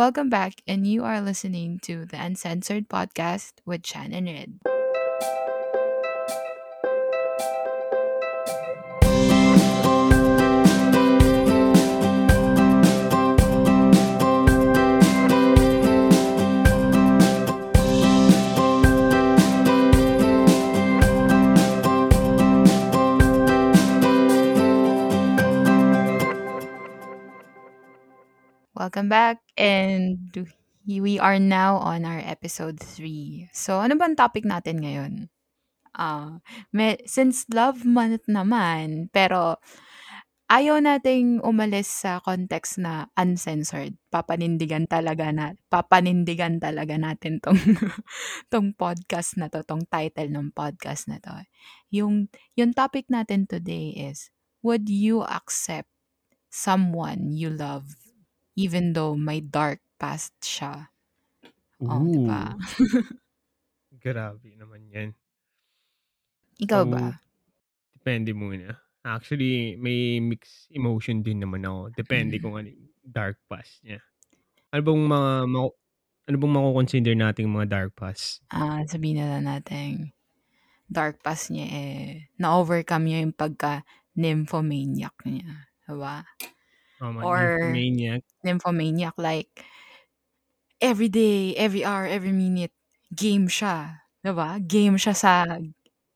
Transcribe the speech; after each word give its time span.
Welcome 0.00 0.30
back, 0.30 0.62
and 0.66 0.86
you 0.86 1.04
are 1.04 1.20
listening 1.20 1.78
to 1.80 2.06
the 2.06 2.16
Uncensored 2.16 2.88
Podcast 2.88 3.52
with 3.66 3.82
and 4.14 4.24
Red. 4.24 4.79
Welcome 28.80 29.12
back, 29.12 29.44
and 29.60 30.32
we 30.88 31.20
are 31.20 31.36
now 31.36 31.76
on 31.84 32.08
our 32.08 32.16
episode 32.16 32.80
3. 32.80 33.52
So, 33.52 33.76
ano 33.76 33.92
bang 34.00 34.16
topic 34.16 34.48
natin 34.48 34.80
ngayon? 34.80 35.28
Ah, 35.92 36.40
me 36.72 36.96
since 37.04 37.44
love 37.52 37.84
month 37.84 38.24
naman, 38.24 39.12
pero 39.12 39.60
ayaw 40.48 40.80
nating 40.80 41.44
umalis 41.44 41.92
sa 41.92 42.24
context 42.24 42.80
na 42.80 43.12
uncensored. 43.20 44.00
Papanindigan 44.08 44.88
talaga 44.88 45.28
na 45.28 45.52
papanindigan 45.68 46.56
talaga 46.56 46.96
natin 46.96 47.36
'tong 47.44 47.60
'tong 48.48 48.72
podcast 48.80 49.36
na 49.36 49.52
'to, 49.52 49.60
'tong 49.60 49.84
title 49.92 50.32
ng 50.32 50.56
podcast 50.56 51.04
na 51.12 51.20
'to. 51.20 51.36
Yung 51.92 52.32
yung 52.56 52.72
topic 52.72 53.12
natin 53.12 53.44
today 53.44 53.92
is, 54.08 54.32
would 54.64 54.88
you 54.88 55.20
accept 55.28 55.92
someone 56.48 57.36
you 57.36 57.52
love 57.52 58.09
even 58.60 58.92
though 58.92 59.16
may 59.16 59.40
dark 59.40 59.80
past 60.02 60.34
siya? 60.44 60.92
Oh? 61.88 62.08
Ooh. 62.12 62.60
Grabe 64.02 64.54
naman 64.58 64.86
'yan. 64.90 65.10
Ikaw 66.62 66.82
So, 66.82 66.92
ba? 66.92 67.20
depende 67.96 68.32
muna. 68.34 68.80
Actually, 69.04 69.76
may 69.80 70.20
mixed 70.20 70.68
emotion 70.72 71.22
din 71.24 71.40
naman 71.44 71.64
ako. 71.66 71.92
Depende 71.96 72.36
Mm. 72.36 72.42
kung 72.42 72.56
ano 72.60 72.68
dark 73.04 73.40
past 73.48 73.82
niya. 73.84 74.00
Ano 74.72 74.82
bang 74.86 75.02
mga 75.08 75.30
mako 75.50 75.70
ano 76.28 76.36
bang 76.38 76.54
mako-consider 76.56 77.14
nating 77.18 77.48
mga 77.50 77.68
dark 77.70 77.92
past? 77.98 78.42
Ah, 78.50 78.82
sabihin 78.82 79.18
na 79.22 79.26
lang 79.38 79.44
nating 79.46 80.10
dark 80.90 81.16
past 81.26 81.50
niya, 81.54 81.66
eh, 81.70 82.10
na-overcome 82.40 83.04
niya 83.06 83.18
yung 83.24 83.36
pagka-nymphomaniac 83.36 85.16
niya, 85.26 85.68
'di 85.86 85.94
Tama, 87.00 87.24
Or 87.24 87.32
nymphomaniac. 87.32 88.24
nymphomaniac 88.44 89.14
like 89.18 89.64
every 90.80 91.08
day, 91.08 91.54
every 91.56 91.84
hour, 91.84 92.06
every 92.06 92.32
minute, 92.32 92.72
game 93.14 93.48
siya, 93.48 94.02
'di 94.24 94.32
ba? 94.34 94.58
Game 94.62 94.96
siya 95.00 95.14
sa 95.16 95.44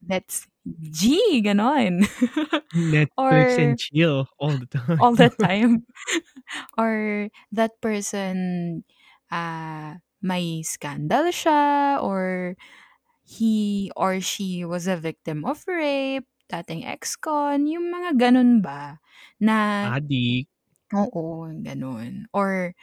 Let's 0.05 0.47
G, 0.67 1.41
gano'n. 1.45 2.05
Netflix 2.75 3.59
Or 3.59 3.59
and 3.59 3.79
chill 3.79 4.29
all 4.39 4.59
the 4.59 4.67
time. 4.67 5.01
all 5.01 5.17
the 5.17 5.31
time. 5.31 5.87
Or 6.79 7.29
that 7.53 7.79
person, 7.83 8.83
ah, 9.33 9.99
may 10.23 10.63
scandal 10.65 11.31
siya 11.33 12.01
or 12.03 12.57
he 13.25 13.91
or 13.97 14.21
she 14.21 14.65
was 14.65 14.87
a 14.89 14.97
victim 14.99 15.45
of 15.47 15.65
rape, 15.69 16.27
dating 16.51 16.85
ex-con, 16.87 17.67
yung 17.69 17.91
mga 17.93 18.17
gano'n 18.21 18.61
ba 18.65 18.99
na 19.41 19.59
Addict. 19.83 20.49
Oo, 20.93 21.49
gano'n. 21.65 22.29
Or 22.37 22.75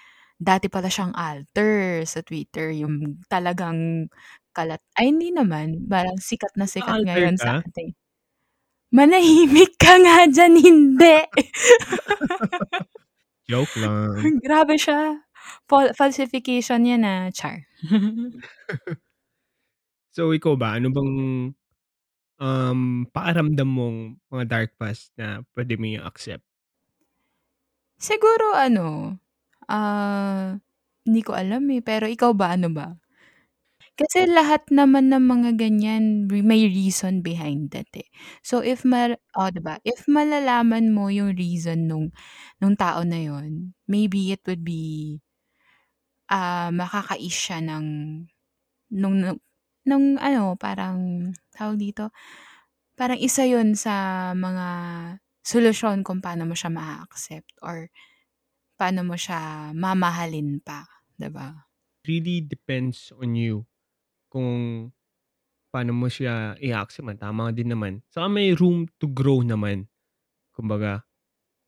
dati 0.42 0.68
pala 0.72 0.90
siyang 0.90 1.14
alter 1.14 2.02
sa 2.10 2.26
Twitter, 2.26 2.74
yung 2.74 3.22
talagang 3.30 4.10
kalat 4.56 4.82
ay 4.98 5.14
hindi 5.14 5.30
naman, 5.36 5.86
parang 5.88 6.18
sikat 6.20 6.54
na 6.58 6.66
sikat 6.68 6.98
Na-alter 6.98 7.06
ngayon 7.06 7.38
sa 7.38 7.52
ka? 7.52 7.64
atin. 7.68 7.94
Manahimik 8.94 9.76
ka 9.80 9.96
nga 10.04 10.28
diyan, 10.28 10.56
hindi. 10.60 11.18
Joke 13.50 13.76
lang. 13.80 14.34
Grabe 14.46 14.76
siya. 14.80 15.24
Fal 15.70 15.92
falsification 15.98 16.86
'yan, 16.86 17.04
ah, 17.08 17.28
char. 17.34 17.66
So, 20.16 20.36
ikaw 20.36 20.60
ba, 20.60 20.76
ano 20.76 20.92
bang, 20.92 21.12
um, 22.44 22.82
pakiramdam 23.16 23.70
mong 23.70 23.98
mga 24.32 24.46
dark 24.50 24.72
past 24.76 25.16
na 25.16 25.42
puwede 25.56 25.80
mo 25.80 25.88
i-accept? 25.88 26.44
Siguro 28.02 28.58
ano, 28.58 29.20
ah, 29.70 30.58
hindi 31.06 31.22
ko 31.26 31.34
alam, 31.38 31.66
eh, 31.74 31.82
pero 31.86 32.06
ikaw 32.10 32.32
ba, 32.34 32.54
ano 32.58 32.70
ba? 32.74 32.88
Kasi 34.00 34.26
lahat 34.28 34.68
naman 34.74 35.12
ng 35.14 35.24
mga 35.24 35.50
ganyan 35.60 36.26
may 36.32 36.66
reason 36.68 37.22
behind 37.22 37.72
that, 37.76 37.88
eh. 37.96 38.08
So, 38.42 38.64
if 38.66 38.82
ma 38.88 39.14
oh, 39.38 39.50
'di 39.52 39.62
ba, 39.64 39.78
if 39.86 40.08
malalaman 40.10 40.92
mo 40.96 41.12
yung 41.12 41.36
reason 41.38 41.86
nung 41.92 42.08
nung 42.64 42.76
tao 42.80 43.04
na 43.06 43.20
yun, 43.22 43.76
maybe 43.88 44.32
it 44.34 44.42
would 44.48 44.64
be 44.66 45.20
ah, 46.30 46.70
makaka-ease 46.70 47.40
siya 47.50 47.60
ng 47.66 47.86
nung 48.94 49.16
nung 49.24 49.40
nung 49.88 50.06
ano, 50.22 50.56
parang 50.60 51.32
tawag 51.56 51.78
dito, 51.82 52.14
parang 53.00 53.20
isa 53.22 53.46
yun 53.48 53.74
sa 53.78 54.32
mga 54.38 54.68
solusyon 55.52 56.08
kung 56.08 56.24
paano 56.24 56.48
mo 56.48 56.56
siya 56.56 56.72
maa-accept 56.72 57.60
or 57.60 57.92
paano 58.80 59.04
mo 59.04 59.20
siya 59.20 59.72
mamahalin 59.76 60.64
pa, 60.64 60.88
'di 61.20 61.28
ba? 61.28 61.68
Really 62.08 62.42
depends 62.42 63.12
on 63.20 63.36
you 63.38 63.68
kung 64.32 64.90
paano 65.76 65.92
mo 65.92 66.08
siya 66.08 66.56
i-accept 66.60 67.04
man, 67.06 67.20
tama 67.20 67.52
din 67.52 67.72
naman. 67.72 68.02
Saka 68.10 68.32
may 68.32 68.56
room 68.56 68.88
to 69.00 69.08
grow 69.12 69.44
naman. 69.44 69.88
Kumbaga, 70.56 71.04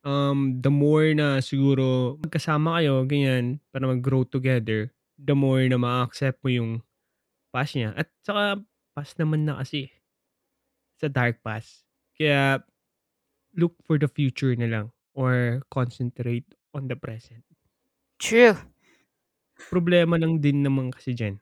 um, 0.04 0.60
the 0.60 0.72
more 0.72 1.12
na 1.16 1.40
siguro 1.44 2.18
magkasama 2.24 2.80
kayo 2.82 3.04
ganyan, 3.08 3.60
para 3.72 3.88
mag-grow 3.88 4.24
together, 4.28 4.92
the 5.20 5.36
more 5.36 5.64
na 5.68 5.80
maa-accept 5.80 6.42
mo 6.44 6.50
yung 6.52 6.72
past 7.54 7.78
niya 7.78 7.94
at 7.96 8.10
saka 8.26 8.64
past 8.98 9.16
naman 9.22 9.46
na 9.46 9.62
kasi. 9.62 9.92
Sa 11.00 11.08
dark 11.12 11.40
past. 11.46 11.86
Kaya 12.18 12.62
look 13.56 13.76
for 13.86 13.98
the 14.00 14.08
future 14.10 14.56
na 14.56 14.68
lang 14.70 14.88
or 15.14 15.62
concentrate 15.72 16.46
on 16.74 16.88
the 16.90 16.96
present. 16.98 17.44
True. 18.20 18.58
Problema 19.72 20.16
lang 20.22 20.40
din 20.44 20.64
naman 20.64 20.88
kasi 20.96 21.12
diyan, 21.18 21.36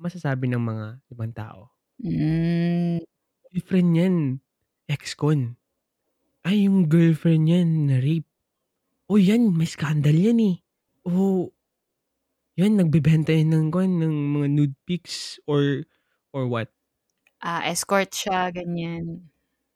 masasabi 0.00 0.46
ng 0.50 0.62
mga 0.62 0.86
ibang 1.12 1.32
tao 1.34 1.72
Hmm. 2.02 2.98
boyfriend 3.52 3.88
niyan, 3.94 4.16
ex-con. 4.88 5.56
Ay, 6.46 6.66
yung 6.68 6.88
girlfriend 6.92 7.48
niyan 7.48 7.70
na-rape. 7.90 8.28
Oh, 9.10 9.20
'yan 9.20 9.52
may 9.54 9.68
scandal 9.68 10.16
'yan, 10.16 10.40
eh. 10.40 10.56
Oh 11.06 11.52
'yan 12.58 12.78
nagbebenta 12.78 13.34
yan 13.34 13.50
ng 13.50 13.66
kuwan, 13.74 13.98
ng 13.98 14.14
mga 14.38 14.46
nude 14.54 14.76
pics 14.86 15.42
or 15.50 15.82
or 16.30 16.46
what. 16.46 16.70
Ah, 17.40 17.62
escort 17.70 18.10
siya, 18.14 18.50
ganyan. 18.54 19.30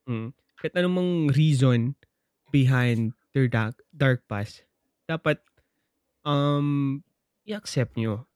Mm, 0.07 0.33
kahit 0.59 0.75
anumang 0.75 1.31
reason 1.33 1.95
behind 2.51 3.15
their 3.33 3.47
dark 3.47 3.79
dark 3.95 4.27
past, 4.27 4.67
dapat, 5.07 5.39
um, 6.27 7.01
i-accept 7.47 7.95
niyo. 7.95 8.27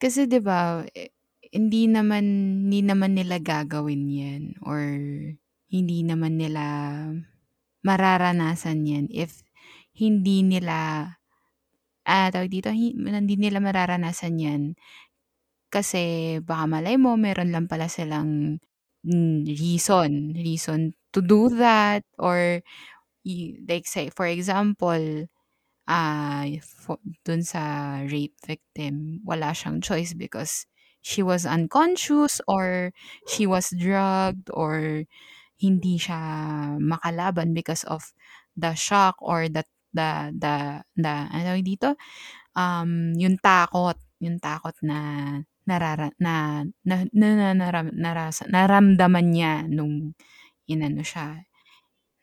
Kasi 0.00 0.28
'di 0.28 0.40
ba, 0.44 0.84
eh, 0.92 1.12
hindi 1.50 1.90
naman 1.90 2.24
hindi 2.68 2.80
naman 2.84 3.16
nila 3.18 3.40
gagawin 3.42 4.06
'yan 4.06 4.42
or 4.62 4.80
hindi 5.70 5.98
naman 6.06 6.38
nila 6.38 6.64
mararanasan 7.82 8.86
'yan 8.86 9.06
if 9.10 9.42
hindi 9.96 10.44
nila, 10.46 11.08
ah, 12.06 12.28
tawag 12.32 12.52
dito, 12.52 12.70
hi 12.70 12.94
hindi 12.94 13.36
nila 13.40 13.58
mararanasan 13.60 14.36
'yan 14.40 14.62
kasi 15.70 16.36
baka 16.42 16.66
malay 16.66 16.98
mo 16.98 17.14
meron 17.18 17.54
lang 17.54 17.66
pala 17.70 17.86
silang, 17.90 18.58
hmm, 19.06 19.46
reason 19.46 20.34
reason 20.38 20.94
to 21.12 21.20
do 21.22 21.48
that 21.58 22.04
or 22.18 22.62
y 23.24 23.56
like 23.68 23.86
say 23.88 24.10
for 24.10 24.26
example, 24.26 25.26
ah, 25.88 26.46
fo 26.62 26.98
dun 27.26 27.42
sa 27.44 28.00
rape 28.08 28.36
victim, 28.46 29.20
wala 29.26 29.52
siyang 29.56 29.82
choice 29.84 30.14
because 30.14 30.66
she 31.02 31.22
was 31.24 31.46
unconscious 31.48 32.40
or 32.48 32.92
she 33.28 33.46
was 33.48 33.72
drugged 33.76 34.48
or 34.52 35.04
hindi 35.60 35.96
siya 36.00 36.20
makalaban 36.80 37.52
because 37.56 37.84
of 37.88 38.12
the 38.56 38.74
shock 38.76 39.16
or 39.22 39.48
the 39.48 39.64
the 39.94 40.32
the 40.36 40.56
the 40.96 41.14
ano 41.32 41.58
dito, 41.64 41.96
um, 42.56 43.12
yung 43.18 43.36
takot 43.42 43.98
yung 44.22 44.38
takot 44.42 44.76
na 44.84 44.98
narara 45.68 46.10
na 46.20 46.64
na 46.84 47.06
na 47.14 47.52
naram 47.56 47.88
narasa 47.94 48.44
naramdaman 48.50 49.26
niya 49.32 49.54
nung 49.70 50.12
inano 50.70 51.02
siya. 51.02 51.42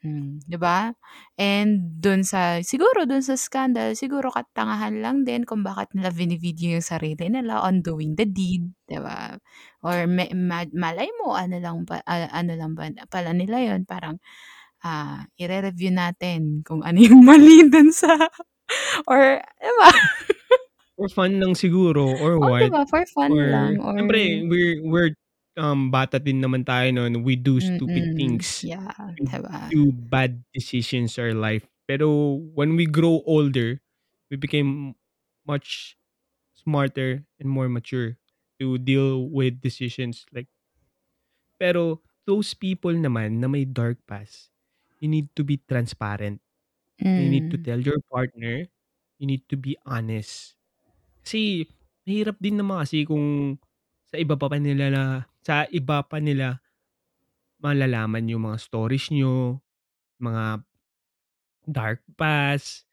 Hmm, 0.06 0.38
'di 0.46 0.58
ba? 0.62 0.94
And 1.42 1.98
dun 1.98 2.22
sa 2.22 2.62
siguro 2.62 3.10
dun 3.10 3.26
sa 3.26 3.34
scandal, 3.34 3.98
siguro 3.98 4.30
katangahan 4.30 5.02
lang 5.02 5.26
din 5.26 5.42
kung 5.42 5.66
bakit 5.66 5.90
nila 5.98 6.14
vini-video 6.14 6.78
yung 6.78 6.86
sarili 6.86 7.26
nila 7.34 7.66
on 7.66 7.82
doing 7.82 8.14
the 8.14 8.30
deed, 8.30 8.70
'di 8.86 9.02
ba? 9.02 9.36
Or 9.82 10.06
me 10.06 10.30
ma 10.38 10.70
malay 10.70 11.10
mo 11.18 11.34
ano 11.34 11.58
lang 11.58 11.82
pa 11.90 12.06
ah, 12.06 12.30
ano 12.30 12.54
lang 12.54 12.78
ba 12.78 12.94
pala 13.10 13.34
nila 13.34 13.58
yun 13.74 13.90
parang, 13.90 14.22
ah, 14.86 15.26
ire-review 15.42 15.92
natin 15.94 16.62
kung 16.62 16.86
ano 16.86 17.02
yung 17.02 17.26
mali 17.30 17.66
dun 17.66 17.90
sa 17.90 18.14
or 19.10 19.42
'di 19.42 19.74
ba? 19.82 19.90
For 20.98 21.10
fun 21.14 21.38
lang 21.42 21.54
siguro 21.54 22.10
or 22.10 22.38
Oh, 22.42 22.50
what, 22.54 22.70
ba 22.74 22.84
for 22.90 23.06
fun 23.14 23.34
or 23.34 23.46
lang 23.50 23.78
or 23.82 23.94
siyempre 23.98 24.46
we're 24.50 24.78
we're, 24.86 25.12
um, 25.58 25.90
bata 25.92 26.20
din 26.22 26.42
naman 26.44 26.64
tayo 26.66 26.90
nun, 26.94 27.24
we 27.26 27.36
do 27.36 27.60
stupid 27.60 28.10
Mm, 28.10 28.14
things. 28.16 28.66
yeah, 28.66 28.94
We 29.18 29.28
'di 29.28 29.40
ba? 29.42 29.74
do 29.74 29.92
bad 29.94 30.44
decisions 30.54 31.18
our 31.20 31.34
life. 31.34 31.68
Pero 31.90 32.38
when 32.56 32.76
we 32.78 32.86
grow 32.88 33.24
older, 33.28 33.82
we 34.32 34.38
became 34.38 34.96
much 35.48 35.98
smarter 36.54 37.26
and 37.40 37.50
more 37.50 37.70
mature 37.70 38.18
to 38.60 38.78
deal 38.80 39.30
with 39.30 39.62
decisions 39.62 40.26
like 40.34 40.48
pero 41.58 42.02
those 42.28 42.54
people 42.54 42.94
naman 42.94 43.40
na 43.42 43.48
may 43.50 43.66
dark 43.66 43.98
past, 44.06 44.52
you 45.02 45.08
need 45.10 45.30
to 45.38 45.44
be 45.46 45.62
transparent. 45.70 46.42
You 47.18 47.30
need 47.30 47.50
to 47.54 47.58
Hmm. 47.58 47.62
tell 47.62 47.80
your 47.82 48.00
partner, 48.12 48.68
you 49.20 49.26
need 49.28 49.46
to 49.52 49.58
be 49.58 49.78
honest. 49.88 50.58
Kasi 51.26 51.68
mahirap 52.08 52.38
din 52.42 52.60
naman 52.62 52.84
kasi 52.86 53.06
kung 53.08 53.58
sa 54.10 54.18
iba 54.22 54.36
pa 54.40 54.48
pa 54.52 54.58
nila 54.62 54.86
na 54.94 55.04
sa 55.48 55.64
iba 55.72 56.04
pa 56.04 56.20
nila 56.20 56.60
malalaman 57.64 58.30
yung 58.30 58.46
mga 58.52 58.60
stories 58.62 59.10
niyo, 59.10 59.64
mga 60.22 60.62
dark 61.68 62.02
past. 62.16 62.86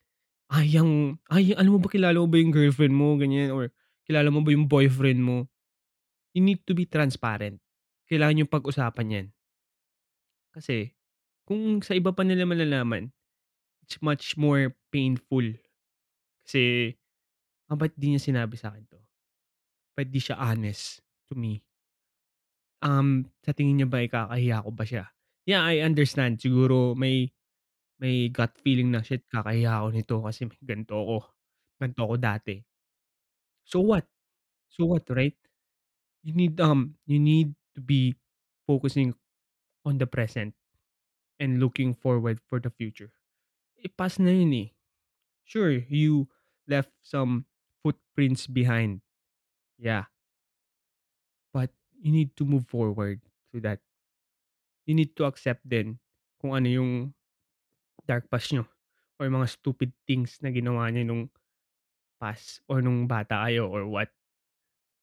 Ay, 0.50 0.76
yang 0.78 1.18
"Ay, 1.32 1.52
alam 1.56 1.76
mo 1.76 1.80
ba 1.82 1.88
kilala 1.90 2.18
mo 2.20 2.28
ba 2.30 2.38
yung 2.40 2.54
girlfriend 2.54 2.94
mo?" 2.94 3.16
Ganyan 3.18 3.50
or 3.54 3.70
"Kilala 4.06 4.28
mo 4.32 4.42
ba 4.44 4.50
yung 4.54 4.68
boyfriend 4.70 5.20
mo?" 5.22 5.48
You 6.36 6.42
need 6.44 6.62
to 6.68 6.74
be 6.76 6.86
transparent. 6.88 7.60
Kailangan 8.10 8.34
niyong 8.42 8.52
pag-usapan 8.54 9.12
'yan. 9.14 9.26
Kasi 10.54 10.94
kung 11.48 11.82
sa 11.82 11.98
iba 11.98 12.14
pa 12.14 12.22
nila 12.22 12.46
malalaman, 12.46 13.10
it's 13.84 14.00
much 14.02 14.36
more 14.38 14.74
painful. 14.94 15.44
Kasi, 16.46 16.94
"Ah, 17.70 17.76
ba't 17.78 17.94
di 17.98 18.14
niya 18.14 18.22
sinabi 18.22 18.56
sa'kin 18.58 18.84
'to? 18.88 19.00
Ba't 19.98 20.08
di 20.10 20.20
siya 20.22 20.38
honest 20.40 21.02
to 21.30 21.34
me?" 21.38 21.62
Um, 22.84 23.24
sa 23.44 23.56
tingin 23.56 23.80
niya 23.82 23.88
ba 23.88 24.04
ikakahiya 24.04 24.64
ko 24.64 24.70
ba 24.74 24.84
siya? 24.84 25.04
Yeah, 25.48 25.64
I 25.64 25.80
understand 25.84 26.40
siguro 26.40 26.92
may 26.96 27.32
may 28.02 28.28
gut 28.32 28.56
feeling 28.62 28.92
na, 28.94 29.02
"Shit, 29.04 29.26
kakahiya 29.30 29.80
ako 29.82 29.88
nito 29.94 30.16
kasi 30.24 30.40
may 30.48 30.60
ganito 30.64 30.94
ako, 30.98 31.16
ganito 31.80 32.00
ako 32.06 32.16
dati." 32.20 32.56
So 33.64 33.80
what? 33.80 34.06
So 34.68 34.84
what, 34.86 35.08
right? 35.10 35.36
You 36.22 36.34
need, 36.34 36.60
um, 36.60 36.96
you 37.06 37.20
need 37.20 37.54
to 37.76 37.80
be 37.82 38.14
focusing 38.66 39.14
on 39.84 39.98
the 39.98 40.06
present 40.06 40.54
and 41.40 41.60
looking 41.60 41.94
forward 41.94 42.40
for 42.48 42.60
the 42.60 42.70
future. 42.70 43.12
Eh, 43.84 43.90
past 43.96 44.20
na 44.20 44.30
yun, 44.32 44.54
eh. 44.54 44.68
Sure, 45.44 45.72
you 45.72 46.28
left 46.68 46.92
some 47.02 47.46
footprints 47.82 48.46
behind. 48.46 49.02
Yeah. 49.78 50.06
You 52.04 52.12
need 52.12 52.36
to 52.36 52.44
move 52.44 52.68
forward 52.68 53.24
to 53.56 53.64
that. 53.64 53.80
You 54.84 54.92
need 54.92 55.16
to 55.16 55.24
accept 55.24 55.64
din 55.64 55.96
kung 56.36 56.52
ano 56.52 56.68
yung 56.68 56.92
dark 58.04 58.28
past 58.28 58.52
niyo 58.52 58.68
or 59.16 59.32
mga 59.32 59.48
stupid 59.48 59.96
things 60.04 60.36
na 60.44 60.52
ginawa 60.52 60.92
niyo 60.92 61.08
nung 61.08 61.22
past 62.20 62.60
or 62.68 62.84
nung 62.84 63.08
bata 63.08 63.48
kayo 63.48 63.72
or 63.72 63.88
what. 63.88 64.12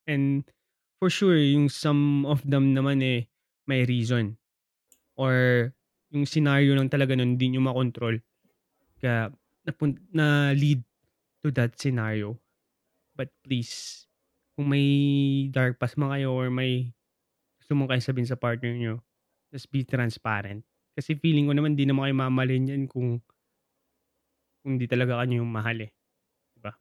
And 0.06 0.45
for 1.01 1.09
sure 1.09 1.42
yung 1.42 1.74
some 1.74 2.30
of 2.30 2.45
them 2.45 2.77
naman, 2.77 3.01
eh, 3.01 3.25
may 3.65 3.89
reason 3.89 4.38
or 5.18 5.69
yung 6.13 6.30
senaryo 6.30 6.77
lang 6.77 6.94
talaga 6.94 7.18
nun 7.18 7.33
hindi 7.38 7.57
niyo 7.57 7.65
makontrol 7.65 8.21
kaya 9.01 9.33
napun 9.65 9.98
na-lead 10.13 10.86
to 11.42 11.50
that 11.50 11.74
scenario. 11.77 12.38
But 13.18 13.33
please, 13.42 14.06
kung 14.56 14.68
may 14.71 14.88
dark 15.51 15.80
past 15.81 15.95
man 16.00 16.12
kayo 16.15 16.33
or 16.36 16.51
may 16.51 16.92
gusto 17.62 17.74
mong 17.77 17.92
kausapin 17.95 18.27
sa 18.27 18.38
partner 18.39 18.74
niyo, 18.75 18.95
just 19.53 19.69
be 19.71 19.83
transparent. 19.88 20.63
Kasi 20.98 21.15
feeling 21.19 21.48
ko 21.50 21.53
naman 21.56 21.75
di 21.80 21.86
naman 21.88 22.09
kayo 22.12 22.15
mamahalin 22.19 22.63
niyan 22.68 22.83
kung 22.92 23.21
kung 24.62 24.77
di 24.81 24.86
talaga 24.89 25.18
ka 25.21 25.25
niyo 25.25 25.44
mahal, 25.45 25.77
eh, 25.86 25.92
'di 26.56 26.59
ba? 26.65 26.74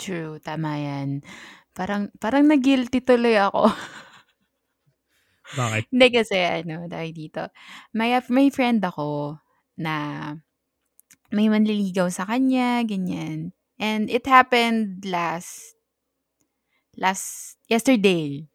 True, 0.00 0.36
tama 0.42 0.72
'yan. 0.84 1.10
Parang 1.76 2.02
parang 2.22 2.44
na-guilty 2.48 3.00
tuloy 3.04 3.36
ako. 3.38 3.70
Bakit? 5.52 5.86
Hindi 5.92 6.06
kasi 6.12 6.36
ano, 6.40 6.86
tawag 6.88 7.12
dito, 7.14 7.42
may 7.94 8.16
may 8.32 8.48
friend 8.52 8.80
ako 8.84 9.38
na 9.78 9.94
may 11.32 11.48
manliligaw 11.52 12.08
sa 12.12 12.24
kanya, 12.28 12.84
ganyan. 12.84 13.52
And 13.80 14.08
it 14.12 14.24
happened 14.28 15.04
last 15.08 15.74
last 16.96 17.56
yesterday. 17.68 18.48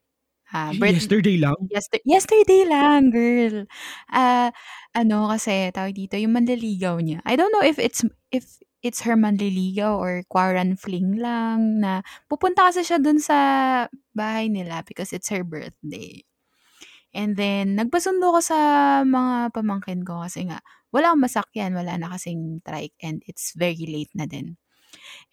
Ah, 0.54 0.72
Eh, 0.72 0.78
birth 0.78 0.96
yesterday 0.96 1.38
lang? 1.38 1.72
yester 1.72 2.00
yesterday 2.08 2.64
lang, 2.68 3.12
girl. 3.12 3.66
Ah, 4.12 4.52
ano 4.96 5.28
kasi, 5.32 5.72
tawag 5.76 5.96
dito, 5.98 6.16
yung 6.20 6.36
manliligaw 6.38 7.00
niya, 7.04 7.20
I 7.28 7.36
don't 7.36 7.52
know 7.52 7.64
if 7.66 7.78
it's 7.82 8.04
if 8.32 8.60
it's 8.86 9.04
her 9.04 9.18
manliligaw 9.20 9.98
or 9.98 10.24
quaran 10.32 10.78
fling 10.80 11.18
lang 11.20 11.82
na 11.84 12.06
pupunta 12.32 12.70
kasi 12.72 12.86
siya 12.88 13.02
dun 13.02 13.20
sa 13.20 13.38
bahay 14.16 14.48
nila 14.54 14.86
because 14.88 15.12
it's 15.12 15.28
her 15.34 15.44
birthday. 15.44 16.24
And 17.16 17.36
then 17.40 17.76
nagpasundo 17.80 18.24
ako 18.36 18.40
sa 18.44 18.60
mga 19.08 19.56
pamangkin 19.56 20.04
ko 20.06 20.22
kasi 20.24 20.46
nga 20.50 20.60
wala 20.94 21.12
akong 21.14 21.24
masakyan, 21.28 21.72
wala 21.76 21.96
na 22.00 22.12
kasing 22.14 22.62
trike 22.64 22.96
and 23.04 23.24
it's 23.28 23.54
very 23.58 23.84
late 23.90 24.12
na 24.16 24.26
din. 24.30 24.56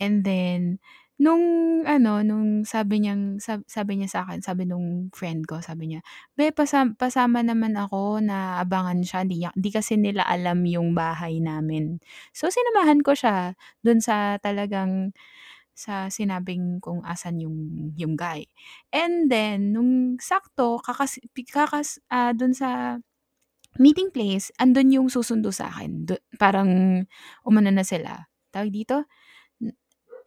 And 0.00 0.24
then 0.26 0.80
nung 1.20 1.42
ano, 1.86 2.20
nung 2.26 2.66
sabi 2.66 2.98
niyang 3.04 3.38
sab 3.38 3.62
sabi 3.70 3.98
niya 4.02 4.10
sa'kin, 4.10 4.42
sabi 4.42 4.66
nung 4.66 5.10
friend 5.14 5.46
ko, 5.46 5.62
sabi 5.62 5.94
niya, 5.94 6.00
"Be, 6.34 6.50
pasam 6.50 6.98
pasama 6.98 7.40
naman 7.46 7.78
ako 7.78 8.18
na 8.24 8.58
abangan 8.62 9.00
siya, 9.06 9.22
di 9.26 9.38
niya 9.42 9.50
kasi 9.70 9.94
nila 10.00 10.26
alam 10.26 10.66
yung 10.66 10.92
bahay 10.98 11.38
namin." 11.38 12.02
So, 12.34 12.50
sinamahan 12.50 13.00
ko 13.06 13.14
siya 13.14 13.54
dun 13.86 14.02
sa 14.02 14.36
talagang 14.42 15.14
sa 15.74 16.06
sinabing 16.10 16.78
kung 16.82 17.02
asan 17.06 17.42
yung 17.42 17.56
yung 17.98 18.14
guy. 18.18 18.46
And 18.94 19.26
then 19.30 19.74
nung 19.74 20.18
sakto 20.22 20.78
kakas 20.82 21.18
pi 21.34 21.42
kakas 21.46 21.98
ah, 22.14 22.30
dun 22.34 22.54
sa 22.54 22.98
meeting 23.80 24.10
place, 24.14 24.50
andun 24.62 24.90
yung 24.94 25.08
susundo 25.10 25.50
sa'kin. 25.54 26.06
Du 26.06 26.14
parang 26.38 27.02
umano 27.46 27.70
na 27.74 27.82
sila, 27.86 28.26
tawag 28.54 28.70
dito, 28.74 29.06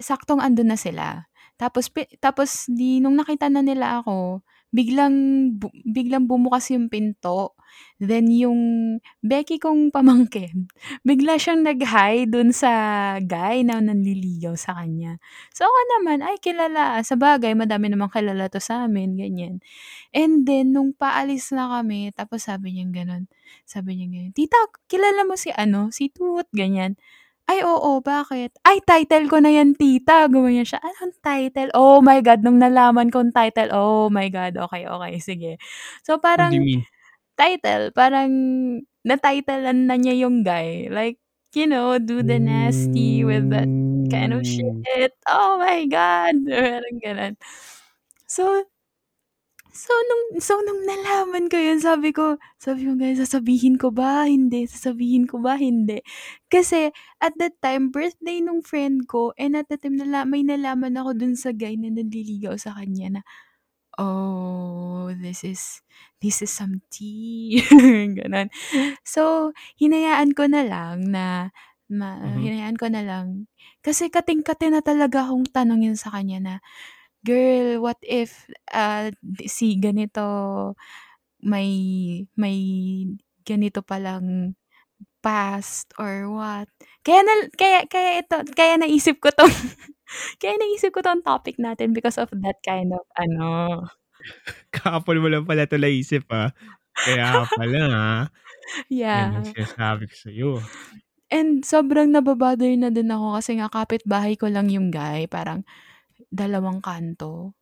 saktong 0.02 0.42
andun 0.44 0.72
na 0.74 0.78
sila. 0.80 1.28
Tapos 1.58 1.90
pi 1.90 2.06
tapos 2.22 2.70
'di 2.70 3.02
nung 3.02 3.18
nakita 3.18 3.50
na 3.50 3.66
nila 3.66 4.02
ako, 4.04 4.46
biglang 4.70 5.16
bu 5.58 5.70
biglang 5.86 6.30
bumukas 6.30 6.70
yung 6.74 6.88
pinto. 6.92 7.58
Then 8.02 8.30
yung 8.34 8.62
beki 9.26 9.58
kong 9.62 9.90
pamangkin, 9.94 10.70
bigla 11.08 11.38
siyang 11.42 11.62
nag-hi 11.66 12.26
dun 12.30 12.50
sa 12.54 12.72
guy 13.22 13.62
na 13.66 13.82
nanliligaw 13.82 14.54
sa 14.58 14.78
kanya. 14.82 15.18
So 15.54 15.66
ako 15.66 15.80
naman, 16.00 16.22
"Ay 16.26 16.38
kilala, 16.42 17.02
sabagay 17.06 17.54
madami 17.58 17.90
namang 17.92 18.14
kilala 18.14 18.50
'to 18.50 18.62
sa'min," 18.62 19.18
ganyan. 19.18 19.62
And 20.16 20.44
then 20.48 20.74
nung 20.76 20.94
paalis 20.98 21.52
na 21.56 21.70
kami 21.80 22.12
tapos 22.16 22.48
sabi 22.48 22.76
niyang 22.76 22.94
gano'n, 22.96 23.24
sabi 23.68 23.98
niyang 24.00 24.14
ganyan, 24.16 24.34
"Tita, 24.36 24.60
kilala 24.92 25.24
mo 25.28 25.36
si 25.40 25.50
ano, 25.56 25.90
si 25.94 26.10
Tut?" 26.12 26.48
ganyan. 26.56 26.96
"Ay 27.48 27.64
oo, 27.64 28.00
bakit?" 28.04 28.52
"Ay 28.68 28.80
title 28.84 29.28
ko 29.32 29.40
na 29.40 29.52
'yan 29.52 29.74
tita," 29.80 30.28
gumanyan 30.32 30.68
siya. 30.68 30.80
"Anong 30.84 31.16
title?" 31.24 31.70
Oh 31.76 32.00
my 32.04 32.20
God, 32.24 32.44
nung 32.44 32.60
nalaman 32.60 33.08
kong 33.12 33.32
title, 33.36 33.72
oh 33.76 34.08
my 34.12 34.28
God, 34.32 34.56
okey, 34.60 34.84
okey, 34.88 35.14
sige. 35.24 35.52
So 36.04 36.20
parang 36.20 36.72
title, 37.40 37.92
parang 37.96 38.32
na-titlean 39.08 39.88
na 39.90 39.96
niya 40.00 40.16
yung 40.28 40.44
guy. 40.46 40.88
Like, 40.92 41.20
you 41.56 41.68
know, 41.70 41.98
do 42.02 42.22
the 42.26 42.40
nasty 42.42 43.24
with 43.24 43.50
that 43.54 43.70
kind 44.12 44.34
of 44.36 44.44
Oh. 44.44 44.48
shit. 44.48 45.14
Oh 45.30 45.60
my 45.62 45.86
God, 45.90 46.36
parang 46.50 46.98
gano'n. 47.04 47.36
So 48.28 48.66
so 49.78 49.94
nung 50.10 50.42
so 50.42 50.58
nung 50.66 50.82
nalaman 50.90 51.46
ko 51.54 51.58
yun 51.62 51.78
sabi 51.78 52.10
ko 52.10 52.42
sabi 52.58 52.90
ko, 52.90 52.98
"Guys, 52.98 53.22
sasabihin 53.22 53.78
ko 53.78 53.94
ba, 53.94 54.26
hindi? 54.26 54.66
Sasabihin 54.66 55.30
ko 55.30 55.38
ba, 55.38 55.54
hindi?" 55.62 56.02
Kasi 56.50 56.90
at 57.22 57.34
that 57.38 57.54
time 57.62 57.94
birthday 57.94 58.42
nung 58.42 58.66
friend 58.66 59.06
ko 59.06 59.32
and 59.38 59.54
at 59.54 59.70
that 59.70 59.86
time 59.86 59.96
nala 60.02 60.26
may 60.26 60.42
nalaman 60.42 60.98
ako 60.98 61.14
dun 61.16 61.36
sa 61.38 61.54
guy 61.54 61.78
na 61.78 61.94
nanliligaw 61.94 62.58
sa 62.58 62.74
kanya 62.76 63.22
na 63.22 63.24
"Oh, 63.98 65.10
this 65.18 65.42
is 65.46 65.82
this 66.22 66.42
is 66.46 66.52
some 66.54 66.82
tea." 66.94 67.62
Gano'n. 68.18 68.50
So, 69.06 69.54
hinayaan 69.82 70.34
ko 70.38 70.46
na 70.50 70.64
lang 70.66 71.10
na 71.14 71.50
ma 71.90 72.20
Mhm. 72.20 72.44
hinayaan 72.44 72.78
ko 72.80 72.88
na 72.92 73.02
lang 73.06 73.48
kasi 73.86 74.12
kating-kati 74.12 74.70
na 74.74 74.84
talaga 74.84 75.24
akong 75.30 75.48
tanungin 75.50 75.96
sa 75.96 76.12
kanya 76.12 76.40
na, 76.44 76.56
"Girl, 77.26 77.82
what 77.82 77.98
if, 78.06 78.46
ah, 78.74 79.10
si 79.50 79.78
ganito 79.82 80.22
may 81.44 81.70
may 82.38 82.58
ganito 83.48 83.82
palang 83.86 84.56
past 85.24 85.92
or 86.00 86.30
what?" 86.32 86.70
Kaya 87.06 87.22
nal 87.26 87.42
kaya 87.58 87.86
kaya 87.90 88.12
ito 88.26 88.38
kaya 88.58 88.76
naisip 88.82 89.20
ko 89.24 89.30
'tong 89.34 89.52
kaya 90.42 90.56
naisip 90.62 90.92
ko 90.96 91.02
'tong 91.06 91.24
topic 91.26 91.58
natin 91.62 91.94
because 91.98 92.18
of 92.22 92.30
that 92.44 92.60
kind 92.66 92.94
of 92.96 93.06
ano. 93.20 93.84
Kahapon 94.76 95.20
mo 95.24 95.28
lang 95.32 95.46
pala 95.48 95.66
'to 95.70 95.78
naisip, 95.82 96.26
ah. 96.34 96.52
Kaya 97.06 97.48
pala, 97.56 97.82
ah. 97.94 98.24
'Yan 99.14 99.30
ang 99.36 99.46
Yeah. 99.46 99.56
sinasabi 99.56 100.04
ko 100.12 100.16
sa'yo. 100.18 100.52
And 101.32 101.60
sobrang 101.68 102.16
naba-bother 102.16 102.72
na 102.80 102.88
din 102.88 103.12
ako 103.12 103.36
kasi 103.40 103.60
nga 103.60 103.68
kapitbahay 103.68 104.40
ko 104.40 104.48
lang 104.48 104.72
yung 104.72 104.88
guy, 104.96 105.28
parang 105.28 105.68
dalawang 106.34 106.82
kanto, 106.84 107.56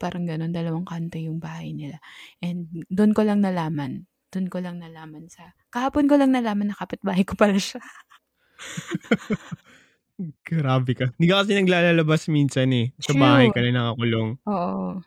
parang 0.00 0.24
gano'n, 0.28 0.52
dalawang 0.54 0.86
kanto 0.86 1.18
yung 1.20 1.38
bahay 1.42 1.72
nila. 1.76 1.98
And 2.42 2.68
dun 2.90 3.12
ko 3.16 3.22
lang 3.26 3.42
nalaman, 3.44 4.06
dun 4.34 4.48
ko 4.50 4.58
lang 4.62 4.78
nalaman 4.82 5.30
sa 5.30 5.54
kahapon 5.70 6.08
ko 6.10 6.18
lang 6.18 6.34
nalaman 6.34 6.70
na 6.72 6.76
kapitbahay 6.78 7.22
ko 7.26 7.34
pala 7.38 7.58
siya. 7.58 7.80
Grabe 10.46 10.94
ka. 10.94 11.10
Hindi 11.18 11.26
ka 11.30 11.42
kasi 11.42 11.58
naglalalabas 11.58 12.30
minsan, 12.30 12.70
eh. 12.70 12.94
Sa 13.02 13.18
bahay 13.18 13.50
True. 13.50 13.50
ka 13.50 13.58
lang 13.64 13.74
nakakulong. 13.74 14.30
Oo. 14.46 15.02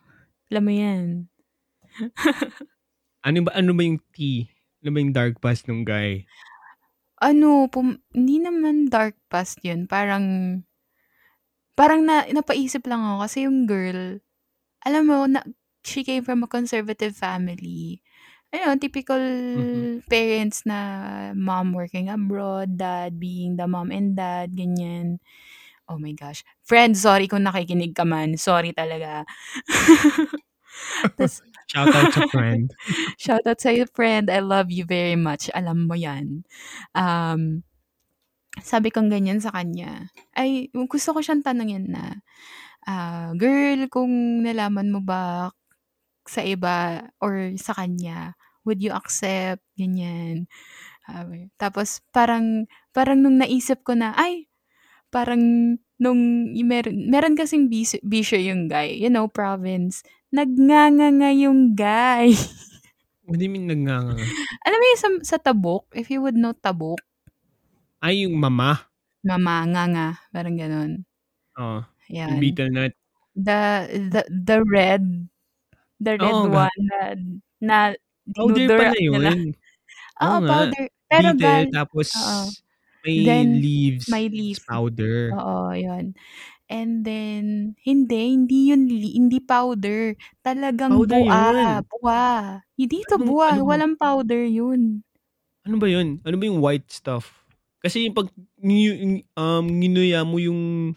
Alam 0.52 0.64
mo 0.64 0.74
'yan. 0.74 1.08
Ano 3.26 3.50
ba 3.50 3.52
ano 3.58 3.74
ba 3.74 3.82
yung 3.82 3.98
tea? 4.14 4.46
Ano 4.86 4.90
ba 4.94 5.00
yung 5.02 5.14
dark 5.16 5.42
past 5.42 5.66
nung 5.66 5.82
guy? 5.82 6.30
Ano, 7.18 7.66
pum 7.66 7.98
hindi 8.14 8.38
naman 8.38 8.94
dark 8.94 9.18
past 9.26 9.58
yun, 9.66 9.90
parang 9.90 10.62
parang 11.78 12.04
na 12.06 12.26
napaisip 12.30 12.84
lang 12.90 13.02
ako 13.06 13.18
kasi 13.26 13.38
yung 13.48 13.70
girl, 13.70 14.20
alam 14.86 15.04
mo 15.08 15.26
na 15.30 15.44
she 15.86 16.04
came 16.06 16.24
from 16.26 16.44
a 16.46 16.50
conservative 16.52 17.16
family. 17.18 18.02
Ayun, 18.54 18.80
typical 18.82 19.20
Mhm. 19.56 19.88
parents 20.10 20.64
na 20.68 20.80
mom 21.36 21.74
working 21.76 22.10
abroad, 22.12 22.78
dad 22.80 23.20
being 23.20 23.58
the 23.60 23.68
mom 23.68 23.92
and 23.92 24.16
dad, 24.18 24.54
ganyan. 24.56 25.20
Oh 25.90 25.98
my 26.00 26.14
gosh. 26.16 26.44
Friend, 26.68 26.94
sorry 26.98 27.28
kung 27.32 27.46
nakikinig 27.48 27.96
ka 27.96 28.04
man, 28.08 28.38
sorry 28.40 28.74
talaga. 28.76 29.26
Tas 31.18 31.42
Shoutout 31.68 32.14
sa 32.14 32.22
friend. 32.32 32.72
Shoutout 33.22 33.60
sa'yo 33.62 33.86
friend, 33.92 34.30
I 34.32 34.40
love 34.42 34.72
you 34.72 34.86
very 34.86 35.16
much, 35.20 35.50
alam 35.54 35.88
mo 35.90 35.96
'yan. 35.98 36.44
Um, 36.96 37.64
sabi 38.64 38.90
kong 38.94 39.10
ganyan 39.12 39.40
sa 39.44 39.52
kanya, 39.54 40.10
ay 40.38 40.70
gusto 40.90 41.14
ko 41.16 41.20
siyang 41.24 41.44
tanungin 41.46 41.90
na, 41.92 42.22
ah, 42.88 43.32
"Girl, 43.38 43.88
kung 43.92 44.44
nalaman 44.46 44.92
mo 44.94 45.02
ba 45.04 45.52
sa 46.28 46.44
iba 46.46 47.08
or 47.24 47.56
sa 47.60 47.74
kanya, 47.78 48.36
would 48.68 48.82
you 48.84 48.92
accept?" 48.96 49.64
Ganyan. 49.80 50.48
Sabi 51.08 51.50
tapos 51.60 52.02
parang 52.16 52.68
parang 52.96 53.20
nung 53.24 53.40
naisip 53.42 53.84
ko 53.88 53.96
na, 53.98 54.14
ay, 54.18 54.50
parang 55.14 55.76
nung 56.02 56.22
meron 56.68 57.10
meron 57.10 57.36
kasing 57.40 57.70
bis 57.72 57.98
bisyo 58.06 58.38
yung 58.42 58.68
guy, 58.72 58.92
you 58.98 59.10
know, 59.12 59.28
province. 59.32 60.04
Nagnganganga 60.36 61.32
yung 61.38 61.74
guy. 61.78 62.34
What 63.28 63.40
do 63.40 63.44
you 63.48 63.52
mean 63.54 63.68
nagnganganga? 63.72 64.24
Alam 64.68 64.78
mo 64.80 64.86
yung 64.92 65.02
sa 65.02 65.10
sa 65.36 65.38
Tabuk, 65.42 65.88
if 65.96 66.08
you 66.12 66.20
would 66.24 66.36
know 66.38 66.54
Tabuk? 66.56 67.07
Ay, 68.02 68.26
yung 68.30 68.38
mama? 68.38 68.88
Mama, 69.26 69.66
nganga, 69.70 70.08
parang 70.34 70.56
gano'n. 70.62 71.02
Oo, 71.56 71.80
yung 72.28 72.36
'Yan. 72.36 72.44
beetle 72.44 72.70
nut. 72.74 72.92
The 73.36 73.88
the 74.12 74.24
the 74.30 74.60
red 74.66 75.04
the 76.02 76.16
red 76.20 76.46
nga. 76.52 76.68
one 76.70 76.82
na 76.82 77.16
na 77.62 77.78
Powder 78.36 78.68
pala 78.76 78.92
nila. 79.12 79.32
yun. 79.32 79.56
Oo, 80.24 80.38
Oo 80.38 80.40
nga. 80.44 80.50
powder, 80.50 80.86
pero 81.12 81.30
Beetle 81.30 81.40
gal 81.40 81.72
tapos 81.72 82.10
oo. 82.18 82.56
may 83.06 83.18
Then 83.18 83.64
leaves, 83.64 84.08
may 84.08 84.30
leaf. 84.30 84.62
powder. 84.68 85.36
Oo, 85.36 85.74
yun. 85.76 86.16
And 86.72 87.04
then 87.08 87.76
hindi, 87.86 88.36
hindi 88.38 88.72
yun 88.74 88.88
li 88.92 89.16
hindi 89.20 89.40
powder, 89.44 90.16
talagang 90.46 91.06
Powder 91.06 91.20
bua, 91.28 91.34
yun. 91.36 91.88
bua. 91.88 92.62
Hindi 92.80 93.04
ito 93.06 93.18
Anong 93.20 93.24
bua, 93.24 93.56
ano? 93.56 93.64
walang 93.64 93.96
powder 94.00 94.44
yun. 94.48 95.04
Ano 95.66 95.82
ba 95.82 95.88
yun? 95.90 96.22
Ano 96.28 96.36
ba 96.38 96.46
yung 96.46 96.62
white 96.62 96.92
stuff? 96.94 97.37
Kasi 97.88 98.12
'pag 98.12 98.28
ni 98.60 98.92
um, 99.40 99.66
nginuya 99.80 100.28
mo 100.28 100.38
yung 100.44 100.92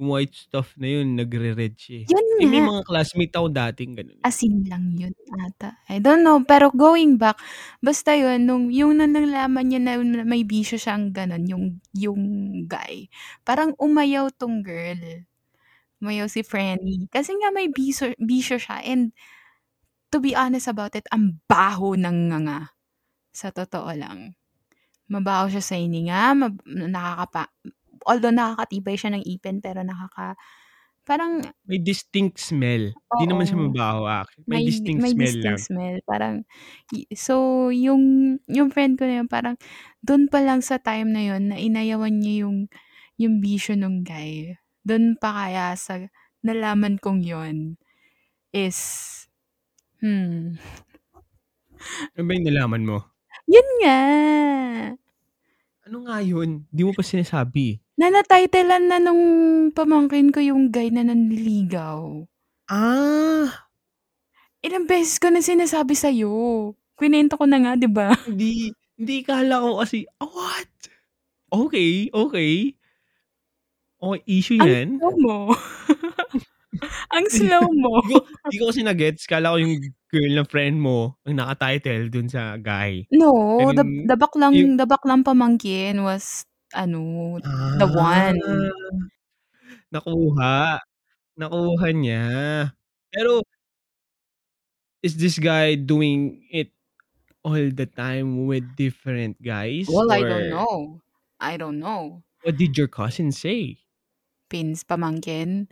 white 0.00 0.34
stuff 0.36 0.76
na 0.80 0.88
yun, 1.00 1.16
nagre-red 1.16 1.74
siya, 1.80 1.96
eh. 2.04 2.08
Yun 2.08 2.26
Eh, 2.40 2.46
may 2.48 2.60
nga. 2.60 2.70
mga 2.70 2.84
classmate 2.88 3.34
ako 3.36 3.48
dating 3.52 3.92
gano'n, 3.96 4.22
eh. 4.28 4.28
Asin 4.28 4.64
lang 4.64 4.96
yun 4.96 5.12
ata, 5.44 5.76
I 5.92 6.00
don't 6.00 6.24
know. 6.24 6.40
Pero 6.40 6.72
going 6.72 7.20
back, 7.20 7.36
basta 7.84 8.16
yun 8.16 8.48
nung 8.48 8.72
yung 8.72 8.96
nung 8.96 9.12
nalaman 9.12 9.68
niya 9.68 9.80
na 9.82 9.92
may 10.24 10.40
bisyo 10.46 10.80
siyang 10.80 11.12
gano'n, 11.12 11.44
yung 11.46 11.64
yung 11.92 12.22
guy, 12.64 13.06
parang 13.44 13.76
umayaw 13.76 14.32
'tong 14.32 14.64
girl. 14.64 14.98
Umayaw 16.02 16.28
si 16.30 16.42
Frenny 16.46 17.08
kasi 17.12 17.32
nga 17.40 17.50
may 17.54 17.68
biso 17.72 18.12
bisyo 18.20 18.58
siya 18.60 18.82
and 18.84 19.12
to 20.12 20.18
be 20.22 20.34
honest 20.38 20.70
about 20.70 20.94
it, 20.94 21.06
ang 21.10 21.42
baho 21.50 21.94
ng 21.98 22.30
nganga, 22.32 22.70
sa 23.34 23.50
totoo 23.54 23.90
lang. 23.96 24.36
Mabaho 25.06 25.46
siya 25.52 25.62
sa 25.62 25.76
hininga, 25.78 26.34
mab 26.34 26.54
nakakapa 26.66 27.50
although 28.06 28.34
nakakatibay 28.34 28.94
siya 28.98 29.14
ng 29.14 29.24
ipin 29.26 29.58
pero 29.62 29.82
nakaka 29.82 30.34
parang 31.06 31.42
May 31.66 31.78
distinct 31.82 32.38
smell. 32.42 32.90
Di 33.18 33.24
naman 33.26 33.46
siya 33.46 33.58
mabaho 33.58 34.06
actually, 34.10 34.46
may 34.50 34.62
May 34.62 34.66
distinct 34.66 35.02
may 35.02 35.12
smell 35.14 35.36
distinct 35.38 35.42
lang. 35.42 35.62
smell 35.62 35.96
parang 36.06 36.34
so 37.14 37.68
yung 37.70 38.36
yung 38.50 38.70
friend 38.74 38.98
ko 38.98 39.06
na 39.06 39.22
yun 39.22 39.28
parang 39.30 39.54
dun 40.02 40.26
pa 40.30 40.42
lang 40.42 40.62
sa 40.62 40.78
time 40.82 41.10
na 41.14 41.22
yun 41.22 41.50
na 41.50 41.58
inayawan 41.58 42.14
niya 42.18 42.46
yung 42.46 42.66
yung 43.18 43.40
bisyo 43.40 43.74
nung 43.78 44.04
guy, 44.04 44.58
dun 44.84 45.16
pa 45.18 45.32
kaya 45.32 45.72
sa 45.78 46.04
nalaman 46.44 47.00
kong 47.00 47.24
yun 47.24 47.80
is, 48.54 48.78
hmm. 50.02 50.56
Ano 52.16 52.22
ba 52.24 52.32
yung 52.36 52.46
nalaman 52.48 52.82
mo? 52.88 52.98
Yun 53.46 53.68
nga. 53.78 53.98
Ano 55.86 56.02
nga 56.02 56.18
yun? 56.18 56.66
Di 56.74 56.82
mo 56.82 56.90
pa 56.90 57.06
sinasabi. 57.06 57.78
Na 57.96 58.12
na-titlean 58.12 58.92
na 58.92 58.98
nung 59.00 59.22
pamangkin 59.72 60.28
ko 60.28 60.42
yung 60.42 60.68
guy 60.68 60.92
na 60.92 61.00
nanliligaw. 61.06 62.28
Ah. 62.68 63.70
Ilang 64.64 64.84
beses 64.90 65.20
ko 65.22 65.30
na 65.30 65.40
sinasabi 65.44 65.94
sa'yo. 65.96 66.72
Kinuwento 66.98 67.36
ko 67.38 67.44
na 67.48 67.58
nga, 67.62 67.72
'di 67.76 67.88
ba? 67.92 68.12
Hindi, 68.28 68.72
hindi 68.96 69.14
akala 69.22 69.60
ko 69.62 69.70
kasi, 69.84 70.08
ah, 70.18 70.26
what? 70.28 70.70
Okey, 71.52 72.10
okey. 72.12 72.76
Okey, 74.00 74.20
issue 74.28 74.60
Ang 74.60 74.68
'yan. 74.68 74.88
slow 75.00 75.14
mo. 75.20 75.36
Ang 77.16 77.26
slow 77.30 77.66
mo. 77.72 78.00
Di 78.04 78.14
ko 78.14 78.18
di 78.50 78.56
ko 78.60 78.64
kasi 78.70 78.80
na-gets, 78.84 79.24
akala 79.26 79.54
ko 79.54 79.58
yung 79.62 79.74
girl 80.12 80.32
na 80.38 80.44
friend 80.46 80.76
mo 80.80 81.18
ang 81.26 81.36
naka-title 81.40 82.08
dun 82.12 82.28
sa 82.30 82.56
guy. 82.60 83.04
No, 83.10 83.30
And 83.60 83.74
the 83.76 83.84
yung 83.84 84.06
the 84.06 84.16
yung 84.16 84.20
baklang 84.20 84.56
the 84.78 84.86
baklang 84.86 85.22
pamangkin 85.26 86.02
was 86.02 86.46
ano, 86.74 87.38
the 87.78 87.86
Ah. 87.86 87.94
one. 87.94 88.38
Nakuha, 89.92 90.82
nakuha 91.38 91.88
niya. 91.94 92.24
Pero 93.12 93.42
is 95.02 95.16
this 95.16 95.38
guy 95.38 95.74
doing 95.74 96.42
it 96.50 96.72
all 97.44 97.70
the 97.70 97.86
time 97.86 98.46
with 98.46 98.64
different 98.76 99.38
guys 99.42 99.86
Well, 99.88 100.10
I 100.10 100.20
don't 100.22 100.32
or 100.32 100.50
know. 100.50 101.00
I 101.38 101.56
don't 101.56 101.78
know. 101.78 102.22
what 102.42 102.56
did 102.56 102.76
your 102.78 102.88
cousin 102.88 103.32
say? 103.32 103.78
Pins 104.50 104.86
pamangkin? 104.86 105.66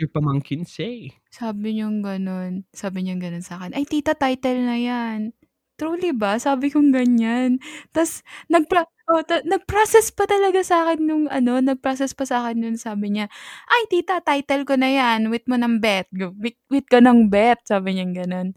Your 0.00 0.08
pamangkin 0.08 0.64
say? 0.64 1.12
Sabi 1.30 1.78
niyang 1.78 2.00
gano'n, 2.02 2.66
sabi 2.74 3.06
niyang 3.06 3.22
gano'n 3.22 3.44
sa'kin, 3.44 3.70
"Ay 3.76 3.86
tita 3.86 4.16
title 4.18 4.64
na 4.66 4.74
'yan." 4.80 5.30
"Truly 5.78 6.10
ba?" 6.16 6.40
Sabi 6.42 6.72
kong 6.74 6.90
ganyan. 6.90 7.62
Tas 7.94 8.24
nagpro 8.50 8.82
oh, 9.10 9.22
ta 9.26 9.42
nag-process 9.46 10.10
pa 10.14 10.24
talaga 10.26 10.62
sa'kin 10.64 11.02
nung 11.06 11.26
ano, 11.30 11.58
nag-process 11.62 12.14
pa 12.18 12.24
sa'kin 12.26 12.58
nun 12.64 12.76
sabi 12.80 13.12
niya, 13.14 13.26
"Ay 13.70 13.82
tita 13.92 14.18
title 14.24 14.64
ko 14.66 14.74
na 14.80 14.88
'yan, 14.90 15.30
wait 15.30 15.46
mo 15.46 15.54
ng 15.60 15.78
bet, 15.84 16.08
wait 16.40 16.58
wait 16.72 16.86
ka 16.90 16.98
ng 17.04 17.28
bet." 17.30 17.60
Sabi 17.68 17.94
niyang 17.98 18.14
gano'n. 18.16 18.48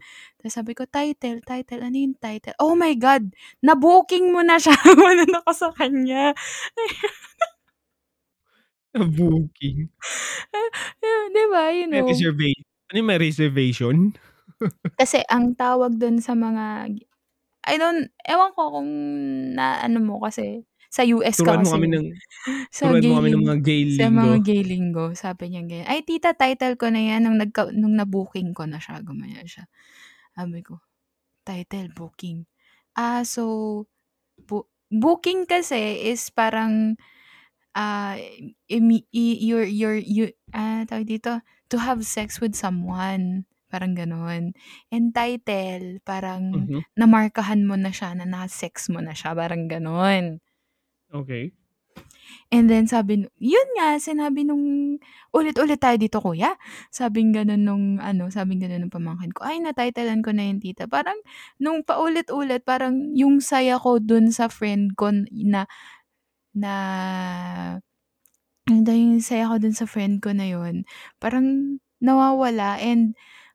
Tas 0.42 0.56
sabi 0.58 0.74
ko, 0.74 0.82
"Title, 0.90 1.44
title, 1.46 1.82
ano 1.84 1.94
yung 2.00 2.16
title?" 2.18 2.56
Oh 2.58 2.74
my 2.74 2.94
God, 2.98 3.30
na-booking 3.62 4.32
mo 4.34 4.42
na 4.42 4.58
siya, 4.58 4.74
manunok 4.98 5.44
ako 5.46 5.52
sa 5.54 5.68
kanya. 5.78 6.34
Na-booking. 8.98 9.90
Ah, 11.04 11.28
'di 11.32 11.44
ba, 11.52 11.64
you 11.74 11.86
May 11.92 12.00
know? 12.00 12.08
reserva 12.08 12.44
ano 12.92 12.96
yun, 13.00 13.06
may 13.06 13.18
reservation? 13.20 13.96
Kasi 14.98 15.26
ang 15.26 15.58
tawag 15.58 15.98
dun 15.98 16.22
sa 16.22 16.38
mga 16.38 16.86
I 17.66 17.74
don't 17.78 18.08
ewan 18.26 18.52
ko 18.56 18.62
kung 18.80 18.90
naano 19.58 19.98
mo 20.02 20.22
kasi 20.22 20.64
sa 20.90 21.02
US 21.06 21.42
ka 21.44 21.52
Turuan 21.52 21.62
mo 21.66 21.74
kami 21.74 21.86
kasi. 21.90 21.90
ng 21.90 22.06
Sa 22.72 22.86
turuan 22.86 23.04
mo 23.06 23.12
gay 23.12 23.20
kami 23.20 23.28
ng 23.34 23.42
mga 23.44 23.58
gay 23.66 23.84
sa 23.88 24.08
mga 24.12 24.42
gay 24.46 24.62
lingo 24.66 25.12
sabi 25.16 25.50
niyang 25.52 25.68
ganyan, 25.70 25.88
"Ay 25.90 26.02
tita 26.06 26.32
title 26.36 26.76
ko 26.80 26.88
na 26.92 27.00
'yan 27.02 27.26
nung 27.28 27.38
nagka 27.40 27.70
nung 27.74 27.96
na-booking 27.98 28.52
ko 28.56 28.64
na 28.68 28.78
siya." 28.82 29.00
Gumanon 29.04 29.46
siya. 29.48 29.66
Sabi 30.36 30.60
ko, 30.66 30.80
"Title 31.46 31.90
booking." 31.94 32.46
Ah, 32.98 33.22
so 33.26 33.44
bo 34.48 34.68
booking 34.92 35.46
kasi 35.50 36.10
is 36.12 36.28
parang, 36.34 36.96
imi 38.70 39.04
i 39.12 39.24
you're 39.42 39.66
you're 39.66 39.98
you 40.00 40.30
ah, 40.54 40.86
tawag 40.86 41.06
dito, 41.10 41.42
to 41.70 41.76
have 41.82 42.06
sex 42.06 42.38
with 42.40 42.54
someone, 42.54 43.46
parang 43.72 43.94
gano'n. 43.98 44.54
And 44.94 45.10
title 45.14 45.98
parang 46.06 46.70
Mhm. 46.70 46.86
namarkahan 46.98 47.66
mo 47.66 47.74
na 47.74 47.90
siya 47.90 48.14
na 48.14 48.24
na-sex 48.28 48.86
mo 48.90 49.02
na 49.02 49.12
siya, 49.16 49.34
parang 49.34 49.66
gano'n. 49.66 50.38
Okey. 51.14 51.52
And 52.52 52.68
then 52.70 52.86
sabi 52.88 53.26
yun 53.40 53.68
nga 53.78 53.96
sinabi 54.00 54.44
nung, 54.46 54.96
"Ulit-ulit 55.34 55.80
tayo 55.82 55.96
dito 56.00 56.20
kuya?" 56.22 56.54
Sabing 56.92 57.32
gano'n 57.34 57.60
nung 57.64 57.84
ano, 58.00 58.28
sabing 58.30 58.60
gano'n 58.62 58.86
nung 58.86 58.94
pamangkin 58.94 59.32
ko, 59.34 59.44
"Ay 59.44 59.58
na-titlean 59.60 60.22
ko 60.24 60.30
na 60.32 60.46
'yan 60.48 60.60
tita." 60.62 60.86
Parang 60.86 61.16
nung 61.60 61.82
paulit-ulit 61.84 62.62
parang 62.64 63.12
yung 63.16 63.40
saya 63.42 63.76
ko 63.80 63.98
dun 64.00 64.30
sa 64.32 64.48
friend 64.52 64.94
ko 64.96 65.10
na 65.34 65.66
na 66.54 66.74
yung 68.64 69.20
saya 69.20 69.50
ko 69.50 69.60
dun 69.60 69.76
sa 69.76 69.84
friend 69.84 70.24
ko 70.24 70.32
na 70.32 70.48
yun, 70.48 70.88
parang 71.20 71.78
nawawala 72.00 72.80
and 72.80 73.12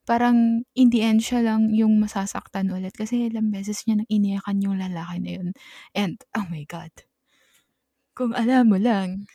parang 0.10 0.66
in 0.74 0.90
the 0.90 1.06
end 1.06 1.22
siya 1.22 1.46
lang 1.46 1.70
yung 1.70 2.02
masasaktan 2.02 2.74
ulit 2.74 2.98
kasi 2.98 3.30
ilang 3.30 3.54
beses 3.54 3.86
niya 3.86 4.02
ng 4.02 4.10
iniyakan 4.10 4.58
yung 4.66 4.78
lalaki 4.82 5.22
na 5.22 5.32
yun 5.38 5.50
and 5.94 6.18
oh 6.34 6.46
my 6.50 6.66
God. 6.66 6.90
Kung 8.18 8.34
alam 8.36 8.68
mo 8.68 8.78
lang. 8.82 9.30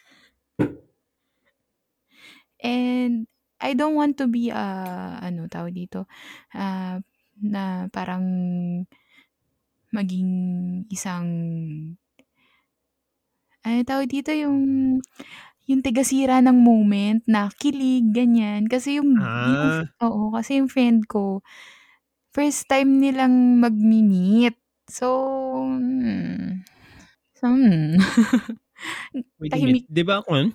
And 2.65 3.25
I 3.61 3.73
don't 3.73 3.97
want 3.97 4.21
to 4.21 4.27
be, 4.29 4.53
ah, 4.53 5.21
ano 5.21 5.49
tawag 5.49 5.73
dito, 5.73 6.05
ah, 6.53 7.01
na 7.41 7.89
parang 7.89 8.25
maging 9.95 10.31
isang 10.91 11.29
ano 13.67 13.81
tawag 13.89 14.09
dito, 14.13 14.31
yung 14.35 14.59
yung 15.69 15.81
tigasira 15.85 16.41
ng 16.45 16.59
moment 16.61 17.23
na 17.29 17.49
kilig 17.57 18.09
ganyan. 18.15 18.69
Kasi 18.71 19.01
yung 19.01 19.31
yung 19.41 19.73
Ah. 19.73 19.95
oo, 20.05 20.33
kasi 20.37 20.61
yung 20.63 20.71
friend 20.73 21.07
ko, 21.11 21.41
first 22.35 22.67
time 22.71 23.01
nilang 23.03 23.61
magme-meet. 23.63 24.57
So, 24.91 25.09
hmm. 25.69 26.65
So, 27.39 27.49
hmm. 27.53 27.97
Wait 29.43 29.51
a 29.55 29.59
minute, 29.59 29.83
Tahimik 29.83 29.87
'di 29.91 30.03
ba 30.07 30.23
kwan, 30.23 30.55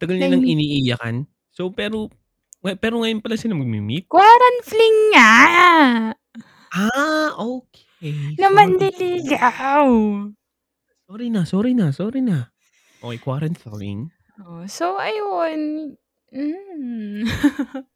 tagal 0.00 0.16
nilang 0.20 0.42
tahimik 0.42 0.48
iniiyakan? 0.48 1.26
So 1.54 1.70
pero 1.72 2.10
pero 2.82 3.00
ngayon 3.02 3.20
pala 3.24 3.36
sila 3.40 3.56
magme-meet? 3.56 4.08
Quaran-fling 4.10 4.98
nga! 5.14 5.32
Ah, 6.72 7.34
okey. 7.38 8.38
Na 8.38 8.48
Sorry. 8.50 8.68
manliligaw. 8.68 9.88
Sorry 11.06 11.30
na, 11.30 11.46
sorry 11.46 11.72
na, 11.72 11.94
sorry 11.94 12.18
na. 12.20 12.50
Okey, 12.98 13.22
quaran-fling. 13.22 14.10
Oh, 14.42 14.66
so 14.66 14.98
ayun. 14.98 15.94
Hmm. 16.30 17.22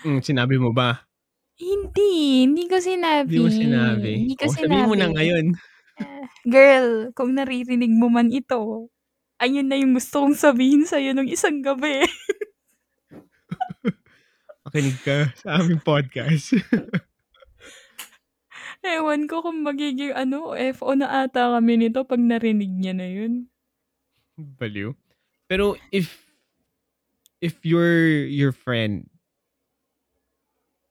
Hmm, 0.00 0.24
sinabi 0.24 0.56
mo 0.56 0.72
ba? 0.72 1.04
Hindi, 1.60 2.48
hindi 2.48 2.64
ko 2.66 2.80
Hindi 2.80 2.80
sinabi, 2.80 3.36
mo 3.36 3.48
sinabi? 3.52 4.10
hindi 4.16 4.32
ko 4.34 4.48
Oh, 4.48 4.48
sabihin 4.48 4.88
mo 4.88 4.96
na 4.96 5.06
sinabi. 5.06 5.12
ngayon. 5.12 5.46
Girl, 6.48 6.88
kung 7.12 7.36
naririnig 7.36 7.92
mo 7.92 8.08
man 8.08 8.32
ito, 8.32 8.88
ayun 9.36 9.68
na 9.68 9.76
yung 9.76 9.92
gusto 9.92 10.24
kong 10.24 10.32
sabihin 10.34 10.88
sa'yo 10.88 11.12
nung 11.12 11.28
isang 11.28 11.60
gabi. 11.60 12.00
Makinig 14.64 14.96
ka 15.04 15.36
sa 15.36 15.60
aming 15.60 15.84
podcast. 15.84 16.56
Ewan 18.80 19.28
ko 19.28 19.44
kung 19.44 19.60
magiging 19.60 20.16
ano, 20.16 20.56
FO 20.56 20.96
na 20.96 21.24
ata 21.24 21.52
kami 21.52 21.76
nito 21.76 22.00
'pag 22.04 22.20
narinig 22.20 22.72
niya 22.72 22.96
na 22.96 23.04
yun. 23.04 23.52
Baliw. 24.40 24.96
Pero 25.44 25.76
if 25.92 26.32
if 27.44 27.60
you're 27.64 28.24
your 28.24 28.52
friend 28.52 29.08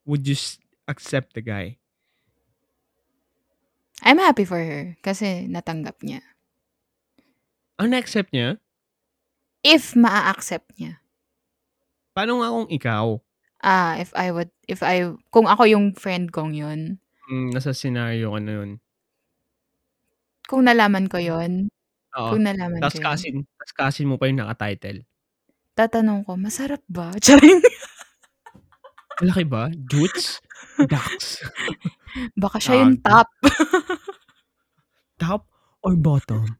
would 0.05 0.25
you 0.25 0.37
accept 0.85 1.33
the 1.33 1.41
guy? 1.41 1.77
I'm 4.05 4.17
happy 4.17 4.45
for 4.45 4.61
her 4.61 4.97
kasi 5.01 5.49
natanggap 5.49 6.01
niya. 6.01 6.23
Ah, 7.79 7.87
na-accept 7.87 8.31
niya? 8.31 8.59
If 9.63 9.95
maa-accept 9.95 10.75
niya. 10.79 11.03
Paano 12.15 12.43
nga 12.43 12.49
kung 12.51 12.67
ikaw? 12.71 13.05
Ah, 13.59 13.99
if 13.99 14.11
I 14.15 14.31
would 14.31 14.51
if 14.71 14.79
I 14.83 15.13
kung 15.31 15.47
ako 15.47 15.67
yung 15.67 15.95
friend 15.95 16.31
kong 16.31 16.55
yun? 16.55 16.99
Hmm, 17.29 17.53
nasa 17.53 17.77
senaryo 17.77 18.33
ka 18.33 18.39
na 18.41 18.51
nun. 18.57 18.71
Kung 20.49 20.65
nalaman 20.65 21.05
ko 21.05 21.21
yun? 21.21 21.69
Oo, 22.17 22.33
Kung 22.33 22.41
nalaman 22.41 22.81
tas 22.81 22.97
ko 22.97 23.05
yun? 23.05 23.05
cousin 23.05 23.35
tas 23.61 23.71
cousin 23.77 24.09
mo 24.09 24.17
pa 24.17 24.25
yung 24.25 24.41
naka-title. 24.41 25.05
Tatanong 25.77 26.25
ko, 26.25 26.33
"Masarap 26.41 26.81
ba?" 26.89 27.13
Charing. 27.23 27.61
Malaki 29.21 29.45
ba? 29.45 29.69
Jutes? 29.77 30.41
Daks? 30.89 31.43
Baka 32.41 32.57
siya 32.57 32.81
yung 32.81 32.97
top. 33.03 33.29
Top 35.21 35.45
or 35.83 35.93
bottom? 35.99 36.55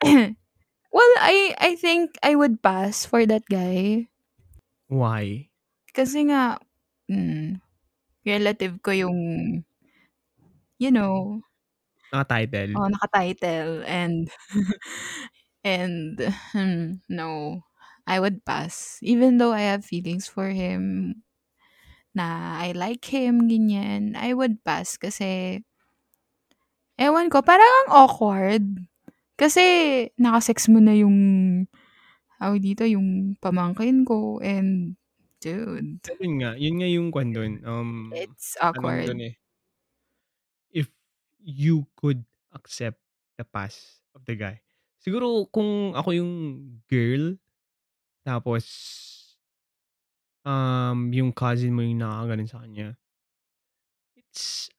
Well, 0.94 1.12
I 1.18 1.58
I 1.58 1.74
think 1.74 2.14
I 2.22 2.38
would 2.38 2.62
pass 2.62 3.02
for 3.02 3.26
that 3.26 3.42
guy. 3.50 4.06
Why? 4.86 5.50
Kasi 5.90 6.30
nga, 6.30 6.62
hmm, 7.10 7.58
relative 8.26 8.80
ko 8.84 8.90
yung 8.92 9.18
you 10.78 10.90
know 10.90 11.42
Naka-title? 12.12 12.74
oo, 12.76 12.86
naka-title 12.90 13.82
and 13.86 14.30
and 15.64 16.18
hmm, 16.52 17.00
no, 17.08 17.62
I 18.06 18.20
would 18.20 18.44
pass. 18.44 18.98
Even 19.02 19.38
though 19.38 19.52
I 19.52 19.62
have 19.72 19.84
feelings 19.84 20.28
for 20.28 20.48
him, 20.50 21.22
na 22.14 22.58
I 22.62 22.72
like 22.72 23.04
him, 23.06 23.48
ganyan, 23.50 24.16
I 24.16 24.34
would 24.34 24.62
pass 24.64 24.96
kasi 24.98 25.62
ewan 26.98 27.26
ko, 27.32 27.42
parang 27.42 27.66
ang 27.86 27.88
awkward. 28.06 28.64
Kasi 29.38 29.62
naka-sex 30.18 30.68
mo 30.70 30.78
na 30.82 30.94
yung 30.96 31.18
tawag 32.38 32.60
dito, 32.62 32.84
yung 32.86 33.34
pamangkin 33.40 34.04
ko 34.06 34.38
and 34.42 34.94
dude. 35.44 36.10
Yun 36.22 36.32
nga, 36.40 36.50
yun 36.54 36.74
nga 36.78 36.88
yung 36.94 37.08
kwan 37.14 37.28
dun, 37.34 37.52
um, 37.66 37.90
It's 38.12 38.56
tanong 38.72 38.98
awkward. 39.00 39.06
dun, 39.06 39.20
eh. 39.28 39.34
If 40.72 40.88
you 41.40 41.86
could 41.96 42.24
accept 42.52 43.00
the 43.36 43.44
past 43.44 44.00
of 44.14 44.24
the 44.24 44.36
guy. 44.38 44.62
Siguro 45.02 45.50
kung 45.52 45.92
ako 45.92 46.10
yung 46.16 46.32
girl, 46.88 47.36
tapos 48.24 48.64
um, 50.44 51.08
yung 51.08 51.32
cousin 51.32 51.72
mo 51.72 51.80
yung 51.80 52.04
nakakaganon 52.04 52.48
sa 52.48 52.60
kanya 52.68 52.96
it's 54.16 54.70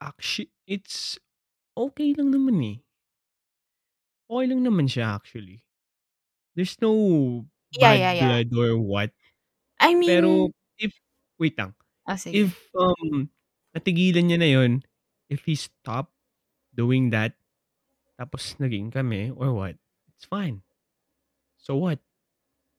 actu 0.00 0.46
it's 0.66 1.18
okey 1.76 2.14
lang 2.18 2.30
naman, 2.34 2.58
eh. 2.62 2.78
Okey 4.30 4.48
lang 4.48 4.64
naman 4.64 4.88
siya 4.88 5.20
actually. 5.20 5.60
There's 6.56 6.80
no 6.80 7.46
Yeah, 7.72 7.92
yeah, 7.94 8.12
bad 8.12 8.12
yeah. 8.12 8.38
blood 8.38 8.50
or 8.56 8.78
what. 8.80 9.12
I 9.80 9.94
mean 9.94 10.06
Pero 10.06 10.52
if 10.78 10.92
wait 11.40 11.56
lang, 11.58 11.74
Oh, 12.06 12.16
sige. 12.16 12.44
if, 12.44 12.70
um, 12.76 13.30
natigilan 13.76 14.28
niya 14.30 14.38
na 14.40 14.50
yun, 14.50 14.72
if 15.30 15.44
he 15.48 15.56
stop 15.56 16.12
doing 16.74 17.10
that, 17.14 17.36
tapos 18.20 18.56
naging 18.62 18.90
kami 18.94 19.30
or 19.34 19.52
what, 19.54 19.76
it's 20.10 20.26
fine. 20.28 20.62
So 21.58 21.76
what? 21.78 22.00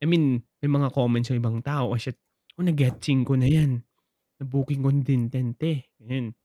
I 0.04 0.08
mean, 0.10 0.44
may 0.64 0.70
mga 0.72 0.94
comments 0.94 1.32
yung 1.32 1.42
ibang 1.44 1.60
tao, 1.66 1.92
"Oh 1.94 2.00
shit, 2.00 2.18
oh 2.60 2.64
na-getching 2.66 3.24
ko 3.28 3.36
na 3.40 3.48
yan, 3.50 3.84
na-booking 4.42 4.84
ko 4.86 4.92
din 5.04 5.30
'te," 5.32 5.88
ganyan. 6.02 6.36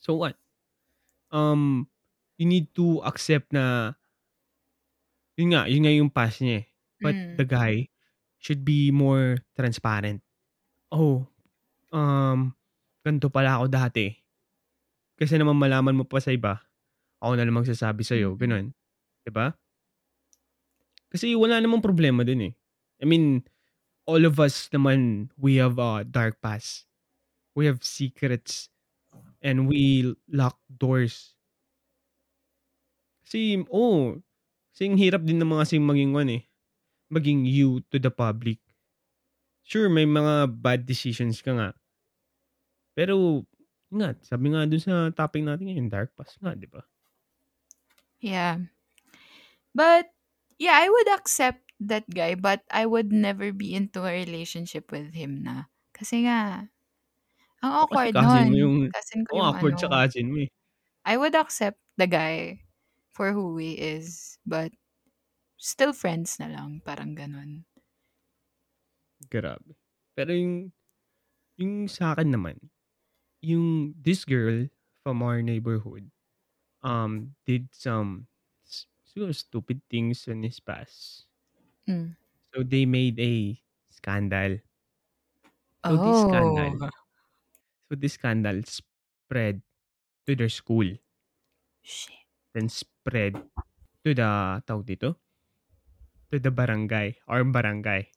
So 0.00 0.16
what? 0.18 0.36
Um, 1.32 1.88
you 2.38 2.46
need 2.46 2.72
to 2.78 3.02
accept 3.06 3.52
na 3.54 3.94
yun 5.38 5.54
nga, 5.54 5.62
yun 5.70 5.82
nga 5.86 5.92
yung 5.94 6.10
past 6.10 6.42
niya, 6.42 6.62
eh. 6.62 6.66
But 7.02 7.16
the 7.38 7.46
Hmm. 7.46 7.46
guy 7.46 7.88
should 8.40 8.64
be 8.64 8.90
more 8.90 9.44
transparent. 9.54 10.24
"Oh, 10.90 11.28
um, 11.92 12.56
ganito 13.04 13.28
pala 13.30 13.60
ako 13.60 13.66
dati. 13.70 14.16
Kaysa 15.20 15.36
naman 15.38 15.60
malaman 15.60 15.96
mo 16.00 16.04
pa 16.08 16.18
sa 16.24 16.32
iba, 16.32 16.60
ako 17.20 17.32
na 17.36 17.44
lang 17.46 17.56
magsasabi 17.56 18.02
sa'yo." 18.02 18.34
Mm. 18.34 18.40
Gano'n, 18.40 18.66
'di 19.26 19.32
ba? 19.32 19.52
Kasi 21.10 21.34
wala 21.34 21.58
namang 21.58 21.82
problema 21.82 22.22
dun, 22.22 22.50
eh. 22.50 22.54
I 23.02 23.04
mean, 23.04 23.42
all 24.06 24.22
of 24.26 24.38
us 24.38 24.70
naman, 24.70 25.30
we 25.38 25.58
have 25.58 25.78
uh, 25.78 26.06
dark 26.06 26.38
past. 26.42 26.86
We 27.54 27.66
have 27.66 27.82
secrets. 27.82 28.70
And 29.42 29.66
we 29.68 30.14
lock 30.28 30.60
doors. 30.68 31.34
Kasi, 33.24 33.62
oh, 33.70 34.18
kasi 34.74 34.90
hirap 34.98 35.22
din 35.24 35.40
naman 35.40 35.62
kasi 35.62 35.78
maging 35.80 36.12
one 36.12 36.30
eh. 36.40 36.49
Maging 37.10 37.42
you 37.42 37.82
to 37.90 37.98
the 37.98 38.10
public. 38.10 38.62
Sure, 39.66 39.90
may 39.90 40.06
mga 40.06 40.62
bad 40.62 40.86
decisions 40.86 41.42
ka 41.42 41.50
nga. 41.58 41.68
Pero, 42.94 43.46
nga, 43.90 44.14
sabi 44.22 44.54
nga 44.54 44.66
dun 44.66 44.82
sa 44.82 45.10
topic 45.10 45.42
natin 45.42 45.66
ngayon, 45.70 45.90
dark 45.90 46.14
past 46.14 46.38
nga, 46.38 46.54
di 46.54 46.70
ba? 46.70 46.86
Yeah. 48.20 48.58
But, 49.74 50.10
yeah, 50.58 50.76
I 50.82 50.88
would 50.88 51.08
accept 51.08 51.62
that 51.80 52.04
guy, 52.10 52.34
but 52.34 52.62
I 52.70 52.86
would 52.86 53.12
never 53.12 53.52
be 53.52 53.74
into 53.74 54.04
a 54.04 54.12
relationship 54.12 54.92
with 54.92 55.14
him 55.14 55.42
na. 55.42 55.70
Kasi 55.94 56.26
nga, 56.26 56.68
ang 57.62 57.72
kasi 57.90 58.08
awkward 58.12 58.14
cousin 58.14 58.46
mo 58.50 58.54
nun. 58.54 58.60
yung, 58.62 58.76
Cousin 58.92 59.22
ko 59.26 59.30
oh, 59.32 59.36
yung 59.38 59.46
awkward 59.46 59.76
sa 59.80 59.88
ano. 59.88 59.94
cousin 59.94 60.26
mo 60.32 60.38
eh. 60.44 60.50
I 61.04 61.16
would 61.16 61.34
accept 61.34 61.80
the 61.96 62.06
guy 62.06 62.64
for 63.12 63.32
who 63.32 63.56
he 63.58 63.74
is, 63.76 64.38
but 64.46 64.72
still 65.60 65.92
friends 66.02 66.30
na 66.40 66.48
lang, 66.54 66.80
parang 66.88 67.12
ganun. 67.14 67.64
Grabe. 69.28 69.76
Pero 70.16 70.32
yung, 70.32 70.72
yung 71.60 71.88
sa 71.90 72.14
akin 72.16 72.32
naman, 72.34 72.56
yung 73.44 73.94
this 73.98 74.24
girl 74.26 74.68
from 75.04 75.22
our 75.24 75.40
neighborhood 75.42 76.10
um 76.84 77.36
did 77.46 77.68
some 77.72 78.28
siguro 79.04 79.32
stupid 79.34 79.80
things 79.90 80.28
in 80.28 80.42
his 80.44 80.60
past. 80.60 81.28
Mm. 81.88 82.16
So 82.54 82.62
they 82.62 82.86
made 82.86 83.18
a 83.18 83.60
scandal. 83.90 84.60
So 85.86 85.98
this 85.98 86.20
scandal, 86.22 86.72
Oh. 86.72 86.90
so 87.88 87.94
this 87.96 88.14
scandal 88.14 88.62
spread 88.64 89.62
to 90.26 90.36
their 90.36 90.48
school, 90.50 90.96
Shit. 91.82 92.26
then 92.54 92.68
spread 92.68 93.34
to 94.04 94.10
the 94.14 94.30
tawag 94.66 94.86
dito, 94.86 95.16
to 96.30 96.38
the 96.38 96.50
barangay 96.50 97.18
or 97.28 97.42
barangay, 97.44 98.10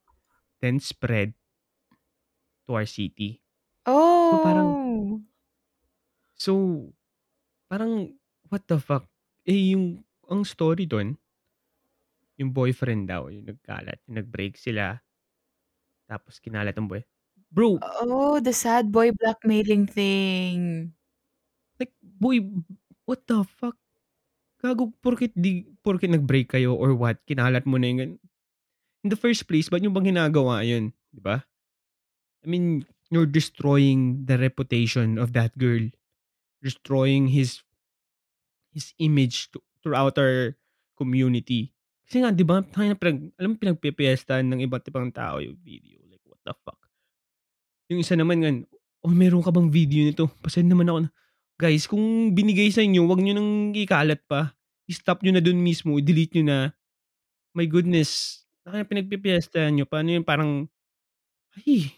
then 0.61 0.79
spread 0.79 1.35
to 2.67 2.73
our 2.75 2.85
city. 2.85 3.41
So 4.23 4.39
parang 4.39 4.79
Oh. 5.05 5.21
so 6.37 6.53
parang 7.69 8.15
what 8.49 8.65
the 8.69 8.79
fuck? 8.79 9.07
Eh 9.47 9.73
yung 9.75 10.05
ang 10.29 10.43
story 10.47 10.87
doon, 10.87 11.17
yung 12.39 12.51
boyfriend 12.53 13.09
daw, 13.09 13.29
yung 13.29 13.45
nagkalat, 13.49 13.99
yung 14.09 14.17
nag-break 14.21 14.57
sila, 14.57 15.01
tapos 16.07 16.39
kinalat 16.39 16.75
ang 16.77 16.87
boy. 16.87 17.03
Bro, 17.51 17.83
Oh, 17.83 18.39
the 18.39 18.51
sad 18.53 18.91
boy 18.91 19.11
blackmailing 19.11 19.85
thing. 19.85 20.93
like 21.79 21.93
boy, 22.01 22.39
what 23.05 23.25
the 23.27 23.43
fuck? 23.43 23.77
Gago, 24.63 24.95
porkit 25.03 25.35
di, 25.35 25.67
porkit 25.83 26.07
nag-break 26.07 26.55
kayo 26.55 26.71
or 26.71 26.95
what, 26.95 27.19
kinalat 27.27 27.67
mo 27.67 27.75
na 27.75 27.91
yung, 27.91 28.15
in 29.03 29.09
the 29.11 29.19
first 29.19 29.43
place, 29.43 29.67
ba't 29.67 29.83
nyo 29.83 29.91
bang 29.91 30.15
ginagawa 30.15 30.63
yun? 30.63 30.95
Di 31.11 31.19
ba? 31.19 31.43
I 32.43 32.47
mean, 32.47 32.87
you're 33.11 33.27
destroying 33.27 34.23
the 34.23 34.39
reputation 34.39 35.19
of 35.19 35.35
that 35.35 35.51
girl. 35.59 35.83
Destroying 36.63 37.27
his 37.27 37.59
his 38.71 38.95
image 38.97 39.51
to, 39.51 39.59
throughout 39.83 40.15
our 40.15 40.55
community. 40.95 41.75
Kasi 42.07 42.23
nga, 42.23 42.31
di 42.31 42.47
ba, 42.47 42.63
tayo 42.63 42.87
na 42.87 42.97
pinag, 42.97 43.35
alam 43.35 43.53
mo, 43.53 43.55
pinagpipiestahan 43.59 44.47
ng 44.47 44.63
iba't 44.63 44.87
ibang 44.87 45.11
tao 45.11 45.43
yung 45.43 45.59
video. 45.59 45.99
Like, 46.07 46.23
what 46.23 46.39
the 46.47 46.55
fuck? 46.63 46.79
Yung 47.91 47.99
isa 47.99 48.15
naman 48.15 48.41
nga, 48.41 48.51
oh, 49.03 49.11
meron 49.11 49.43
ka 49.43 49.51
bang 49.51 49.67
video 49.67 50.07
nito? 50.07 50.31
Pasend 50.39 50.71
naman 50.71 50.87
ako 50.87 50.99
na, 51.03 51.09
guys, 51.57 51.87
kung 51.87 52.33
binigay 52.33 52.69
sa 52.73 52.81
inyo, 52.83 53.05
wag 53.07 53.21
nyo 53.21 53.33
nang 53.37 53.73
ikalat 53.73 54.21
pa. 54.25 54.53
I-stop 54.89 55.23
nyo 55.23 55.35
na 55.35 55.43
dun 55.43 55.59
mismo, 55.61 55.95
i-delete 55.97 56.39
nyo 56.39 56.45
na. 56.45 56.59
My 57.53 57.65
goodness, 57.69 58.43
nakaya 58.65 58.87
pinagpipiestahan 58.87 59.73
nyo. 59.73 59.85
Paano 59.87 60.09
yun, 60.11 60.25
parang, 60.25 60.67
ay, 61.59 61.93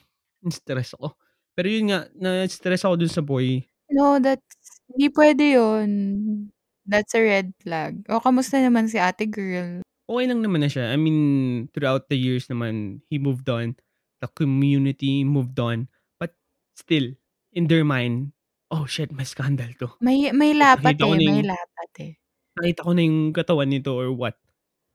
stress 0.51 0.93
ako. 0.93 1.15
Pero 1.55 1.67
yun 1.71 1.89
nga, 1.89 2.05
na-stress 2.13 2.83
ako 2.83 2.95
dun 2.99 3.13
sa 3.13 3.23
boy. 3.23 3.63
No, 3.89 4.19
that's, 4.19 4.83
hindi 4.91 5.09
pwede 5.13 5.55
yun. 5.55 5.89
That's 6.85 7.17
a 7.17 7.21
red 7.23 7.55
flag. 7.63 8.05
O, 8.11 8.21
kamusta 8.21 8.61
naman 8.61 8.91
si 8.91 9.01
ate 9.01 9.25
girl? 9.25 9.85
okay 10.05 10.25
lang 10.29 10.41
naman 10.45 10.61
na 10.61 10.69
siya. 10.69 10.93
I 10.93 10.97
mean, 10.97 11.19
throughout 11.73 12.07
the 12.09 12.17
years 12.17 12.47
naman, 12.47 13.01
he 13.09 13.17
moved 13.17 13.49
on. 13.49 13.75
The 14.21 14.29
community 14.31 15.25
moved 15.25 15.57
on. 15.57 15.89
But 16.21 16.37
still, 16.77 17.17
in 17.51 17.67
their 17.67 17.83
mind, 17.83 18.31
oh 18.75 18.85
shit, 18.85 19.15
may 19.15 19.23
scandal 19.23 19.71
to. 19.79 19.87
May, 20.03 20.29
may 20.35 20.51
lapat 20.51 20.99
Nakita 20.99 21.07
eh, 21.07 21.19
may 21.23 21.43
lapat 21.47 21.91
eh. 22.03 22.13
Nakita 22.59 22.83
ko 22.83 22.91
na 22.91 23.01
yung 23.03 23.19
katawan 23.31 23.69
nito 23.71 23.91
or 23.95 24.11
what. 24.11 24.35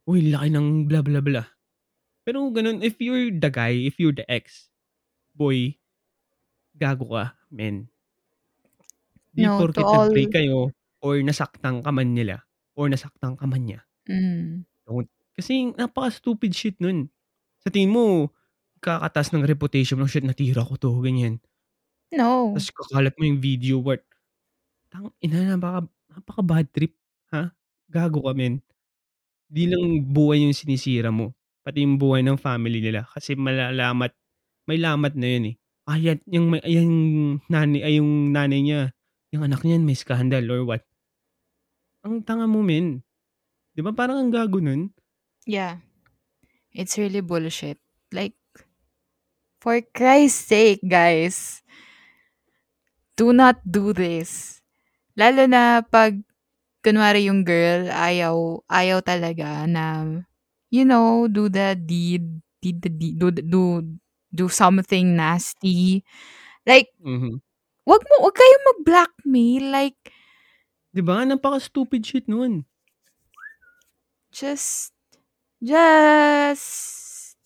Uy, 0.04 0.28
laki 0.28 0.52
ng 0.52 0.84
bla 0.84 1.00
bla 1.00 1.24
bla. 1.24 1.48
Pero 2.24 2.44
ganun, 2.52 2.84
if 2.84 3.00
you're 3.00 3.32
the 3.32 3.48
guy, 3.48 3.72
if 3.88 3.96
you're 3.96 4.14
the 4.14 4.28
ex, 4.28 4.68
boy, 5.32 5.80
gago 6.76 7.08
ka, 7.08 7.24
men. 7.48 7.88
Di 9.32 9.48
No, 9.48 9.56
porkit 9.56 9.80
to 9.80 9.88
all- 9.88 10.12
nag-break 10.12 10.32
kayo 10.36 10.74
or 11.00 11.16
nasaktan 11.24 11.80
ka 11.80 11.90
man 11.90 12.12
nila 12.12 12.44
or 12.76 12.92
nasaktan 12.92 13.40
ka 13.40 13.44
man 13.48 13.64
niya. 13.64 13.80
Mm. 14.04 14.68
Kasi 15.32 15.72
napaka-stupid 15.72 16.52
shit 16.52 16.76
nun. 16.82 17.08
Sa 17.64 17.72
tingin 17.72 17.94
mo, 17.94 18.34
kakatas 18.84 19.32
ng 19.32 19.44
reputation 19.44 20.00
mo, 20.00 20.08
shit, 20.08 20.24
natira 20.24 20.64
ko 20.64 20.76
to, 20.76 20.92
ganyan. 21.00 21.40
No. 22.10 22.54
Tapos 22.54 22.70
kakalat 22.74 23.14
mo 23.14 23.24
yung 23.26 23.40
video, 23.40 23.78
what? 23.78 24.02
Tang, 24.90 25.14
ina, 25.22 25.54
napaka, 25.54 25.86
napaka 26.10 26.42
bad 26.42 26.66
trip. 26.74 26.94
Ha? 27.30 27.54
Gago 27.86 28.26
ka, 28.26 28.34
men. 28.34 28.58
Di 29.46 29.70
lang 29.70 30.02
buhay 30.10 30.42
yung 30.42 30.54
sinisira 30.54 31.14
mo. 31.14 31.34
Pati 31.62 31.82
yung 31.82 31.98
buhay 31.98 32.26
ng 32.26 32.38
family 32.38 32.82
nila. 32.82 33.06
Kasi 33.06 33.38
malalamat, 33.38 34.10
may 34.66 34.78
lamat 34.78 35.14
na 35.14 35.26
yun 35.26 35.44
eh. 35.54 35.56
Ayan, 35.90 36.18
yung, 36.26 36.46
may, 36.54 36.62
yung, 36.66 36.92
nanay, 37.50 37.82
ay, 37.82 37.94
yung 37.98 38.30
nanay 38.30 38.60
niya, 38.62 38.80
yung 39.34 39.42
anak 39.46 39.62
niyan 39.62 39.86
may 39.86 39.98
scandal 39.98 40.46
or 40.50 40.62
what. 40.66 40.82
Ang 42.02 42.22
tanga 42.26 42.46
mo, 42.46 42.62
men. 42.62 43.02
Di 43.74 43.82
ba 43.82 43.94
parang 43.94 44.18
ang 44.18 44.30
gago 44.34 44.58
nun? 44.58 44.90
Yeah. 45.46 45.82
It's 46.74 46.98
really 46.98 47.22
bullshit. 47.22 47.78
Like, 48.10 48.34
for 49.62 49.78
Christ's 49.94 50.46
sake, 50.50 50.82
guys, 50.86 51.59
do 53.20 53.36
not 53.36 53.60
do 53.68 53.92
this. 53.92 54.64
Lalo 55.12 55.44
na 55.44 55.84
pag, 55.84 56.16
kunwari 56.80 57.28
yung 57.28 57.44
girl, 57.44 57.92
ayaw, 57.92 58.64
ayaw 58.72 59.04
talaga 59.04 59.68
na, 59.68 60.08
you 60.72 60.88
know, 60.88 61.28
do 61.28 61.52
the 61.52 61.76
deed, 61.76 62.40
deed, 62.64 62.80
the 62.80 62.88
deed 62.88 63.20
do, 63.20 63.28
do, 63.28 63.84
do 64.32 64.48
something 64.48 65.12
nasty. 65.12 66.00
Like, 66.64 66.88
Mhm. 67.04 67.44
wag 67.84 68.02
mo, 68.08 68.16
wag 68.24 68.36
kayo 68.40 68.56
mag-blackmail. 68.72 69.64
Like, 69.68 70.00
Di 70.96 71.04
ba? 71.04 71.22
Napaka-stupid 71.28 72.00
shit 72.02 72.24
nun. 72.26 72.64
just, 74.32 74.96
just, 75.60 77.36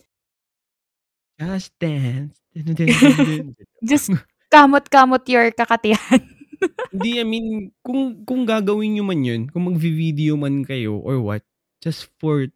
Just 1.40 1.72
dance. 1.82 2.38
Just 3.82 4.10
kamot-kamot 4.54 5.24
your 5.26 5.50
kakatihan. 5.50 6.22
Hindi, 6.94 7.18
I 7.18 7.26
mean, 7.26 7.74
kung, 7.82 8.22
kung 8.22 8.46
gagawin 8.46 8.94
nyo 8.94 9.04
man 9.04 9.20
yun, 9.26 9.42
kung 9.50 9.66
mag-video 9.66 10.38
man 10.38 10.62
kayo 10.62 11.02
or 11.02 11.18
what, 11.18 11.42
just 11.82 12.06
for 12.22 12.46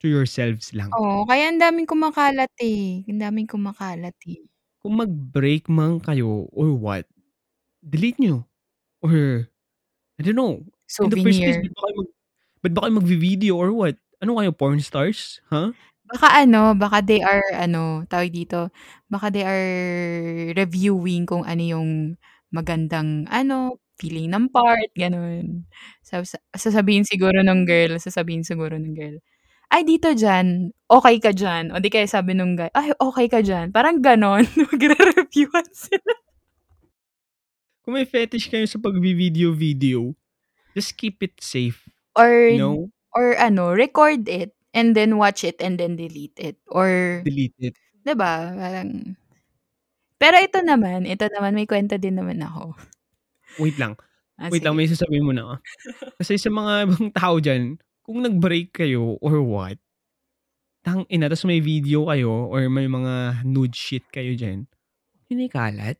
to 0.00 0.06
yourselves 0.08 0.72
lang. 0.72 0.88
Oo, 0.96 1.28
kaya 1.28 1.52
ang 1.52 1.60
daming 1.60 1.86
kumakalat 1.86 2.50
eh. 2.62 3.04
Ang 3.06 3.20
daming 3.20 3.46
kumakalat 3.46 4.16
eh. 4.24 4.40
Kung 4.80 4.98
mag-break 4.98 5.68
man 5.68 6.00
kayo 6.00 6.48
or 6.50 6.72
what, 6.74 7.04
delete 7.84 8.18
nyo. 8.18 8.48
Or, 9.04 9.46
I 10.18 10.20
don't 10.24 10.38
know. 10.38 10.64
In 10.98 11.12
the 11.12 11.20
first 11.20 11.38
place, 11.38 11.60
Souvenir. 11.60 11.68
ba't 11.68 11.74
ba 11.76 11.82
kayo, 11.84 11.94
mag, 11.94 12.10
ba't 12.62 12.72
ba 12.72 12.80
kayo 12.86 12.94
mag-video 12.98 13.52
or 13.58 13.70
what? 13.76 13.96
Ano 14.18 14.40
kayo, 14.40 14.50
porn 14.50 14.80
stars? 14.82 15.38
Ha? 15.52 15.70
Baka 16.08 16.28
ano, 16.44 16.72
baka 16.72 17.04
they 17.04 17.20
are, 17.20 17.44
ano, 17.52 18.04
tawag 18.08 18.32
dito, 18.32 18.72
baka 19.12 19.28
they 19.28 19.44
are 19.44 19.68
reviewing 20.56 21.28
kung 21.28 21.44
ano 21.44 21.60
yung 21.60 21.88
magandang, 22.48 23.28
ano, 23.28 23.76
feeling 24.00 24.32
ng 24.32 24.48
part, 24.48 24.88
ganun. 24.96 25.68
Sab- 26.00 26.24
sasabihin 26.56 27.04
siguro 27.04 27.44
ng 27.44 27.68
girl, 27.68 28.00
sasabihin 28.00 28.40
siguro 28.46 28.80
ng 28.80 28.94
girl, 28.96 29.16
ay, 29.68 29.84
dito 29.84 30.08
dyan, 30.16 30.72
okay 30.88 31.20
ka 31.20 31.28
dyan. 31.36 31.76
O 31.76 31.80
di 31.80 31.92
kaya 31.92 32.08
sabi 32.08 32.32
nung 32.32 32.56
guy, 32.56 32.72
ay, 32.72 32.88
okay 32.96 33.28
ka 33.28 33.44
dyan. 33.44 33.68
Parang 33.68 34.00
ganon, 34.00 34.48
magre-reviewan 34.72 35.68
sila. 35.76 36.14
Kung 37.84 37.96
may 37.96 38.08
fetish 38.08 38.48
kayo 38.48 38.64
sa 38.68 38.80
pag-video-video, 38.80 40.12
just 40.76 40.96
keep 40.98 41.20
it 41.24 41.36
safe. 41.40 41.88
Or, 42.16 42.28
You 42.32 42.60
know? 42.60 42.76
or 43.14 43.34
ano, 43.38 43.72
record 43.72 44.28
it. 44.28 44.57
And 44.76 44.94
then 44.96 45.16
watch 45.20 45.44
it 45.44 45.58
and 45.62 45.76
then 45.80 45.96
delete 45.96 46.36
it 46.40 46.56
or 46.70 47.22
Delete 47.24 47.54
it. 47.60 47.74
'di 48.04 48.14
ba, 48.16 48.52
parang 48.56 49.16
pero 50.18 50.34
ito 50.42 50.58
naman, 50.66 51.06
ito 51.06 51.26
naman 51.30 51.54
may 51.54 51.66
kuwento 51.68 51.94
din 52.00 52.18
naman 52.18 52.42
ako. 52.42 52.74
Wait 53.58 53.78
lang, 53.78 53.94
Ah, 54.38 54.50
wait 54.50 54.62
lang 54.62 54.74
sige. 54.74 54.78
may 54.78 54.88
sasabihin 54.90 55.26
muna 55.26 55.42
ako. 55.46 55.54
Kasi 56.22 56.34
sa 56.38 56.50
mga 56.50 56.72
ibang 56.88 57.08
tao 57.14 57.34
diyan, 57.42 57.62
kung 58.06 58.18
nag-break 58.24 58.74
kayo 58.74 59.18
or 59.22 59.42
what, 59.42 59.78
tang-ina 60.86 61.26
ta's 61.28 61.44
may 61.46 61.58
video 61.60 62.06
kayo 62.08 62.48
or 62.48 62.66
may 62.70 62.86
mga 62.86 63.42
nude 63.44 63.74
shit 63.74 64.06
kayo 64.14 64.32
diyan, 64.34 64.64
huwag 64.66 65.26
niyo 65.30 65.36
na 65.38 65.46
ikalat. 65.50 65.96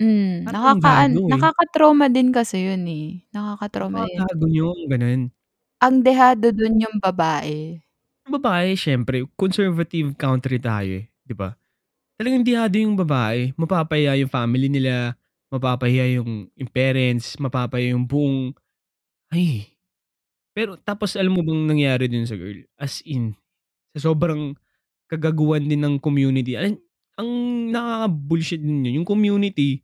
Hmm, 0.00 0.46
Parang 0.46 0.62
ang 0.64 0.80
nakakaan 0.80 1.12
gago, 1.14 1.20
eh. 1.26 1.30
nakaka-trauma 1.32 2.06
din 2.12 2.28
kasi 2.34 2.56
yun, 2.70 2.82
eh, 2.88 3.06
nakaka-trauma 3.34 3.98
din. 4.06 4.18
Napakagago 4.18 4.46
niyo, 4.48 4.68
gano'n. 4.90 5.20
Ang 5.82 5.96
dehado 6.02 6.50
dun 6.50 6.82
yung 6.82 6.98
babae. 6.98 7.78
Babae 8.28 8.76
siyempre 8.76 9.24
conservative 9.40 10.12
country 10.20 10.60
tayo, 10.60 11.00
eh, 11.00 11.08
'di 11.24 11.34
ba? 11.36 11.56
Talagang 12.18 12.44
dehado 12.46 12.76
yung 12.78 12.96
babae, 12.98 13.52
mapapahiya 13.58 14.18
yung 14.20 14.30
family 14.32 14.68
nila, 14.72 15.16
mapapahiya 15.52 16.20
yung 16.20 16.48
yung 16.54 16.70
parents, 16.72 17.36
mapapahiya 17.40 17.94
yung 17.96 18.06
buong 18.08 18.52
ay. 19.34 19.70
Pero 20.56 20.76
tapos 20.80 21.16
alam 21.18 21.34
mo 21.36 21.42
bang 21.44 21.64
nangyari 21.68 22.06
dun 22.10 22.26
sa 22.28 22.36
girl, 22.38 22.60
as 22.80 23.00
in, 23.08 23.34
sa 23.96 24.10
sobrang 24.12 24.54
kagaguhan 25.10 25.66
din 25.68 25.82
ng 25.84 25.96
community, 26.02 26.54
an 26.58 26.78
ang 27.18 27.30
nakaka-bullshit 27.72 28.60
din 28.62 28.86
yun, 28.88 29.02
yung 29.04 29.08
community 29.08 29.82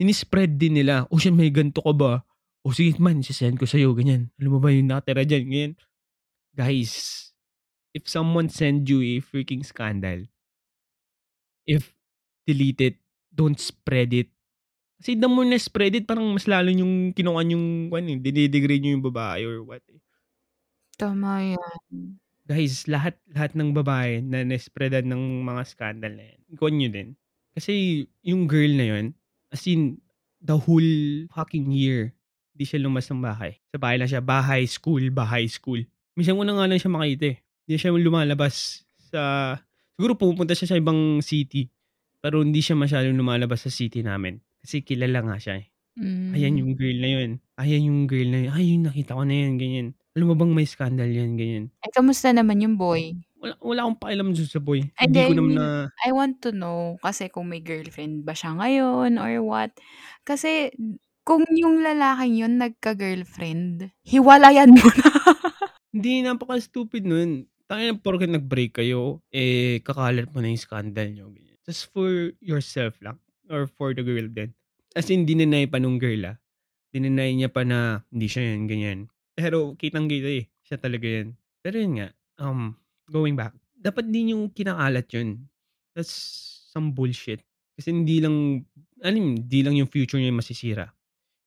ini-spread 0.00 0.54
din 0.62 0.78
nila, 0.78 1.10
"Oh, 1.10 1.18
siya 1.18 1.34
may 1.34 1.50
ganito 1.50 1.82
ka 1.82 1.90
ba? 1.90 2.22
O 2.62 2.70
sige 2.70 2.94
man 3.02 3.18
ise-send 3.18 3.58
ko 3.58 3.66
sa'yo," 3.66 3.90
ganyan. 3.98 4.30
"Alam 4.38 4.50
mo 4.54 4.58
ba 4.62 4.70
yung 4.70 4.86
nakatira 4.86 5.26
diyan?" 5.26 5.42
Ganyan. 5.50 5.72
Guys, 6.56 7.27
if 7.94 8.08
someone 8.08 8.48
send 8.48 8.88
you 8.88 9.00
a 9.02 9.20
freaking 9.20 9.64
scandal 9.64 10.28
if 11.66 11.92
delete 12.46 12.80
it, 12.80 12.96
don't 13.34 13.58
spread 13.58 14.12
it. 14.16 14.32
Kasi 14.98 15.14
the 15.18 15.28
more 15.30 15.46
na 15.46 15.58
spread 15.58 15.94
it 15.94 16.06
parang 16.08 16.34
mas 16.34 16.48
lalo 16.50 16.70
niyong 16.70 17.14
kinukuha 17.14 17.42
niyong 17.46 17.66
ano, 17.92 18.08
dine-degrade 18.18 18.82
niyo 18.82 18.92
yung 18.98 19.06
babae 19.06 19.42
or 19.46 19.62
what, 19.62 19.82
eh. 19.90 20.00
Tama 20.98 21.54
yan. 21.54 22.18
Guys, 22.48 22.88
lahat 22.88 23.20
lahat 23.30 23.52
ng 23.54 23.76
babae 23.76 24.24
na 24.24 24.40
na-spreadan 24.42 25.06
ng 25.12 25.44
mga 25.44 25.62
scandal 25.68 26.12
na 26.16 26.24
yan, 26.32 26.40
kuha 26.56 26.70
niyo 26.72 26.88
din. 26.88 27.08
Kasi 27.52 28.04
yung 28.24 28.48
girl 28.48 28.72
na 28.72 28.86
yun, 28.96 29.06
as 29.52 29.62
in, 29.68 30.00
the 30.40 30.54
whole 30.56 30.90
fucking 31.34 31.68
year, 31.74 32.14
di 32.54 32.62
siya 32.64 32.80
lumabas 32.82 33.10
ng 33.10 33.20
bahay. 33.20 33.58
Sa 33.74 33.78
bahay 33.82 33.98
lang 34.00 34.08
siya, 34.10 34.22
bahay, 34.22 34.64
school, 34.70 35.02
bahay, 35.12 35.44
school. 35.50 35.82
Minsan 36.16 36.38
ko 36.38 36.42
na 36.46 36.54
nga 36.56 36.66
lang 36.70 36.78
siya 36.80 36.90
makita, 36.94 37.26
eh. 37.36 37.38
Di 37.68 37.76
siya 37.76 37.92
lumalabas 37.92 38.80
sa 39.12 39.52
siguro 39.92 40.16
pumupunta 40.16 40.56
siya 40.56 40.72
sa 40.72 40.80
ibang 40.80 41.20
city, 41.20 41.68
pero 42.24 42.40
hindi 42.40 42.64
siya 42.64 42.80
masyadong 42.80 43.12
lumalabas 43.12 43.68
sa 43.68 43.70
city 43.70 44.00
namin. 44.00 44.40
Kasi 44.64 44.80
kilala 44.80 45.20
nga 45.20 45.36
siya, 45.36 45.60
eh. 45.60 45.68
Ayan 46.32 46.56
Hmm. 46.56 46.60
yung 46.64 46.72
girl 46.78 46.96
na 46.96 47.08
yun. 47.12 47.30
Ayan 47.60 47.82
yung 47.90 48.00
girl 48.08 48.28
na 48.32 48.38
yun. 48.46 48.50
Ay, 48.54 48.64
yung 48.72 48.84
nakita 48.88 49.18
ko 49.18 49.22
na 49.28 49.34
yan, 49.36 49.60
ganyan. 49.60 49.88
Alam 50.16 50.26
mo 50.32 50.34
bang 50.38 50.52
may 50.56 50.64
scandal 50.64 51.10
yan, 51.10 51.36
ganyan. 51.36 51.64
Eh, 51.84 51.90
kamusta 51.92 52.32
naman 52.32 52.62
yung 52.64 52.80
boy? 52.80 53.18
Wala 53.38 53.54
wala 53.62 53.80
akong 53.86 54.00
pakialam 54.02 54.30
dun 54.34 54.48
sa 54.48 54.58
boy. 54.58 54.80
Hindi, 54.96 54.98
Hindi 54.98 55.20
ko 55.28 55.34
I 55.34 55.38
naman 55.38 55.52
na 55.54 55.66
I 56.06 56.10
want 56.10 56.34
to 56.42 56.50
know 56.50 56.98
kasi 57.04 57.30
kung 57.30 57.46
may 57.52 57.62
girlfriend 57.62 58.26
ba 58.26 58.34
siya 58.34 58.56
ngayon 58.58 59.14
or 59.20 59.30
what. 59.46 59.70
Kasi 60.26 60.74
kung 61.22 61.44
yung 61.54 61.84
lalaking 61.84 62.34
yun 62.40 62.56
nagka-girlfriend, 62.58 63.92
hiwalayan 64.02 64.72
mo 64.74 64.88
na. 64.88 65.10
Hindi, 65.94 66.22
napaka-stupid 66.24 67.04
nun. 67.06 67.46
Tangina 67.68 68.00
porket 68.00 68.32
nag-break 68.32 68.80
kayo, 68.80 69.20
eh, 69.28 69.84
kakalat 69.84 70.32
mo 70.32 70.40
na 70.40 70.48
yung 70.48 70.56
scandal 70.56 71.12
niyo, 71.12 71.28
ganyan. 71.28 71.60
Just 71.68 71.92
for 71.92 72.32
yourself 72.40 72.96
lang 73.04 73.20
or 73.52 73.68
for 73.68 73.92
the 73.92 74.00
girl 74.00 74.24
din. 74.24 74.56
As 74.96 75.12
in, 75.12 75.28
dininay 75.28 75.68
pa 75.68 75.76
nung 75.76 76.00
girl, 76.00 76.32
ah. 76.32 76.40
Dininay 76.96 77.36
niya 77.36 77.52
pa 77.52 77.68
na 77.68 78.08
hindi 78.08 78.24
siya 78.24 78.56
yan, 78.56 78.60
ganyan. 78.64 78.98
Pero 79.36 79.76
kitang-kita, 79.76 80.28
eh, 80.32 80.44
siya 80.64 80.80
talaga 80.80 81.04
yan. 81.04 81.36
Pero 81.60 81.76
yun 81.76 81.92
nga, 82.00 82.08
um, 82.40 82.72
going 83.04 83.36
back, 83.36 83.52
dapat 83.76 84.08
di 84.08 84.32
niyong 84.32 84.48
kinakalat 84.48 85.04
yun. 85.12 85.44
That's 85.92 86.16
some 86.72 86.96
bullshit. 86.96 87.44
Kasi 87.76 87.92
hindi 87.92 88.24
lang, 88.24 88.64
ano 89.04 89.16
hindi 89.20 89.60
lang 89.60 89.76
yung 89.76 89.92
future 89.92 90.16
niya 90.16 90.32
yung 90.32 90.40
masisira. 90.40 90.88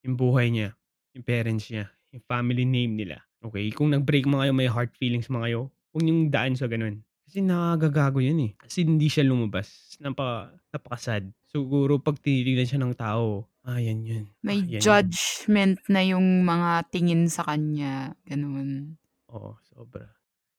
Yung 0.05 0.21
buhay 0.21 0.53
niya, 0.53 0.77
yung 1.17 1.25
parents 1.25 1.65
niya, 1.73 1.89
yung 2.13 2.21
family 2.29 2.61
name 2.61 2.93
nila. 2.93 3.25
Okay? 3.41 3.73
Kung 3.73 3.89
nag-break 3.89 4.29
man 4.29 4.45
kayo, 4.45 4.53
may 4.53 4.69
heart 4.69 4.93
feelings 5.01 5.25
man 5.25 5.49
kayo, 5.49 5.73
huwag 5.91 6.03
niyong 6.03 6.31
daan 6.31 6.53
sa 6.55 6.67
ganun. 6.67 7.03
Kasi 7.27 7.39
nakakagago 7.39 8.19
yan, 8.19 8.39
eh. 8.43 8.51
Kasi 8.59 8.83
hindi 8.83 9.07
siya 9.07 9.23
lumabas. 9.23 9.95
Napaka, 10.03 10.51
napaka-sad. 10.75 11.31
Siguro 11.47 11.99
pag 11.99 12.19
tinitignan 12.19 12.67
siya 12.67 12.79
ng 12.83 12.95
tao, 12.95 13.47
ah, 13.63 13.79
yan 13.79 14.03
yun. 14.03 14.25
Ah, 14.43 14.51
May 14.51 14.59
yan 14.67 14.79
yun. 14.79 14.83
judgment 14.83 15.79
na 15.87 16.01
yung 16.03 16.43
mga 16.43 16.91
tingin 16.91 17.31
sa 17.31 17.47
kanya, 17.47 18.11
ganun. 18.27 18.99
Oo, 19.31 19.55
sobra. 19.63 20.11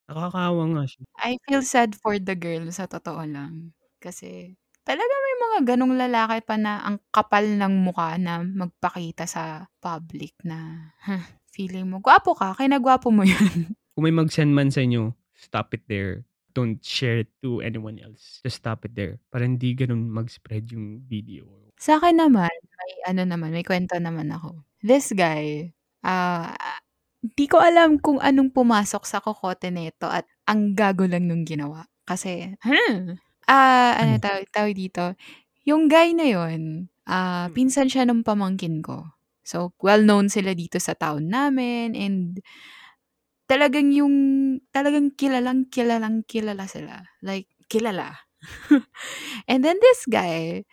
Nakakaawa 0.08 0.62
nga 0.76 0.84
siya. 0.88 1.02
I 1.20 1.36
feel 1.44 1.62
sad 1.64 1.92
for 1.96 2.16
the 2.16 2.36
girl 2.36 2.64
sa 2.72 2.88
totoo 2.88 3.22
lang. 3.28 3.72
Kasi 4.00 4.56
talagang 4.82 5.22
may 5.24 5.36
mga 5.44 5.58
ganong 5.74 5.94
lalaki 5.94 6.40
pa 6.42 6.56
na 6.58 6.82
ang 6.82 6.98
kapal 7.14 7.44
ng 7.46 7.84
mukha 7.84 8.16
na 8.18 8.42
magpakita 8.42 9.28
sa 9.28 9.68
public 9.78 10.34
na, 10.42 10.90
huh, 11.06 11.22
feeling 11.52 11.86
mo 11.88 12.00
gwapo 12.00 12.32
ka, 12.34 12.56
kinagwapo 12.56 13.12
mo 13.12 13.22
yun. 13.28 13.72
Kung 13.92 14.04
may 14.08 14.14
mag-send 14.14 14.50
man 14.52 14.72
sa 14.72 14.80
inyo, 14.80 15.12
stop 15.42 15.74
it 15.74 15.84
there. 15.90 16.22
Don't 16.52 16.78
share 16.84 17.24
it 17.24 17.30
to 17.42 17.64
anyone 17.64 17.96
else. 17.98 18.40
Just 18.44 18.60
stop 18.60 18.84
it 18.84 18.92
there. 18.94 19.16
Para 19.32 19.44
hindi 19.48 19.72
ganun 19.72 20.06
mag-spread 20.12 20.68
yung 20.70 21.00
video. 21.08 21.48
Sa'kin 21.80 22.20
naman, 22.20 22.52
may 22.52 22.92
ano 23.08 23.22
naman, 23.26 23.50
may 23.50 23.64
kuwento 23.66 23.96
naman 23.98 24.30
ako. 24.30 24.62
This 24.84 25.10
guy, 25.16 25.72
ah, 26.04 26.54
di 27.22 27.46
ko 27.50 27.58
alam 27.58 27.98
kung 27.98 28.18
anong 28.22 28.52
pumasok 28.54 29.02
sa 29.06 29.18
kokote 29.18 29.70
nito 29.72 30.06
at 30.06 30.26
ang 30.46 30.74
gago 30.78 31.06
lang 31.08 31.26
nung 31.26 31.42
ginawa. 31.48 31.86
Kasi, 32.06 32.54
hmm, 32.62 33.18
ah, 33.50 33.96
ano 33.98 34.18
Ano? 34.18 34.22
tawag 34.22 34.46
tawag 34.52 34.74
dito, 34.76 35.14
yung 35.66 35.86
guy 35.90 36.14
na 36.14 36.26
yun, 36.28 36.90
ah, 37.08 37.48
Hmm. 37.50 37.54
pinsan 37.56 37.88
siya 37.90 38.06
nung 38.06 38.22
pamangkin 38.26 38.82
ko. 38.84 39.10
So, 39.42 39.74
well-known 39.82 40.30
sila 40.30 40.54
dito 40.54 40.78
sa 40.78 40.94
town 40.94 41.26
namin 41.30 41.98
and 41.98 42.38
talagang 43.52 43.92
yung 43.92 44.16
talagang 44.72 45.12
kilalang 45.12 45.68
kilalang 45.68 46.24
kilala 46.24 46.64
sila. 46.70 47.04
Like, 47.20 47.52
kilala. 47.68 48.16
And 49.50 49.60
then 49.64 49.76
this 49.80 50.08
guy, 50.08 50.64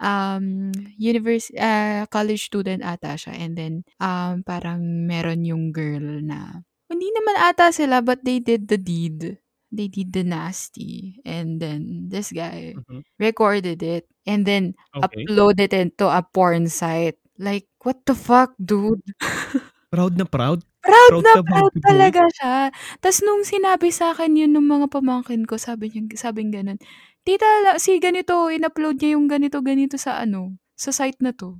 um, 0.00 0.72
univers 0.98 1.50
ah, 1.58 2.06
college 2.10 2.46
student 2.50 2.82
ata 2.84 3.14
siya 3.18 3.34
and 3.38 3.54
then, 3.58 3.74
um, 4.00 4.42
parang 4.46 4.82
meron 5.08 5.44
yung 5.46 5.70
girl 5.74 6.02
na 6.24 6.62
hindi 6.90 7.08
naman 7.14 7.36
ata 7.42 7.70
sila 7.74 8.00
but 8.04 8.22
they 8.26 8.40
did 8.42 8.68
the 8.70 8.78
deed. 8.80 9.38
They 9.74 9.88
did 9.90 10.14
the 10.14 10.22
nasty 10.24 11.18
and 11.26 11.58
then 11.62 12.08
this 12.10 12.30
guy 12.32 12.78
Mhm. 12.78 13.02
recorded 13.18 13.82
it 13.82 14.06
and 14.26 14.46
then 14.46 14.74
Okay. 14.94 15.26
uploaded 15.28 15.74
it 15.74 15.74
into 15.74 16.06
a 16.08 16.22
porn 16.22 16.70
site. 16.70 17.18
Like, 17.38 17.66
what 17.82 18.06
the 18.06 18.14
fuck, 18.14 18.54
dude? 18.62 19.02
Proud 19.92 20.16
na 20.18 20.24
proud? 20.28 20.64
Proud 20.84 21.16
Proud 21.16 21.24
na 21.24 21.32
ka 21.32 21.40
proud 21.48 21.72
talaga 21.80 22.22
siya. 22.36 22.54
Tas 23.00 23.24
nung 23.24 23.40
sinabi 23.46 23.88
sa'kin 23.88 24.36
yun 24.36 24.52
nung 24.52 24.68
mga 24.68 24.92
pamangkin 24.92 25.48
ko, 25.48 25.56
sabi 25.56 25.88
niya 25.88 26.04
sabing 26.20 26.52
gano'n, 26.52 26.76
"Tita, 27.24 27.48
la 27.64 27.80
si 27.80 27.96
ganito, 28.02 28.52
in-upload 28.52 29.00
niya 29.00 29.16
yung 29.16 29.24
ganito, 29.30 29.64
ganito 29.64 29.96
sa 29.96 30.20
ano, 30.20 30.60
sa 30.76 30.92
site 30.92 31.20
na 31.24 31.32
'to." 31.32 31.56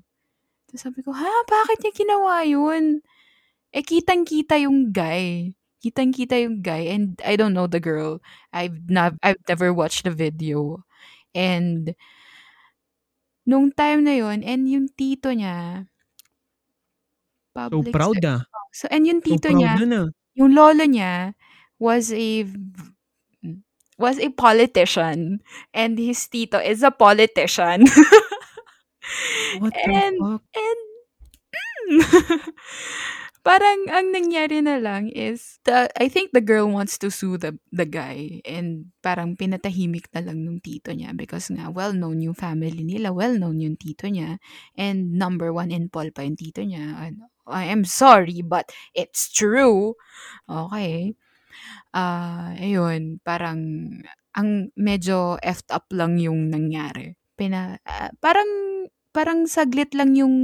Tas 0.71 0.85
sabi 0.89 1.03
ko, 1.07 1.13
"Ha? 1.17 1.29
Bakit 1.49 1.79
niya 1.85 1.93
ginawa 1.97 2.45
yun?" 2.47 3.01
Eh, 3.75 3.85
kitang-kita 3.87 4.59
yung 4.65 4.91
guy. 4.95 5.55
Kitang-kita 5.85 6.37
yung 6.43 6.61
guy 6.65 6.91
and 6.93 7.19
I 7.25 7.37
don't 7.39 7.55
know 7.57 7.69
the 7.71 7.81
girl. 7.83 8.21
I've 8.55 8.89
nav 8.91 9.17
I've 9.25 9.41
never 9.49 9.71
watched 9.75 10.05
the 10.09 10.15
video. 10.15 10.83
And 11.37 11.95
nung 13.47 13.69
time 13.77 14.09
na 14.09 14.17
yun 14.17 14.41
and 14.41 14.65
yung 14.65 14.89
tito 14.97 15.29
niya 15.29 15.85
So 17.71 17.83
public 17.83 17.93
proud, 17.95 18.19
ser 18.19 18.27
ah. 18.27 18.41
so 18.75 18.91
and 18.91 19.07
yung 19.07 19.23
So 19.23 19.39
tito 19.39 19.49
proud 19.51 19.59
niya, 19.63 19.75
ah. 19.79 20.07
yung 20.35 20.53
lolo 20.55 20.85
niya 20.85 21.39
was 21.79 22.11
a 22.11 22.47
was 23.99 24.19
a 24.19 24.31
politician 24.35 25.41
and 25.73 25.99
his 25.99 26.27
tito 26.27 26.59
is 26.59 26.83
a 26.83 26.91
politician. 26.91 27.87
What 29.59 29.75
the 29.85 29.91
And 29.91 30.17
fuck? 30.19 30.43
and 30.57 30.81
hmm, 31.55 32.01
parang 33.47 33.81
ang 33.93 34.09
nangyari 34.11 34.65
na 34.65 34.81
lang 34.81 35.13
is 35.13 35.61
the 35.69 35.93
I 36.01 36.09
think 36.09 36.33
the 36.33 36.41
girl 36.41 36.67
wants 36.73 36.97
to 37.05 37.13
sue 37.13 37.37
the 37.37 37.61
the 37.71 37.85
guy 37.85 38.41
and 38.49 38.91
parang 39.05 39.37
pinatahimik 39.37 40.09
na 40.17 40.25
lang 40.25 40.43
nung 40.43 40.65
tito 40.65 40.91
niya 40.97 41.13
because 41.13 41.53
nga 41.53 41.69
well-known 41.69 42.25
yung 42.25 42.35
family 42.35 42.83
nila, 42.83 43.13
well-known 43.13 43.61
yung 43.61 43.77
tito 43.77 44.09
niya 44.09 44.41
and 44.75 45.15
number 45.15 45.53
one 45.53 45.69
in 45.71 45.93
poll 45.93 46.09
pa 46.11 46.25
yung 46.25 46.41
tito 46.41 46.65
niya. 46.65 46.97
Ano, 47.13 47.29
I 47.49 47.69
am 47.69 47.85
sorry 47.85 48.41
but 48.45 48.71
it's 48.97 49.29
true. 49.33 49.95
Okey. 50.51 51.17
Ah, 51.95 52.55
ayun 52.59 53.21
parang 53.25 53.61
ang 54.37 54.71
medyo 54.79 55.39
effed 55.45 55.71
up 55.75 55.87
lang 55.95 56.19
yung 56.21 56.51
nangyari. 56.53 57.15
Pina 57.39 57.79
ah, 57.87 58.11
parang 58.23 58.49
parang 59.15 59.47
saglit 59.51 59.95
lang 59.97 60.15
yung 60.19 60.37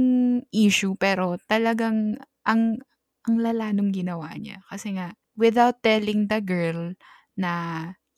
issue 0.55 0.95
pero 0.99 1.37
talagang 1.49 2.17
ang 2.47 2.79
ang 3.27 3.35
lala 3.41 3.71
nung 3.75 3.91
ginawa 3.95 4.33
niya. 4.37 4.61
Kasi 4.69 4.95
nga 4.97 5.13
without 5.39 5.79
telling 5.85 6.27
the 6.31 6.41
girl 6.43 6.93
na 7.39 7.51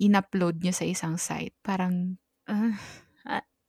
in-upload 0.02 0.60
niya 0.64 0.74
sa 0.76 0.86
isang 0.90 1.16
site 1.22 1.56
parang, 1.64 2.18
ah, 2.50 2.76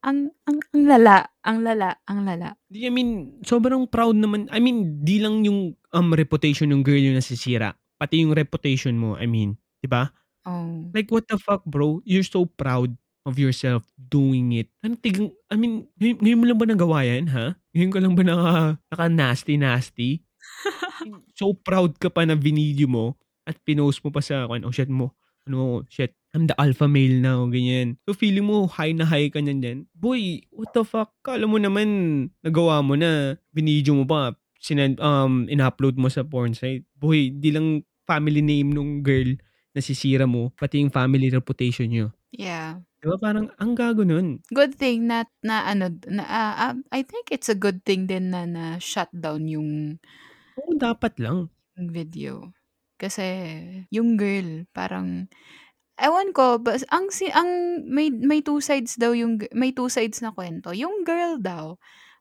ang 0.05 0.29
ang 0.45 0.59
ang 0.61 0.83
lala, 0.85 1.17
ang 1.41 1.59
lala, 1.65 1.97
ang 2.05 2.29
lala. 2.29 2.53
I 2.69 2.93
mean, 2.93 3.41
sobrang 3.41 3.89
proud 3.89 4.15
naman 4.21 4.53
I 4.53 4.61
mean, 4.61 5.01
'di 5.01 5.25
lang 5.25 5.49
yung, 5.49 5.73
um, 5.97 6.09
reputation 6.13 6.69
nung 6.69 6.85
girl 6.85 7.01
yung 7.01 7.17
nasisira, 7.17 7.73
pati 7.97 8.21
yung 8.21 8.37
reputation 8.37 8.95
mo, 9.01 9.17
I 9.17 9.25
mean, 9.25 9.57
'di 9.81 9.89
ba? 9.89 10.13
Oh. 10.45 10.93
Like, 10.93 11.09
what 11.09 11.25
the 11.25 11.41
fuck 11.41 11.65
bro? 11.65 12.05
You're 12.05 12.29
so 12.29 12.45
proud 12.45 12.93
of 13.25 13.41
yourself 13.41 13.89
doing 13.97 14.53
it. 14.53 14.69
Ano 14.85 15.01
tigang 15.01 15.33
I 15.49 15.57
mean, 15.57 15.89
ngayon 15.97 16.17
ngayon 16.21 16.39
mo 16.39 16.45
lang 16.45 16.59
ba 16.61 16.67
nagawa 16.69 16.99
yan, 17.09 17.25
ha? 17.33 17.57
Ngayon 17.73 17.91
ka 17.91 17.99
lang 18.05 18.13
ba 18.13 18.23
naka 18.23 18.53
naka-nasty-nasty? 18.93 20.21
So 21.35 21.53
proud 21.53 21.99
ka 21.99 22.09
pa 22.09 22.23
na 22.25 22.39
vinidyo 22.39 22.87
mo 22.87 23.19
at 23.45 23.59
pinost 23.67 24.01
mo 24.05 24.09
pa 24.15 24.23
sa 24.23 24.47
kuwan, 24.47 24.65
oh, 24.65 24.73
shit 24.73 24.89
mo 24.89 25.17
ano, 25.45 25.85
shit, 25.89 26.13
I'm 26.35 26.51
the 26.51 26.59
alpha 26.59 26.91
male 26.91 27.23
now, 27.23 27.47
ganyan. 27.47 27.95
So 28.03 28.13
feeling 28.13 28.51
mo 28.51 28.67
high 28.67 28.91
na 28.91 29.07
high 29.07 29.31
ka 29.31 29.39
niyan 29.39 29.63
diyan. 29.63 29.79
Boy, 29.95 30.43
what 30.51 30.75
the 30.75 30.83
fuck? 30.83 31.15
Akala 31.23 31.47
mo 31.47 31.63
naman 31.63 31.87
nagawa 32.43 32.83
mo 32.83 32.99
na, 32.99 33.39
vinidyo 33.55 33.95
mo 33.95 34.03
pa, 34.03 34.35
sinend 34.59 34.99
um, 34.99 35.47
in-upload 35.47 35.95
mo 35.95 36.11
sa 36.11 36.27
porn 36.27 36.51
site. 36.59 36.83
Boy, 36.99 37.31
'di 37.31 37.55
lang 37.55 37.87
family 38.03 38.43
name 38.43 38.75
nung 38.75 39.07
girl 39.07 39.39
nasisira 39.79 40.27
mo, 40.27 40.51
pati 40.59 40.83
yung 40.83 40.91
family 40.91 41.31
reputation 41.31 41.87
niyo. 41.87 42.11
Yeah. 42.35 42.83
'Di 42.99 43.07
ba 43.15 43.17
parang 43.23 43.55
ang 43.63 43.79
gago 43.79 44.03
nun? 44.03 44.43
Good 44.51 44.75
thing 44.75 45.07
na 45.07 45.31
na 45.45 45.71
ano 45.71 45.87
na, 46.11 46.25
ah, 46.27 46.53
um, 46.75 46.83
I 46.91 47.07
think 47.07 47.31
it's 47.31 47.47
a 47.47 47.55
good 47.55 47.87
thing 47.87 48.11
din 48.11 48.35
na 48.35 48.43
na-shut 48.43 49.13
down 49.15 49.47
yung 49.47 50.03
Oo, 50.59 50.75
dapat 50.75 51.15
lang. 51.23 51.47
video. 51.79 52.51
Kasi 52.99 53.23
yung 53.91 54.15
girl 54.19 54.67
parang 54.75 55.31
ewan 56.01 56.33
ko 56.37 56.59
bas 56.61 56.83
ang 56.93 57.09
si 57.15 57.31
ang 57.33 57.83
may 57.89 58.11
may 58.11 58.41
two 58.43 58.61
sides 58.63 58.97
daw 58.99 59.13
yung 59.15 59.41
may 59.55 59.71
two 59.75 59.89
sides 59.93 60.21
na 60.25 60.33
kuwento. 60.35 60.73
Yung 60.75 61.05
girl 61.07 61.39
daw, 61.43 61.79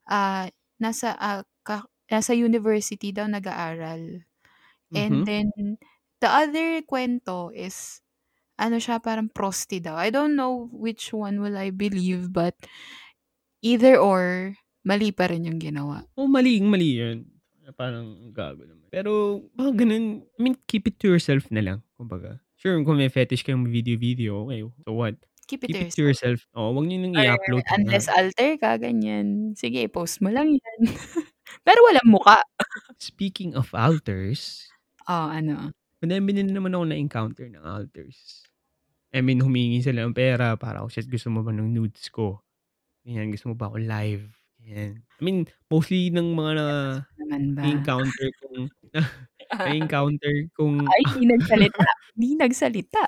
ah, 0.09 0.49
nasa, 0.81 1.15
ah, 1.19 1.43
ka 1.65 1.85
nasa 2.11 2.33
university 2.37 3.11
daw 3.15 3.25
nag-aaral. 3.29 4.23
And 4.95 5.23
Mhm. 5.23 5.27
then 5.27 5.51
the 6.23 6.29
other 6.31 6.81
kuwento 6.85 7.51
is 7.55 8.01
ano 8.61 8.77
siya 8.81 9.01
parang 9.03 9.29
proste 9.33 9.81
daw. 9.83 9.95
I 9.99 10.09
don't 10.13 10.35
know 10.37 10.69
which 10.73 11.11
one 11.15 11.41
will 11.43 11.57
I 11.57 11.71
believe 11.73 12.31
but 12.33 12.55
either 13.63 13.95
or, 13.95 14.55
mali 14.83 15.15
pa 15.15 15.31
rin 15.31 15.47
yung 15.47 15.63
ginawa. 15.63 16.03
Oo, 16.17 16.29
maling-mali 16.29 16.89
yun. 17.01 17.17
Parang 17.73 18.05
ang 18.29 18.33
gago 18.37 18.61
naman. 18.69 18.85
Pero 18.93 19.41
baka 19.57 19.73
ganun, 19.81 20.21
I 20.37 20.39
mean, 20.43 20.53
keep 20.69 20.85
it 20.85 21.01
to 21.01 21.09
yourself 21.09 21.49
na 21.49 21.63
lang 21.65 21.79
kumbaga. 21.97 22.37
Sure 22.63 22.79
kung 22.87 22.95
may 22.95 23.11
fetish 23.11 23.43
kayong 23.43 23.67
video-video, 23.67 24.47
okey, 24.47 24.63
so 24.87 24.95
what? 24.95 25.19
Keep 25.47 25.67
it 25.67 25.75
Keep 25.75 25.83
it 25.83 25.91
to 25.99 26.01
yourself. 26.07 26.47
Oo, 26.55 26.71
wag 26.79 26.87
niyo 26.87 27.03
nang 27.03 27.19
Or 27.19 27.27
i-upload 27.27 27.67
sa 27.67 27.75
unless 27.75 28.07
mga 28.07 28.15
alter 28.15 28.51
ka 28.57 28.71
ganyan, 28.81 29.53
sige 29.53 29.85
post 29.91 30.17
mo 30.23 30.31
lang 30.33 30.49
yan. 30.55 30.79
Pero 31.67 31.79
walang 31.85 32.09
mukha. 32.09 32.41
Speaking 32.99 33.55
of 33.57 33.73
alters 33.73 34.73
Oh, 35.07 35.27
ano? 35.29 35.73
madami 36.03 36.35
din 36.35 36.51
naman 36.51 36.75
akong 36.75 36.89
na-encounter 36.91 37.47
na 37.51 37.63
alters. 37.79 38.43
I 39.13 39.21
mean, 39.23 39.41
humihingi 39.41 39.83
sila 39.85 40.05
ng 40.07 40.15
pera 40.17 40.55
para, 40.59 40.83
"Oh, 40.83 40.89
shit 40.91 41.07
gusto 41.09 41.29
mo 41.31 41.41
ba 41.45 41.51
ng 41.55 41.69
nudes 41.73 42.09
ko?" 42.11 42.41
Ganyan, 43.07 43.31
"Gusto 43.33 43.51
mo 43.51 43.55
ba 43.59 43.69
ako 43.71 43.77
live?" 43.83 44.27
Ganyan. 44.61 45.03
I 45.19 45.21
mean, 45.23 45.39
mostly 45.71 46.09
ng 46.13 46.33
mga 46.35 46.51
na 46.57 46.67
naman 47.19 47.43
ba? 47.57 47.69
na-encounter 49.61 50.49
kong 50.57 50.95
Ay, 50.97 51.01
hindi 51.07 51.23
nagsalita, 51.31 51.87
hindi 52.17 52.29
nagsalita. 52.39 53.03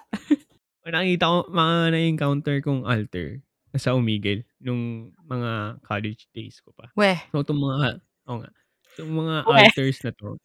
nakita 0.84 1.26
ko 1.26 1.38
mga 1.50 1.76
na-encounter 1.96 2.56
kong 2.62 2.84
alter 2.86 3.40
sa 3.76 3.96
Omegle 3.96 4.44
nung 4.62 5.12
mga 5.28 5.80
college 5.84 6.28
days 6.36 6.60
ko 6.64 6.72
pa. 6.76 6.92
Weh. 6.96 7.20
So, 7.32 7.44
'tong 7.44 7.60
mga 7.60 8.00
oo 8.30 8.38
nga, 8.44 8.52
itong 8.96 9.14
mga 9.14 9.36
Weh. 9.44 9.70
alters 9.74 9.98
na 10.06 10.12
'to 10.16 10.38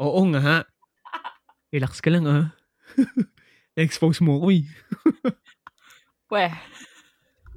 oo 0.00 0.20
nga. 0.34 0.64
Relax 1.72 2.00
ka 2.04 2.10
lang, 2.12 2.26
ah. 2.28 2.52
Na-expose 3.76 4.20
mo 4.24 4.38
ako, 4.42 4.48
eh. 4.54 4.64
Weh. 6.30 6.52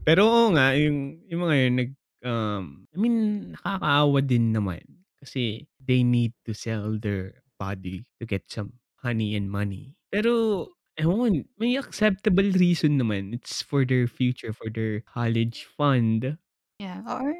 Pero 0.05 0.21
oo 0.29 0.47
nga, 0.53 0.71
yung 0.77 1.19
yung 1.31 1.41
mga 1.47 1.55
yun 1.67 1.75
nag 1.79 1.91
um, 2.27 2.63
I 2.93 2.97
mean, 2.99 3.17
nakakaawa 3.55 4.19
din 4.23 4.53
naman 4.53 4.83
kasi 5.17 5.65
they 5.81 6.03
need 6.05 6.31
to 6.45 6.53
sell 6.53 6.95
their 6.99 7.41
body 7.57 8.05
to 8.19 8.25
get 8.25 8.49
some 8.51 8.79
honey 9.01 9.35
and 9.35 9.49
money. 9.51 9.97
Pero 10.11 10.73
ewan, 10.97 11.45
may 11.57 11.77
acceptable 11.77 12.49
reason 12.57 12.97
naman. 12.97 13.33
It's 13.33 13.61
for 13.61 13.85
their 13.85 14.07
future, 14.07 14.53
for 14.53 14.69
their 14.69 15.01
college 15.01 15.65
fund. 15.65 16.37
Yeah, 16.79 17.01
or 17.05 17.33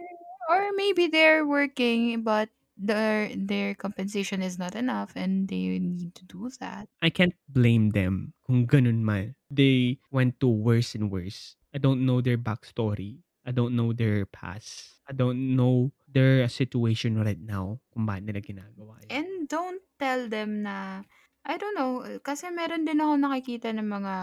or 0.50 0.62
maybe 0.76 1.08
they're 1.08 1.46
working 1.46 2.24
but 2.24 2.50
their 2.78 3.34
their 3.36 3.74
compensation 3.74 4.42
is 4.42 4.58
not 4.58 4.76
enough 4.76 5.14
and 5.16 5.48
they 5.50 5.80
need 5.80 6.14
to 6.16 6.26
do 6.26 6.50
that. 6.60 6.88
I 7.02 7.10
can't 7.10 7.34
blame 7.50 7.90
them 7.92 8.34
kung 8.46 8.68
ganun 8.70 9.02
man. 9.02 9.36
They 9.50 10.00
went 10.14 10.40
to 10.42 10.48
worse 10.48 10.94
and 10.94 11.10
worse. 11.10 11.58
I 11.74 11.78
don't 11.82 12.06
know 12.06 12.22
their 12.22 12.38
backstory. 12.38 13.26
I 13.46 13.52
don't 13.52 13.76
know 13.76 13.94
their 13.94 14.26
past. 14.26 15.02
I 15.10 15.14
don't 15.14 15.56
know 15.56 15.92
their 16.08 16.48
situation 16.50 17.20
right 17.22 17.40
now 17.40 17.80
kung 17.94 18.08
ba't 18.08 18.24
nila 18.24 18.40
ginagawa 18.44 19.00
yun. 19.04 19.18
And 19.18 19.48
don't 19.48 19.80
tell 20.00 20.28
them 20.28 20.64
na 20.68 21.04
I 21.48 21.56
don't 21.56 21.76
know, 21.80 22.04
kasi 22.28 22.52
meron 22.52 22.84
din 22.84 23.00
akong 23.00 23.24
nakikita 23.24 23.72
ng 23.72 23.88
mga 23.88 24.16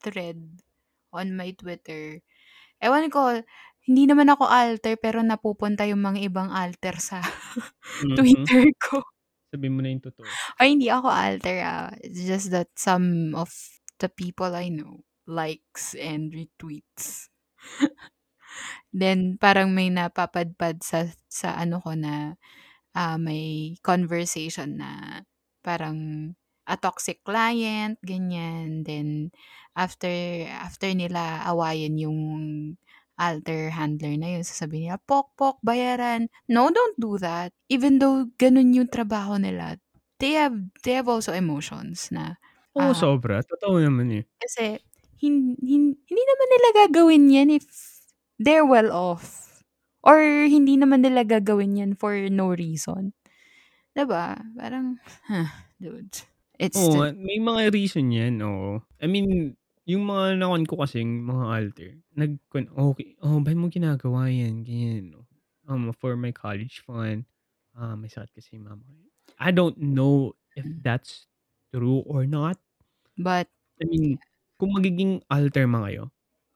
thread 0.00 0.40
on 1.12 1.36
my 1.36 1.52
Twitter. 1.52 2.24
Ewan 2.80 3.08
ko, 3.12 3.40
hindi 3.88 4.04
naman 4.08 4.28
ako 4.32 4.44
alter 4.48 4.96
pero 5.00 5.20
napupunta 5.24 5.84
yung 5.88 6.00
mga 6.04 6.20
ibang 6.32 6.50
alter 6.52 6.96
sa 7.00 7.20
Mhm. 8.00 8.46
Twitter 8.46 8.68
ko. 8.80 9.02
Sabihin 9.52 9.74
mo 9.76 9.80
na 9.82 9.90
yung 9.94 10.04
totoo. 10.04 10.38
Ay, 10.60 10.76
hindi 10.76 10.88
ako 10.92 11.08
alter, 11.08 11.56
ah. 11.64 11.88
It's 12.04 12.24
just 12.24 12.50
that 12.52 12.68
some 12.76 13.32
of 13.36 13.52
the 14.00 14.08
people 14.08 14.52
I 14.56 14.68
know 14.68 15.04
likes 15.26 15.94
and 15.96 16.32
retweets. 16.32 17.28
Then 18.94 19.38
parang 19.40 19.72
may 19.76 19.90
napapadpad 19.92 20.82
sa 20.84 21.08
sa 21.30 21.56
ano 21.58 21.80
ko 21.82 21.94
na, 21.98 22.36
ah, 22.96 23.18
may 23.20 23.76
conversation 23.84 24.80
na 24.80 25.22
parang 25.64 26.32
a 26.68 26.76
toxic 26.78 27.22
client, 27.26 27.98
ganyan. 28.04 28.82
Then 28.86 29.30
after 29.78 30.10
after 30.50 30.90
nila 30.94 31.44
awayin 31.46 31.98
yung 32.00 32.20
alter 33.20 33.70
handler 33.72 34.16
na 34.20 34.38
yun, 34.40 34.44
sasabihin 34.46 34.90
nila, 34.92 34.98
"Pok, 35.08 35.36
pok, 35.38 35.56
bayaran." 35.64 36.28
No, 36.50 36.68
don't 36.72 36.96
do 37.00 37.16
that. 37.22 37.52
Even 37.72 37.98
though 38.02 38.28
ganun 38.40 38.74
yung 38.76 38.90
trabaho 38.92 39.36
nila, 39.40 39.78
they 40.20 40.36
have 40.38 40.56
they 40.84 40.94
have 40.98 41.08
also 41.10 41.32
emotions 41.36 42.10
na, 42.12 42.36
Oo, 42.74 42.92
ah 42.92 43.00
sobra. 43.00 43.40
Totoo 43.46 43.76
naman, 43.80 44.08
eh. 44.18 44.26
Kasi 44.40 44.76
hin 45.16 45.56
hin 45.64 45.96
hindi 45.96 46.22
naman 46.28 46.48
nila 46.52 46.68
gagawin 46.84 47.24
yan 47.32 47.48
if 47.56 47.64
they're 48.40 48.66
well 48.66 48.92
off 48.92 49.62
or 50.04 50.20
hindi 50.48 50.76
naman 50.78 51.02
nila 51.04 51.24
gagawin 51.26 51.78
yan 51.80 51.92
for 51.98 52.14
no 52.30 52.52
reason. 52.54 53.12
'Di 53.96 54.04
ba? 54.08 54.38
Parang, 54.58 55.00
dude, 55.82 56.24
it's 56.60 56.84
Oo 56.84 56.90
the 56.90 57.06
may 57.14 57.38
mga 57.38 57.70
reason 57.70 58.10
yan, 58.10 58.42
oo. 58.42 58.82
I 58.98 59.06
mean, 59.06 59.54
yung 59.86 60.02
mga 60.08 60.40
na-kuwan 60.42 60.66
ko 60.66 60.74
kasing 60.82 61.22
mga 61.22 61.44
alter, 61.46 61.90
nag-kuwan 62.18 62.66
okey, 62.74 63.14
"Oh, 63.22 63.38
ba't 63.38 63.54
mo 63.54 63.70
ginagawa 63.70 64.26
yan?" 64.26 64.66
Ganyan, 64.66 65.14
um, 65.70 65.94
"For 65.94 66.18
my 66.18 66.34
college 66.34 66.82
fund." 66.82 67.22
Ah, 67.76 67.94
may 67.94 68.10
sakit 68.10 68.32
kasi 68.34 68.58
yung 68.58 68.66
mama. 68.66 68.82
I 69.38 69.52
don't 69.54 69.78
know 69.78 70.34
if 70.58 70.64
Hmm. 70.64 70.80
that's 70.82 71.28
true 71.70 72.02
or 72.08 72.24
not. 72.26 72.58
But 73.18 73.48
I 73.80 73.84
mean, 73.84 74.16
kung 74.56 74.72
magiging 74.72 75.20
alter 75.28 75.68
man 75.68 75.84
kayo, 75.92 76.04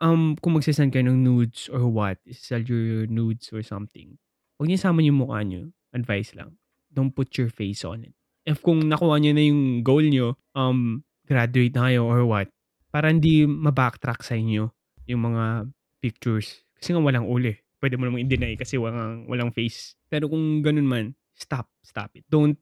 um, 0.00 0.36
kung 0.40 0.56
magse-send 0.56 0.92
kayo 0.92 1.06
ng 1.08 1.20
nudes 1.22 1.68
or 1.68 1.86
what, 1.86 2.18
i-se-sell 2.26 2.64
your 2.64 3.06
nudes 3.06 3.52
or 3.52 3.60
something, 3.62 4.16
wag 4.56 4.66
niyo 4.68 4.80
isama 4.80 5.04
yung 5.04 5.20
mukha 5.20 5.40
niyo, 5.44 5.72
advice 5.92 6.34
lang. 6.34 6.56
Don't 6.90 7.14
put 7.14 7.30
your 7.38 7.52
face 7.52 7.86
on 7.86 8.04
it. 8.08 8.14
If 8.48 8.64
kung 8.64 8.88
nakuha 8.88 9.20
niyo 9.20 9.32
na 9.36 9.44
yung 9.44 9.62
goal 9.86 10.04
niyo, 10.04 10.40
um, 10.56 11.04
graduate 11.28 11.76
na 11.76 11.92
kayo 11.92 12.08
or 12.08 12.26
what, 12.26 12.48
para 12.90 13.12
hindi 13.12 13.46
ma-backtrack 13.46 14.26
sa 14.26 14.34
inyo 14.34 14.72
yung 15.06 15.22
mga 15.22 15.70
pictures. 16.02 16.66
Kasi 16.74 16.96
nga 16.96 17.00
walang 17.04 17.28
ulo, 17.28 17.54
eh. 17.54 17.58
Puwede 17.78 17.96
mo 17.96 18.08
namang 18.08 18.26
i-deny 18.26 18.60
kasi 18.60 18.76
walang 18.76 19.24
walang 19.24 19.54
face. 19.56 19.96
Pero 20.10 20.28
kung 20.28 20.60
ganun 20.60 20.84
man, 20.84 21.06
stop, 21.32 21.70
stop 21.80 22.12
it. 22.12 22.28
Don't 22.28 22.58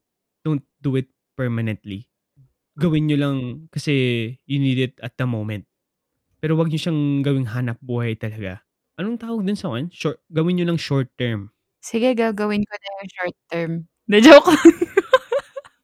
don't 0.47 0.62
do 0.78 0.95
it 0.95 1.11
permanently. 1.34 2.07
gawin 2.78 3.11
niyo 3.11 3.18
lang 3.18 3.36
kasi 3.74 3.93
you 4.47 4.62
need 4.62 4.78
it 4.78 4.95
at 5.03 5.18
the 5.18 5.26
moment. 5.26 5.66
Pero 6.39 6.55
wag 6.55 6.70
niyo 6.70 6.89
siyang 6.89 7.26
gawing 7.26 7.51
hanap 7.51 7.78
buhay 7.82 8.14
talaga. 8.14 8.62
Anong 8.99 9.18
tawag 9.18 9.43
dun 9.47 9.59
sa 9.59 9.70
one? 9.70 9.91
Short 9.95 10.18
gawin 10.30 10.59
niyo 10.59 10.66
lang 10.70 10.78
short 10.78 11.11
term. 11.18 11.51
Sige, 11.82 12.14
gagawin 12.14 12.62
ko 12.66 12.74
na 12.74 12.89
yung 13.03 13.11
short 13.14 13.36
term. 13.51 13.72
'Di 14.11 14.18
joke 14.22 14.51
lang. 14.51 14.66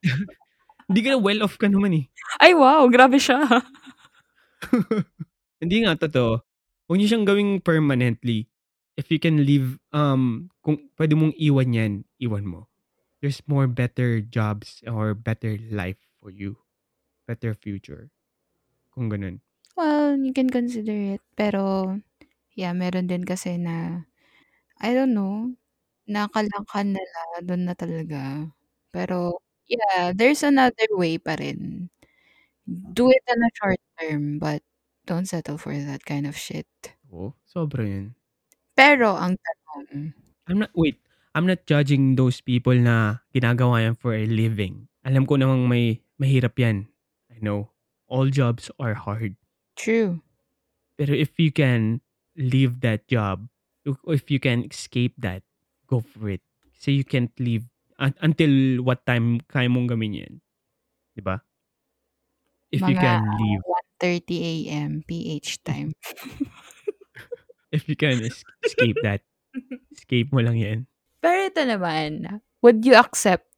Hindi 0.88 1.00
ka 1.00 1.16
well 1.16 1.40
off 1.40 1.56
ka 1.56 1.66
naman, 1.68 1.96
eh. 1.96 2.04
Ay, 2.40 2.52
wow! 2.52 2.84
Grabe 2.92 3.16
siya. 3.16 3.40
Hindi 5.62 5.76
nga, 5.84 5.96
totoo. 5.96 6.44
Huwag 6.84 6.96
niyo 7.00 7.08
siyang 7.08 7.24
gawing 7.24 7.52
permanently. 7.64 8.48
If 8.94 9.08
you 9.08 9.18
can 9.18 9.42
leave, 9.42 9.80
um, 9.96 10.52
kung 10.60 10.78
pwede 11.00 11.16
mong 11.16 11.34
iwan 11.40 11.72
yan, 11.72 11.92
iwan 12.20 12.44
mo. 12.44 12.68
There's 13.24 13.40
more 13.48 13.64
better 13.64 14.20
jobs 14.20 14.84
or 14.84 15.16
better 15.16 15.56
life 15.72 15.98
for 16.20 16.28
you. 16.28 16.60
Better 17.24 17.56
future. 17.56 18.12
Kung 18.92 19.08
ganun. 19.08 19.40
Well, 19.76 20.16
you 20.18 20.32
can 20.32 20.50
consider 20.50 21.18
it. 21.18 21.22
Pero, 21.34 21.98
yeah, 22.54 22.72
meron 22.74 23.06
din 23.10 23.24
kasi 23.26 23.58
na, 23.58 24.06
I 24.80 24.94
don't 24.94 25.14
know, 25.14 25.54
nakalangkan 26.10 26.94
nila 26.96 27.20
dun 27.44 27.66
na 27.68 27.74
talaga. 27.78 28.50
Pero, 28.94 29.40
yeah, 29.70 30.12
there's 30.14 30.42
another 30.44 30.88
way 30.94 31.18
pa 31.18 31.36
rin. 31.38 31.90
Do 32.68 33.10
it 33.10 33.24
on 33.28 33.42
a 33.44 33.50
short 33.58 33.80
term, 34.00 34.38
but 34.40 34.62
don't 35.06 35.26
settle 35.28 35.58
for 35.58 35.74
that 35.76 36.04
kind 36.04 36.26
of 36.26 36.36
shit. 36.36 36.66
Oo, 37.12 37.34
sobra 37.44 37.84
yun. 37.84 38.16
Pero 38.78 39.14
ang 39.18 39.36
tanong 39.38 40.14
I'm 40.48 40.58
not 40.60 40.72
wait, 40.76 41.00
I'm 41.34 41.46
not 41.48 41.64
judging 41.68 42.16
those 42.16 42.40
people 42.40 42.74
na 42.76 43.24
ginagawa 43.34 43.84
yan 43.84 43.96
for 43.96 44.14
a 44.16 44.24
living. 44.28 44.88
Alam 45.04 45.24
ko 45.28 45.36
namang 45.40 45.68
may 45.68 46.00
mahirap 46.20 46.56
yan. 46.60 46.88
I 47.32 47.40
know. 47.40 47.72
All 48.08 48.28
jobs 48.32 48.70
are 48.80 48.94
hard. 48.96 49.36
True. 49.76 50.22
Pero 50.96 51.12
if 51.14 51.38
you 51.38 51.50
can 51.50 52.00
leave 52.38 52.80
that 52.80 53.06
job, 53.10 53.48
if 53.84 54.30
you 54.30 54.38
can 54.38 54.64
escape 54.70 55.14
that, 55.18 55.42
go 55.86 56.00
for 56.00 56.30
it. 56.30 56.42
So 56.78 56.90
you 56.90 57.04
can't 57.04 57.32
leave 57.38 57.66
un- 57.98 58.16
until 58.22 58.82
what 58.84 59.04
time 59.06 59.40
kaya 59.50 59.68
mong 59.68 59.90
gawin 59.90 60.14
yan. 60.14 60.34
'Di 61.14 61.22
ba? 61.22 61.42
If 62.70 62.82
you 62.82 62.94
can 62.98 63.22
leave. 63.38 63.62
1:30 63.66 64.36
AM 64.42 65.02
PH 65.06 65.62
time. 65.62 65.92
If 67.74 67.88
you 67.88 67.96
can 67.96 68.22
es- 68.22 68.44
escape 68.62 68.96
that, 69.02 69.22
escape 69.90 70.30
mo 70.30 70.38
lang 70.42 70.58
yan. 70.58 70.78
Pero 71.18 71.50
ito 71.50 71.62
naman, 71.66 72.40
would 72.62 72.86
you 72.86 72.94
accept 72.94 73.50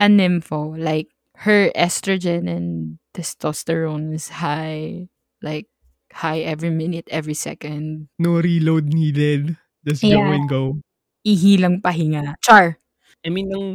a 0.00 0.08
nympho 0.08 0.76
like 0.78 1.12
her 1.44 1.68
estrogen 1.76 2.48
and 2.48 2.96
testosterone 3.12 4.14
is 4.16 4.40
high, 4.40 5.08
like 5.42 5.68
high 6.12 6.40
every 6.44 6.70
minute, 6.70 7.08
every 7.10 7.34
second? 7.34 8.08
No 8.18 8.40
reload 8.40 8.92
needed. 8.92 9.56
Just 9.86 10.02
go 10.04 10.12
Yeah. 10.12 10.34
and 10.36 10.46
go. 10.48 10.80
Ihilang 11.26 11.80
pahinga. 11.84 12.36
Char. 12.44 12.80
I 13.24 13.28
mean, 13.28 13.52
ang 13.52 13.66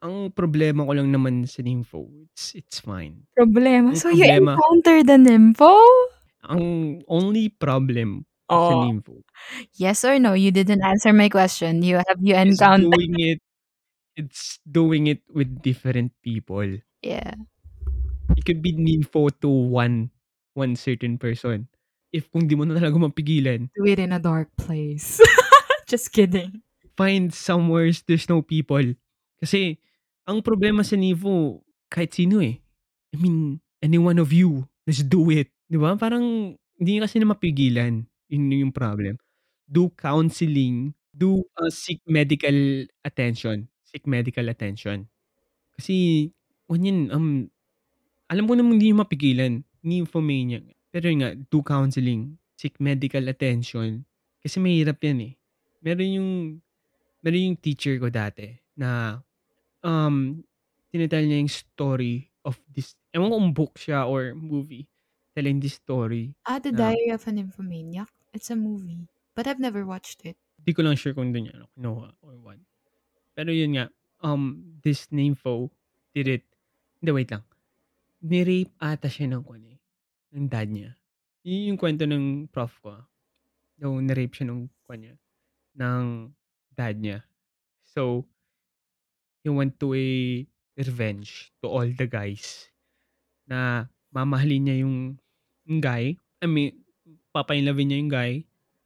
ang 0.00 0.32
problema 0.32 0.84
ko 0.88 0.96
lang 0.96 1.12
naman 1.12 1.44
sa 1.44 1.60
nympho, 1.60 2.08
it's 2.24 2.56
it's 2.56 2.80
fine. 2.80 3.28
Problema. 3.36 3.92
Ang 3.92 4.00
So 4.00 4.08
you 4.08 4.24
problema- 4.24 4.56
encountered 4.56 5.04
the 5.08 5.18
nympho? 5.20 5.72
Ang 6.48 6.64
only 7.04 7.52
problem 7.52 8.24
sa 8.48 8.56
Oh. 8.56 8.88
nympho 8.88 9.20
Yes 9.76 10.00
or 10.08 10.16
no? 10.18 10.32
You 10.32 10.50
didn't 10.50 10.80
answer 10.82 11.12
my 11.12 11.28
question. 11.28 11.84
You 11.84 12.00
have 12.00 12.20
you 12.20 12.32
encountered? 12.34 12.90
doing 12.96 13.14
it 13.20 13.40
it's 14.16 14.58
doing 14.68 15.06
it 15.08 15.20
with 15.32 15.60
different 15.64 16.12
people. 16.24 16.80
Yeah. 17.04 17.36
It 18.36 18.44
could 18.44 18.60
be 18.64 18.72
nympho 18.72 19.30
to 19.44 19.48
one 19.50 20.10
one 20.54 20.74
certain 20.74 21.16
person. 21.16 21.66
If 22.10 22.26
kung 22.30 22.50
di 22.50 22.58
mo 22.58 22.66
na 22.66 22.74
talaga 22.78 22.98
mapigilan, 22.98 23.70
Do 23.70 23.86
it 23.86 24.02
in 24.02 24.10
a 24.10 24.18
dark 24.22 24.50
place. 24.58 25.22
Just 25.90 26.10
kidding. 26.10 26.62
find 27.00 27.32
somewhere 27.32 27.88
there's 28.04 28.28
no 28.28 28.44
people. 28.44 28.84
Kasi 29.40 29.80
ang 30.28 30.44
problema 30.44 30.84
sa 30.84 31.00
nympho, 31.00 31.64
kahit 31.88 32.12
sino 32.12 32.44
eh. 32.44 32.60
I 33.10 33.16
mean, 33.16 33.64
any 33.80 33.96
one 33.96 34.20
of 34.20 34.36
you, 34.36 34.68
let's 34.84 35.00
do 35.00 35.32
it. 35.32 35.48
Di 35.64 35.80
ba? 35.80 35.96
Parang 35.96 36.52
hindi 36.76 36.92
kasi 37.00 37.16
na 37.16 37.32
mapigilan. 37.32 38.04
Yun 38.28 38.68
yung 38.68 38.74
problem. 38.76 39.16
Do 39.64 39.88
counseling. 39.96 40.92
Do 41.10 41.42
uh, 41.56 41.72
seek 41.72 42.04
medical 42.04 42.84
attention. 43.02 43.72
Seek 43.88 44.04
medical 44.04 44.46
attention. 44.52 45.08
Kasi, 45.74 46.28
yun, 46.70 47.10
um, 47.10 47.48
alam 48.30 48.44
ko 48.46 48.54
naman 48.54 48.78
hindi 48.78 48.92
mapigilan. 48.92 49.64
Nymphomania. 49.82 50.60
Pero 50.90 51.08
yun 51.08 51.22
nga, 51.22 51.32
do 51.36 51.62
counseling. 51.62 52.36
Seek 52.58 52.76
medical 52.82 53.24
attention. 53.30 54.04
Kasi 54.42 54.60
mahirap 54.60 55.00
yan 55.00 55.32
eh. 55.32 55.32
Meron 55.80 56.10
yung, 56.10 56.30
meron 57.24 57.46
yung 57.52 57.58
teacher 57.60 57.96
ko 57.96 58.12
dati 58.12 58.52
na, 58.76 59.20
um, 59.80 60.44
tinitel 60.92 61.24
niya 61.24 61.40
yung 61.40 61.52
story 61.52 62.28
of 62.44 62.60
this, 62.72 62.96
ewan 63.14 63.30
ko 63.30 63.36
kung 63.36 63.52
book 63.56 63.74
siya 63.80 64.04
or 64.04 64.36
movie, 64.36 64.88
telling 65.32 65.60
this 65.60 65.78
story. 65.80 66.36
Ah, 66.44 66.58
The. 66.60 66.72
Diary 66.74 67.14
of 67.14 67.24
an 67.28 67.40
Nymphomaniac. 67.40 68.10
It's 68.34 68.50
a 68.50 68.58
movie. 68.58 69.08
But 69.36 69.46
I've 69.46 69.62
never 69.62 69.86
watched 69.86 70.26
it. 70.26 70.36
Di 70.60 70.76
ko 70.76 70.84
lang 70.84 70.98
sure 70.98 71.16
kung 71.16 71.32
doon 71.32 71.48
ano, 71.54 71.64
kinuha 71.72 72.08
or 72.20 72.34
what. 72.44 72.60
Pero 73.32 73.54
yun 73.54 73.78
nga, 73.78 73.88
um, 74.20 74.76
this 74.84 75.08
nympho 75.08 75.72
did 76.12 76.28
it. 76.28 76.44
Hindi, 77.00 77.10
wait 77.16 77.30
lang. 77.32 77.46
Nirape 78.20 78.68
ata 78.76 79.08
siya 79.08 79.32
ng 79.32 79.40
kwan 79.46 79.64
eh. 80.30 80.38
Ng 80.38 80.46
dad 80.46 80.68
niya. 80.70 80.94
Yun 81.42 81.74
yung 81.74 81.80
kwento 81.80 82.06
ng 82.06 82.46
prof 82.50 82.72
ko. 82.80 82.94
ah. 82.94 83.04
Daw, 83.80 83.96
nirape 83.98 84.36
siya 84.36 84.46
ng 84.52 84.68
kwan 84.84 85.00
niya. 85.02 85.14
Ng 85.80 86.30
dad 86.76 86.96
niya. 87.00 87.18
So, 87.82 88.28
he 89.42 89.48
went 89.50 89.80
to 89.80 89.96
a 89.96 90.08
revenge 90.76 91.50
to 91.60 91.66
all 91.68 91.88
the 91.88 92.06
guys 92.06 92.70
na 93.48 93.90
mamahalin 94.14 94.62
niya 94.68 94.76
yung, 94.86 95.18
yung 95.66 95.80
guy. 95.80 96.14
I 96.40 96.46
mean, 96.46 96.84
papainlovin 97.34 97.90
niya 97.90 97.98
yung 97.98 98.12
guy. 98.12 98.32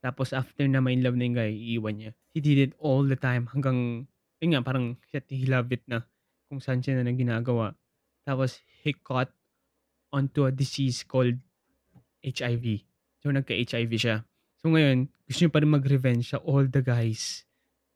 Tapos 0.05 0.33
after 0.37 0.65
na 0.69 0.85
ma-inlove 0.85 1.17
na 1.17 1.25
yung 1.27 1.37
guy, 1.37 1.53
iiwan 1.53 1.97
niya. 1.97 2.13
He 2.37 2.41
did 2.41 2.59
it 2.61 2.73
all 2.81 3.05
the 3.05 3.17
time 3.17 3.49
hanggang, 3.51 4.09
yun 4.41 4.51
nga, 4.53 4.63
parang 4.63 4.97
he 5.11 5.47
love 5.49 5.73
it 5.73 5.83
na 5.89 6.05
kung 6.49 6.61
saan 6.61 6.85
siya 6.85 7.01
na 7.01 7.09
nang 7.09 7.19
ginagawa. 7.19 7.73
Tapos 8.25 8.61
he 8.85 8.93
caught 8.93 9.33
onto 10.15 10.47
a 10.47 10.55
disease 10.55 11.03
called 11.03 11.35
HIV. 12.23 12.87
So 13.19 13.35
nagka-HIV 13.35 13.93
siya. 13.99 14.23
So 14.63 14.71
ngayon, 14.71 15.11
gusto 15.27 15.45
niya 15.45 15.53
pa 15.53 15.61
rin 15.61 15.75
mag-revenge 15.75 16.31
sa 16.31 16.39
all 16.47 16.71
the 16.71 16.81
guys. 16.81 17.43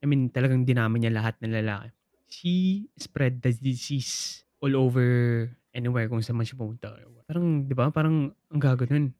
I 0.03 0.11
mean, 0.11 0.35
talagang 0.35 0.67
dinami 0.67 0.99
niya 0.99 1.15
lahat 1.15 1.39
ng 1.39 1.55
lalaki. 1.55 1.95
She 2.29 2.85
spread 2.99 3.41
the 3.41 3.55
disease 3.55 4.43
all 4.61 4.75
over 4.75 5.07
anywhere 5.73 6.11
kung 6.11 6.21
saan 6.21 6.37
man 6.37 6.45
siya 6.45 6.59
pumunta. 6.59 6.93
Parang, 7.25 7.65
di 7.65 7.73
ba? 7.73 7.89
Parang 7.95 8.35
ang 8.35 8.61
gaganon. 8.61 9.15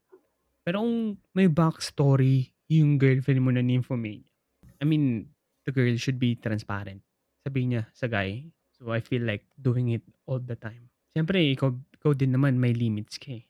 Pero 0.61 0.83
kung 0.83 1.17
may 1.33 1.49
backstory 1.49 2.51
yung 2.69 3.01
girlfriend 3.01 3.41
mo 3.41 3.49
na 3.49 3.65
nymphomania, 3.65 4.29
I 4.77 4.85
mean, 4.85 5.25
the 5.65 5.73
girl 5.73 5.95
should 5.97 6.21
be 6.21 6.37
transparent. 6.37 7.01
Sabihin 7.41 7.73
niya 7.73 7.83
sa 7.95 8.05
guy. 8.05 8.45
So 8.77 8.93
I 8.93 9.01
feel 9.01 9.25
like 9.25 9.43
doing 9.57 9.91
it 9.97 10.05
all 10.29 10.39
the 10.39 10.55
time. 10.55 10.87
Siyempre, 11.11 11.41
ikaw, 11.51 11.73
ikaw 11.99 12.15
din 12.15 12.31
naman 12.31 12.55
may 12.55 12.71
limits 12.71 13.19
ka 13.19 13.35
eh. 13.35 13.43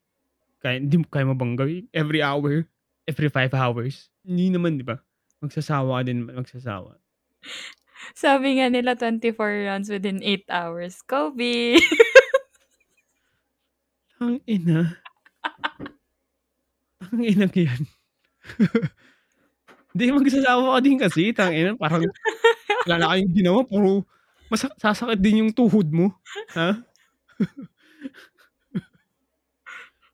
Kaya, 0.59 0.81
hindi 0.81 0.99
mo, 0.99 1.05
kaya 1.07 1.29
mo 1.29 1.37
bang 1.37 1.55
gawin? 1.55 1.85
Every 1.93 2.25
hour? 2.25 2.65
Every 3.05 3.29
five 3.29 3.53
hours? 3.53 4.09
Hindi 4.25 4.51
naman, 4.51 4.81
di 4.81 4.83
ba? 4.83 4.97
Magsasawa 5.39 6.01
ka 6.01 6.03
din, 6.09 6.27
magsasawa. 6.27 6.97
Sabi 8.17 8.59
nga 8.59 8.67
nila 8.67 8.97
24 8.97 9.69
rounds 9.69 9.87
within 9.87 10.19
8 10.25 10.49
hours. 10.49 10.99
Kobe! 11.05 11.77
Ang 14.19 14.43
ina. 14.49 14.99
Ang 17.07 17.23
ina 17.23 17.47
yan. 17.47 17.83
Hindi, 19.95 20.03
magsasawa 20.11 20.75
ka 20.75 20.79
din 20.83 20.99
kasi. 20.99 21.31
Tang 21.31 21.55
ina, 21.55 21.79
parang 21.79 22.03
wala 22.83 22.95
na 22.99 23.15
kayong 23.15 23.31
ginawa. 23.31 23.63
Puro 23.63 24.03
masak 24.49 24.73
sasakit 24.81 25.21
din 25.21 25.45
yung 25.45 25.53
tuhod 25.53 25.85
mo. 25.93 26.09
Ha? 26.57 26.81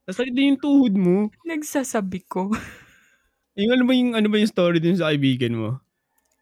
Sasakit 0.08 0.34
din 0.36 0.50
yung 0.54 0.62
tuhod 0.64 0.94
mo. 0.98 1.18
Nagsasabi 1.48 2.20
ko. 2.32 2.42
Yung 3.60 3.72
ano 3.76 3.84
ba 3.88 3.94
yung, 3.96 4.12
ano 4.16 4.28
ba 4.32 4.38
yung 4.40 4.52
story 4.52 4.80
din 4.84 4.96
sa 5.00 5.12
kaibigan 5.12 5.56
mo? 5.56 5.70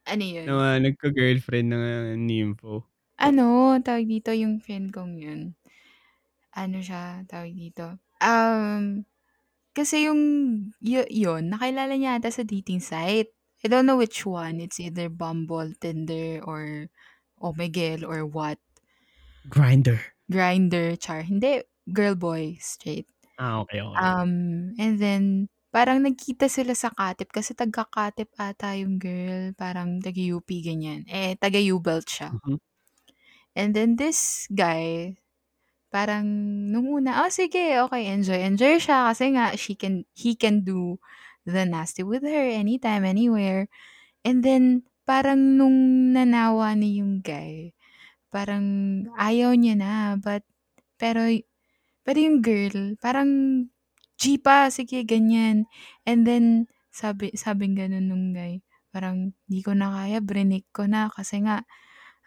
Ano 0.06 0.24
yun? 0.24 0.60
Na 0.60 0.80
nagka-girlfriend 0.84 1.68
ng 1.74 1.84
nympho. 2.28 2.88
Ano, 3.28 3.48
tawag 3.86 4.06
dito 4.14 4.30
yung 4.42 4.56
friend 4.66 4.88
kong 4.96 5.14
yun. 5.26 5.42
Ano 6.54 6.78
siya, 6.86 7.26
tawag 7.26 7.54
dito. 7.58 7.98
Um, 8.22 9.06
kasi 9.78 10.08
yung, 10.10 10.22
y- 10.84 11.10
yun, 11.12 11.50
nakilala 11.54 11.96
niya 11.98 12.20
ata 12.20 12.30
sa 12.34 12.44
dating 12.46 12.82
site. 12.84 13.32
I 13.64 13.68
don't 13.72 13.88
know 13.88 13.98
which 14.00 14.26
one. 14.28 14.62
It's 14.62 14.80
either 14.82 15.10
Bumble, 15.10 15.72
Tinder, 15.80 16.42
or 16.46 16.90
Omegle, 17.42 18.04
or 18.08 18.26
what. 18.28 18.60
Grinder. 19.48 20.02
Grinder, 20.30 20.98
char. 20.98 21.22
Hindi, 21.24 21.64
girl, 21.94 22.16
boy, 22.16 22.58
straight. 22.60 23.08
Ah, 23.44 23.60
okey, 23.62 23.80
okey. 23.82 24.14
Um, 24.14 24.74
and 24.82 24.98
then 24.98 25.24
parang 25.74 26.02
nagkita 26.06 26.50
sila 26.50 26.74
sa 26.78 26.90
Katip 26.94 27.30
kasi 27.34 27.54
taga-Katip 27.58 28.30
ata 28.38 28.74
yung 28.78 28.98
girl, 29.02 29.54
parang 29.58 30.02
taga-UP 30.02 30.50
ganyan, 30.66 31.06
eh, 31.10 31.38
taga-U-Belt 31.38 32.08
siya. 32.10 32.30
Mhm. 32.32 32.58
And 33.56 33.78
then 33.78 33.96
this 34.02 34.50
guy, 34.50 35.14
parang 35.94 36.26
nung 36.74 36.90
una, 36.90 37.24
oh, 37.26 37.32
sige 37.32 37.80
okey 37.88 38.06
enjoy 38.12 38.40
enjoy 38.44 38.78
siya 38.82 39.10
kasi 39.14 39.34
nga 39.38 39.54
she 39.58 39.76
can 39.78 40.06
he 40.18 40.36
can 40.38 40.64
do 40.66 41.00
the 41.48 41.66
nasty 41.68 42.04
with 42.06 42.24
her 42.26 42.46
anytime, 42.52 43.06
anywhere. 43.08 43.70
And 44.28 44.44
then 44.46 44.86
parang 45.08 45.58
nung 45.60 46.12
nanawa 46.16 46.76
na 46.78 46.88
yung 46.90 47.22
guy, 47.26 47.74
parang 48.34 48.66
ayaw 49.20 49.54
niya 49.58 49.76
na 49.80 49.94
but 50.20 50.44
pero 51.02 51.28
pero 52.06 52.18
yung 52.22 52.40
girl 52.46 52.96
parang, 53.02 53.30
"G 54.20 54.38
pa, 54.42 54.70
sige," 54.74 55.04
ganyan. 55.08 55.66
And 56.08 56.24
then 56.28 56.68
sabi 56.94 57.34
sabing 57.36 57.76
gano'n 57.80 58.08
nung 58.12 58.32
guy, 58.38 58.62
parang, 58.94 59.34
"Di 59.50 59.62
ko 59.66 59.74
na 59.78 59.92
kaya, 60.04 60.20
brineak 60.24 60.68
ko 60.76 60.86
na 60.90 61.10
kasi 61.14 61.42
nga 61.46 61.64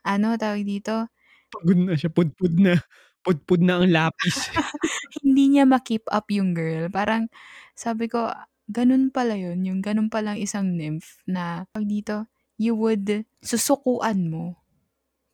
ano, 0.07 0.37
tawag 0.41 0.65
dito" 0.69 1.11
Pagod 1.53 1.79
na 1.79 1.95
siya, 1.95 2.11
pudpud 2.11 2.53
na. 2.59 2.75
Pudpud 3.23 3.61
na 3.63 3.79
ang 3.83 3.87
lapis. 3.91 4.51
Hindi 5.25 5.45
niya 5.57 5.65
ma-keep 5.69 6.07
up 6.11 6.29
yung 6.33 6.55
girl. 6.57 6.89
Parang 6.93 7.29
sabi 7.77 8.09
ko, 8.11 8.31
gano'n 8.71 9.11
pala 9.15 9.37
yun, 9.39 9.63
yung 9.67 9.81
gano'n 9.85 10.11
palang 10.13 10.39
isang 10.41 10.75
nymph 10.79 11.23
na 11.29 11.67
tawag 11.75 11.89
dito, 11.91 12.17
you 12.59 12.75
would 12.77 13.27
susukuan 13.45 14.29
mo. 14.33 14.59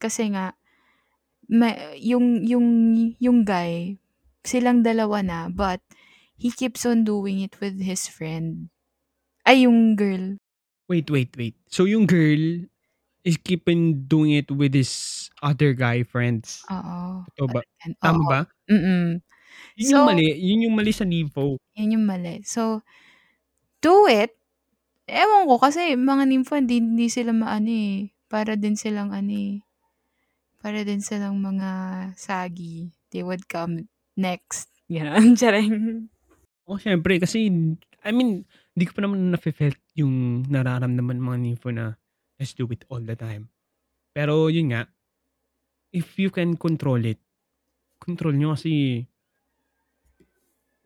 Kasi 0.02 0.32
nga 0.34 0.54
ma 1.50 1.74
yung 1.98 2.42
yung 2.46 2.66
yung 3.20 3.44
guy, 3.46 3.98
silang 4.46 4.82
dalawa 4.86 5.22
na 5.24 5.38
but 5.52 5.80
he 6.38 6.50
keeps 6.50 6.84
on 6.86 7.04
doing 7.06 7.40
it 7.42 7.58
with 7.62 7.78
his 7.82 8.08
friend. 8.10 8.70
Ay, 9.46 9.66
yung 9.66 9.96
girl. 9.96 10.38
Wait, 10.88 11.08
wait, 11.10 11.30
wait. 11.38 11.56
So 11.70 11.84
yung 11.86 12.06
girl 12.06 12.66
is 13.24 13.38
keep 13.44 13.68
on 13.68 14.06
doing 14.08 14.32
it 14.32 14.50
with 14.50 14.74
his 14.74 15.30
other 15.42 15.74
guy 15.74 16.02
friends? 16.04 16.70
Oo, 16.70 17.26
Totoo 17.28 17.48
ba? 17.52 17.62
gan 17.78 17.92
Tama 18.02 18.24
oo, 18.26 18.30
ba? 18.30 18.40
mm. 18.70 19.22
Yun 19.78 19.92
yung 19.98 20.02
So 20.02 20.02
mali, 20.06 20.26
yun 20.38 20.64
yung 20.68 20.76
mali 20.76 20.92
sa 20.94 21.04
nympho. 21.08 21.58
Yun 21.76 21.92
yung 21.96 22.06
mali. 22.08 22.44
So, 22.44 22.84
do 23.84 24.06
it. 24.08 24.36
Ewan 25.08 25.48
ko 25.50 25.56
kasi 25.60 25.94
mga 25.98 26.24
nympho 26.30 26.56
hindi 26.58 26.80
hindi 26.82 27.06
sila 27.12 27.32
maano, 27.36 27.70
eh, 27.70 28.14
para 28.30 28.54
din 28.58 28.76
silang 28.78 29.10
ano, 29.14 29.32
eh, 29.32 29.62
para 30.62 30.82
din 30.86 31.02
silang 31.04 31.38
mga 31.42 31.70
saggy. 32.18 32.94
They 33.12 33.22
would 33.26 33.46
come 33.50 33.88
next, 34.16 34.68
gano'n, 34.90 35.34
charing. 35.40 36.08
Oo, 36.68 36.78
siyempre 36.78 37.18
kasi 37.18 37.50
I 38.02 38.10
mean, 38.10 38.42
di 38.74 38.84
ko 38.86 38.98
pa 38.98 39.02
naman 39.06 39.30
nafe-felt 39.30 39.78
yung 39.98 40.42
nararamdaman 40.50 41.18
mga 41.22 41.38
nympho 41.42 41.70
na, 41.70 41.94
"Let's 42.38 42.54
do 42.58 42.66
it 42.74 42.82
all 42.90 43.02
the 43.02 43.14
time." 43.18 43.50
Pero 44.16 44.48
yun 44.52 44.74
nga, 44.74 44.88
if 45.92 46.18
you 46.18 46.30
can 46.30 46.56
control 46.56 47.02
it, 47.04 47.20
control 48.00 48.34
niyo 48.36 48.54
kasi 48.56 49.06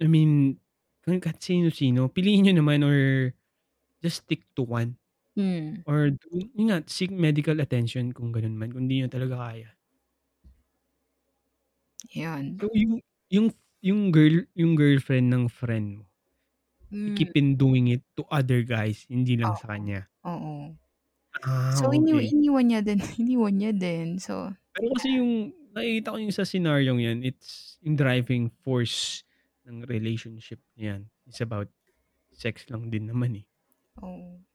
I 0.01 0.07
mean, 0.09 0.61
kahit 1.07 1.41
sino-sino, 1.41 2.13
piliin 2.13 2.45
niyo 2.45 2.55
naman 2.61 2.85
or 2.85 3.33
just 4.05 4.25
stick 4.27 4.45
to 4.57 4.65
one. 4.67 4.97
Hmm. 5.37 5.85
Or 5.89 6.13
yun 6.33 6.67
nga, 6.73 6.81
seek 6.89 7.13
medical 7.13 7.59
attention 7.63 8.13
kung 8.17 8.33
gano'n 8.35 8.57
man, 8.57 8.73
kung 8.73 8.89
di 8.89 9.01
niyo 9.05 9.09
talaga 9.13 9.37
kaya. 9.41 9.71
Yun. 12.13 12.59
So 12.61 12.69
yung 12.73 13.01
yung 13.33 13.51
yung 13.83 14.11
girl 14.15 14.47
yung 14.55 14.75
girlfriend 14.79 15.31
ng 15.35 15.45
friend 15.51 16.03
mo, 16.03 16.05
Hmm. 16.91 17.17
keep 17.17 17.33
in 17.37 17.57
doing 17.57 17.89
it 17.89 18.03
to 18.17 18.25
other 18.31 18.61
guys, 18.63 19.07
hindi 19.09 19.37
lang 19.41 19.55
Oo, 19.55 19.59
sa 19.59 19.73
kanya? 19.73 20.09
oo. 20.31 20.55
Ah, 21.35 21.81
So 21.81 21.93
iniwa 21.97 22.21
okey. 22.21 22.33
iniwan 22.33 22.67
niya 22.69 22.81
din 22.87 23.01
iniwan 23.23 23.55
niya 23.59 23.73
din, 23.77 24.09
so 24.23 24.53
Pero 24.75 24.87
kasi 24.97 25.21
yung 25.21 25.53
nakikita 25.77 26.13
ko 26.15 26.19
yung 26.19 26.35
sa 26.35 26.45
senaryong 26.49 27.01
yan, 27.05 27.19
it's 27.23 27.77
yung 27.85 27.95
driving 27.95 28.49
force 28.65 29.23
ng 29.69 29.85
relationship 29.87 30.59
niyan 30.79 31.07
is 31.29 31.39
about 31.43 31.69
sex 32.33 32.67
lang 32.71 32.89
din 32.93 33.09
naman, 33.11 33.43
eh. 33.45 33.47
Oo. 34.03 34.47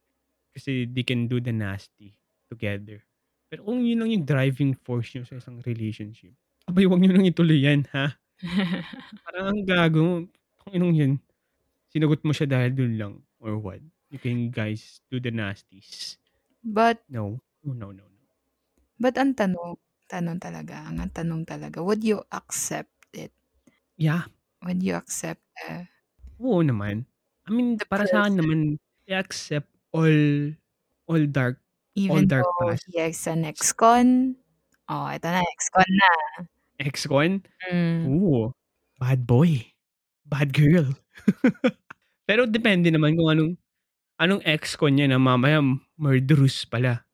Kasi 0.55 0.83
they 0.87 1.03
can 1.07 1.27
do 1.31 1.39
the 1.39 1.55
nasty 1.55 2.19
together. 2.51 3.03
Pero 3.47 3.63
kung 3.67 3.83
yun 3.83 4.03
lang 4.03 4.11
yung 4.11 4.25
driving 4.27 4.75
force 4.75 5.15
niyo 5.15 5.23
sa 5.27 5.39
isang 5.39 5.59
relationship, 5.63 6.35
aba'y 6.67 6.87
wag 6.87 6.99
niyo 7.03 7.11
nang 7.15 7.27
ituloy 7.27 7.59
yan, 7.63 7.87
ha? 7.95 8.19
Parang 9.25 9.45
ang 9.53 9.61
gago, 9.65 10.05
tanginang 10.65 10.93
yan. 10.97 11.13
Sinagot 11.93 12.21
mo 12.25 12.33
siya 12.35 12.47
dahil 12.49 12.71
dun 12.75 12.93
lang 12.97 13.13
or 13.41 13.57
what? 13.59 13.81
You 14.11 14.19
can 14.19 14.49
guys 14.51 15.01
do 15.11 15.19
the 15.21 15.31
nasties. 15.31 16.17
But 16.63 17.01
No. 17.09 17.41
No, 17.63 17.73
no, 17.73 17.91
no, 17.93 18.03
no. 18.05 18.27
but 18.99 19.15
ang 19.19 19.33
tanong 19.33 19.77
tanong 20.11 20.37
talaga, 20.43 20.83
ang 20.87 20.99
tanong 21.11 21.43
talaga, 21.47 21.79
would 21.83 22.03
you 22.03 22.19
accept 22.31 22.91
it? 23.15 23.31
Yeah. 23.97 24.25
Would 24.65 24.83
you 24.85 24.93
accept, 24.95 25.41
eh 25.65 25.89
Oo 26.39 26.63
naman. 26.63 27.03
I 27.47 27.49
mean, 27.51 27.75
the 27.79 27.85
para 27.89 28.05
sa'kin 28.07 28.37
person 28.37 28.39
naman, 28.39 28.59
i-accept 29.09 29.67
all 29.91 30.15
all 31.09 31.23
dark 31.27 31.59
all 32.07 32.23
even 32.23 32.27
dark 32.27 32.47
though 32.47 32.55
past. 32.55 32.87
he 32.87 32.99
has 32.99 33.27
an 33.27 33.43
ex-con? 33.45 34.35
Oh, 34.89 35.07
eto 35.11 35.27
na, 35.31 35.43
ex-con 35.43 35.87
na. 35.89 36.11
Ex-con? 36.81 37.45
Hmm. 37.69 38.09
Ooh, 38.09 38.51
bad 38.97 39.27
boy, 39.29 39.61
bad 40.25 40.49
girl. 40.53 40.89
Pero 42.27 42.49
depende 42.49 42.89
naman 42.89 43.13
kung 43.13 43.29
anong 43.29 43.51
anong 44.21 44.41
ex-con 44.45 44.97
niya 44.97 45.09
na 45.13 45.19
mamaya 45.21 45.61
murderous 45.97 46.65
pala. 46.65 47.05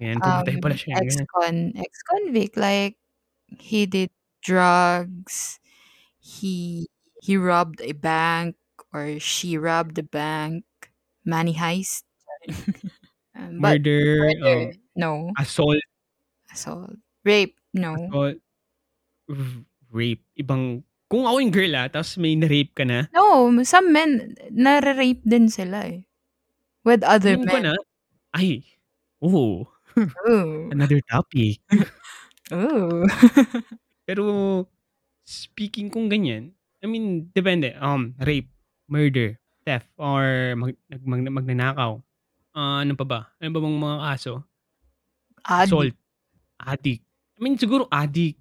Ayan, 0.00 0.20
pumatay 0.20 0.56
pala 0.60 0.76
Um, 0.76 0.80
siya, 0.80 0.96
ganyan. 1.00 1.26
ex-con 1.26 1.56
ex-convict, 1.76 2.56
like 2.60 2.96
he 3.48 3.86
did 3.86 4.10
drugs, 4.44 5.58
he 6.20 6.86
he 7.22 7.36
robbed 7.40 7.80
a 7.80 7.92
bank 7.96 8.56
or 8.92 9.18
she 9.20 9.56
robbed 9.58 9.96
a 9.98 10.04
bank, 10.06 10.64
money 11.24 11.54
heist. 11.56 12.04
Um, 13.36 13.60
Murder, 13.60 14.16
murder, 14.18 14.72
um, 14.72 14.72
no. 14.96 15.30
assault. 15.38 15.80
Assault. 16.52 16.96
Rape, 17.24 17.56
no. 17.74 17.94
Assault, 18.08 18.36
rape, 19.92 20.22
ibang 20.38 20.82
kung 21.06 21.22
ako 21.26 21.38
yung 21.38 21.54
girl, 21.54 21.74
ah, 21.78 21.86
tapos 21.86 22.18
may 22.18 22.34
na-rape 22.34 22.74
ka 22.74 22.82
na 22.82 23.06
No, 23.14 23.50
some 23.62 23.94
men 23.94 24.34
nare-rape 24.50 25.22
din 25.22 25.46
sila, 25.46 25.86
eh, 25.86 26.02
with 26.86 27.02
other 27.06 27.38
ko 27.38 27.58
men. 27.58 27.70
na 27.70 27.74
ay, 28.36 28.62
oh, 29.22 29.66
Ooh. 30.28 30.68
another 30.74 31.00
topic. 31.08 31.60
Ooh. 32.54 33.06
Pero 34.06 34.24
speaking 35.26 35.90
kung 35.90 36.06
ganyan, 36.10 36.54
I 36.82 36.86
mean, 36.86 37.30
depende, 37.34 37.74
um, 37.82 38.14
rape, 38.22 38.50
murder, 38.90 39.38
theft, 39.66 39.90
or 39.98 40.54
mag 40.58 40.74
nag 40.90 41.02
mag 41.06 41.22
magnanakaw. 41.42 41.98
Ah, 42.56 42.82
ano 42.86 42.94
pa 42.98 43.04
ba? 43.06 43.20
Ano 43.42 43.50
pa 43.54 43.60
bang 43.62 43.76
mga 43.78 43.98
kaso? 44.10 44.32
Addict. 45.46 45.66
Assault, 45.72 45.94
addict. 46.62 47.04
I 47.36 47.40
mean, 47.42 47.56
siguro 47.58 47.88
addict, 47.90 48.38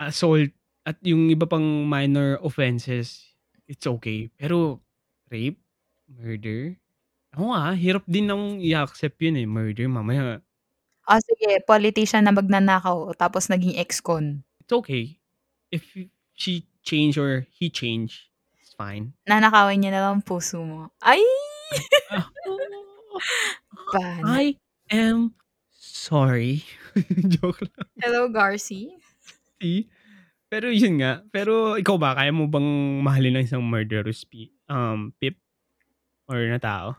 assault, 0.00 0.50
at 0.86 0.96
yung 1.02 1.28
iba 1.32 1.44
pang 1.48 1.86
minor 1.88 2.38
offenses, 2.42 3.34
it's 3.66 3.86
okay. 3.86 4.30
Pero 4.38 4.80
rape, 5.32 5.58
murder, 6.06 6.78
ako 7.34 7.52
nga, 7.52 7.74
hirap 7.76 8.04
din 8.08 8.30
akong 8.32 8.62
i-accept 8.62 9.18
yun, 9.20 9.36
eh, 9.36 9.48
murder. 9.48 9.86
Mamaya 9.90 10.40
Oh, 11.06 11.22
sige, 11.22 11.62
politician 11.62 12.26
na 12.26 12.34
magnanakaw 12.34 13.14
tapos 13.14 13.46
naging 13.46 13.78
ex-con. 13.78 14.42
It's 14.58 14.74
okay. 14.74 15.22
If 15.70 15.86
she 16.34 16.66
change 16.82 17.14
or 17.14 17.46
he 17.54 17.70
change, 17.70 18.26
it's 18.58 18.74
fine. 18.74 19.14
Nanakawin 19.30 19.86
niya 19.86 19.94
na 19.94 20.02
lang 20.10 20.18
puso 20.26 20.62
mo. 20.66 20.90
Ay! 21.02 21.22
Ah. 23.96 24.20
I 24.24 24.58
am 24.90 25.32
sorry. 25.72 26.64
Joke 27.32 27.64
lang. 27.64 27.88
Hello, 28.02 28.28
Garci. 28.28 28.92
See? 29.60 29.88
Pero 30.46 30.70
yun 30.70 31.02
nga, 31.02 31.26
pero 31.34 31.74
ikaw 31.74 31.98
ba, 31.98 32.14
kaya 32.14 32.30
mo 32.30 32.46
bang 32.46 33.02
mahalin 33.02 33.42
ang 33.42 33.46
isang 33.50 33.64
murderous 33.66 34.22
pi 34.22 34.54
um, 34.70 35.10
pip 35.18 35.34
or 36.30 36.38
na 36.46 36.62
tao? 36.62 36.94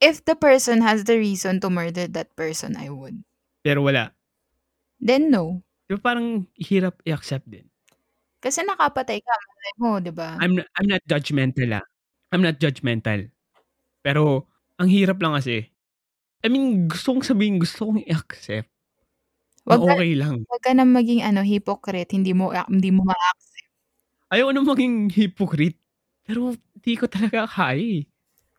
If 0.00 0.24
the 0.24 0.38
person 0.38 0.80
has 0.80 1.04
the 1.04 1.18
reason 1.18 1.60
to 1.60 1.68
murder 1.68 2.06
that 2.06 2.32
person, 2.38 2.78
I 2.78 2.88
would. 2.88 3.20
Pero 3.66 3.84
wala. 3.84 4.14
Then 5.02 5.28
no. 5.28 5.66
Di 5.90 5.98
ba 5.98 6.14
parang 6.14 6.46
hirap 6.56 7.02
i-accept 7.02 7.50
din? 7.50 7.66
Kasi 8.38 8.62
nakapatay 8.62 9.18
ka, 9.18 9.34
malay 9.34 9.74
mo, 9.82 9.90
di 9.98 10.12
ba? 10.14 10.38
I'm 10.38 10.62
I'm 10.78 10.88
not 10.88 11.02
judgmental, 11.04 11.82
ah. 11.82 11.84
I'm 12.30 12.40
not 12.40 12.62
judgmental. 12.62 13.28
Pero 14.00 14.46
ang 14.78 14.88
hirap 14.88 15.18
lang 15.18 15.34
kasi, 15.34 15.66
I 16.40 16.46
mean, 16.46 16.86
gusto 16.86 17.18
kong 17.18 17.26
sabihin, 17.26 17.58
gusto 17.58 17.90
kong 17.90 18.06
i-accept. 18.06 18.70
Na 19.70 19.76
Wag 19.76 19.82
ka 19.86 19.94
okey 19.94 20.12
lang. 20.18 20.48
wag 20.50 20.60
ka 20.64 20.70
ng 20.76 20.90
maging 20.96 21.20
ano, 21.28 21.40
hypocrite, 21.44 22.10
hindi 22.16 22.32
mo 22.36 22.50
a 22.54 22.64
hindi 22.70 22.90
mo 22.94 23.02
ma-accept. 23.08 23.68
Ayoko 24.30 24.52
ng 24.52 24.68
maging 24.68 24.94
hypocrite, 25.08 25.80
pero 26.28 26.52
di 26.84 26.92
ko 27.00 27.08
talaga 27.08 27.48
kaya, 27.48 27.80
eh. 27.80 28.04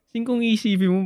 Kasi 0.10 0.26
kung 0.26 0.42
iisipin 0.42 0.90
mo, 0.92 1.02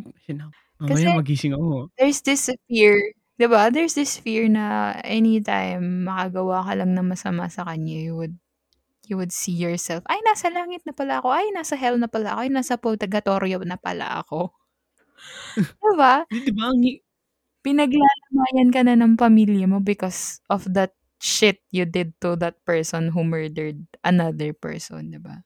Kasi 0.87 1.07
mamaya 1.07 1.11
magising 1.15 1.55
ako 1.55 1.91
there's 1.99 2.21
this 2.25 2.49
fear, 2.69 2.97
'di 3.39 3.47
ba? 3.51 3.69
There's 3.73 3.95
this 3.95 4.17
fear 4.19 4.47
na 4.51 4.97
anytime 5.05 6.05
makagawa 6.07 6.65
ka 6.67 6.73
lang 6.79 6.95
ng 6.97 7.07
masama 7.13 7.47
sa 7.51 7.63
kanya, 7.67 7.97
you 8.09 8.15
would 8.19 8.35
you 9.09 9.15
would 9.19 9.31
see 9.35 9.53
yourself, 9.55 10.03
"Ay, 10.09 10.19
nasa 10.27 10.49
langit 10.53 10.83
na 10.87 10.93
pala 10.95 11.19
ako. 11.23 11.29
Ay, 11.33 11.49
nasa 11.55 11.75
hell 11.79 11.97
na 12.01 12.07
pala 12.11 12.35
ako. 12.35 12.39
Ay, 12.47 12.51
nasa 12.53 12.75
purgatorio 12.79 13.59
na 13.65 13.77
pala 13.79 14.21
ako." 14.23 14.53
'Di 15.81 15.91
ba? 15.99 16.13
'Di 16.31 16.51
ba 16.57 16.63
ang 16.71 16.79
hi 16.85 16.91
Pinaglalamayan 17.63 18.69
ka 18.75 18.83
na 18.83 18.99
ng 18.99 19.15
pamilya 19.15 19.71
mo 19.71 19.79
because 19.79 20.43
of 20.51 20.67
that 20.75 20.91
shit 21.23 21.63
you 21.71 21.87
did 21.87 22.11
to 22.19 22.35
that 22.35 22.59
person 22.67 23.15
who 23.15 23.23
murdered 23.23 23.79
another 24.03 24.51
person, 24.51 25.15
'di 25.15 25.23
ba? 25.23 25.45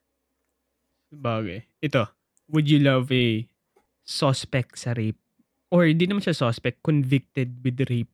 Sabagay. 1.12 1.64
Ito, 1.80 2.04
would 2.52 2.68
you 2.68 2.84
love 2.84 3.08
a 3.16 3.48
suspect 4.04 4.80
sa 4.80 4.92
rape 4.96 5.20
or 5.72 5.88
hindi 5.88 6.08
naman 6.08 6.24
siya 6.24 6.36
suspect, 6.36 6.84
convicted 6.84 7.64
with 7.64 7.80
rape? 7.88 8.12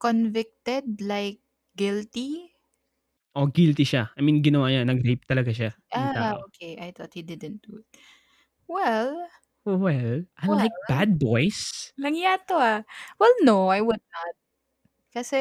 Convicted, 0.00 1.00
like 1.02 1.40
guilty? 1.76 2.54
Oo, 3.34 3.50
guilty 3.50 3.82
siya. 3.82 4.14
I 4.14 4.22
mean 4.22 4.38
ginawa 4.46 4.70
niya, 4.70 4.86
nag-rape 4.86 5.26
talaga 5.26 5.50
siya 5.50 5.74
Ah, 5.92 6.32
okey. 6.48 6.78
I 6.80 6.92
thought 6.92 7.14
he 7.14 7.22
didn't 7.22 7.62
do 7.62 7.78
it. 7.78 7.86
Well 8.68 9.28
Well, 9.66 9.78
well 9.78 10.24
unlike 10.42 10.72
bad 10.88 11.18
boys. 11.18 11.92
langya 12.02 12.38
'to, 12.46 12.54
ah. 12.58 12.80
Well, 13.18 13.34
no, 13.46 13.68
I 13.68 13.80
would 13.80 14.02
not. 14.14 14.34
Kasi 15.14 15.38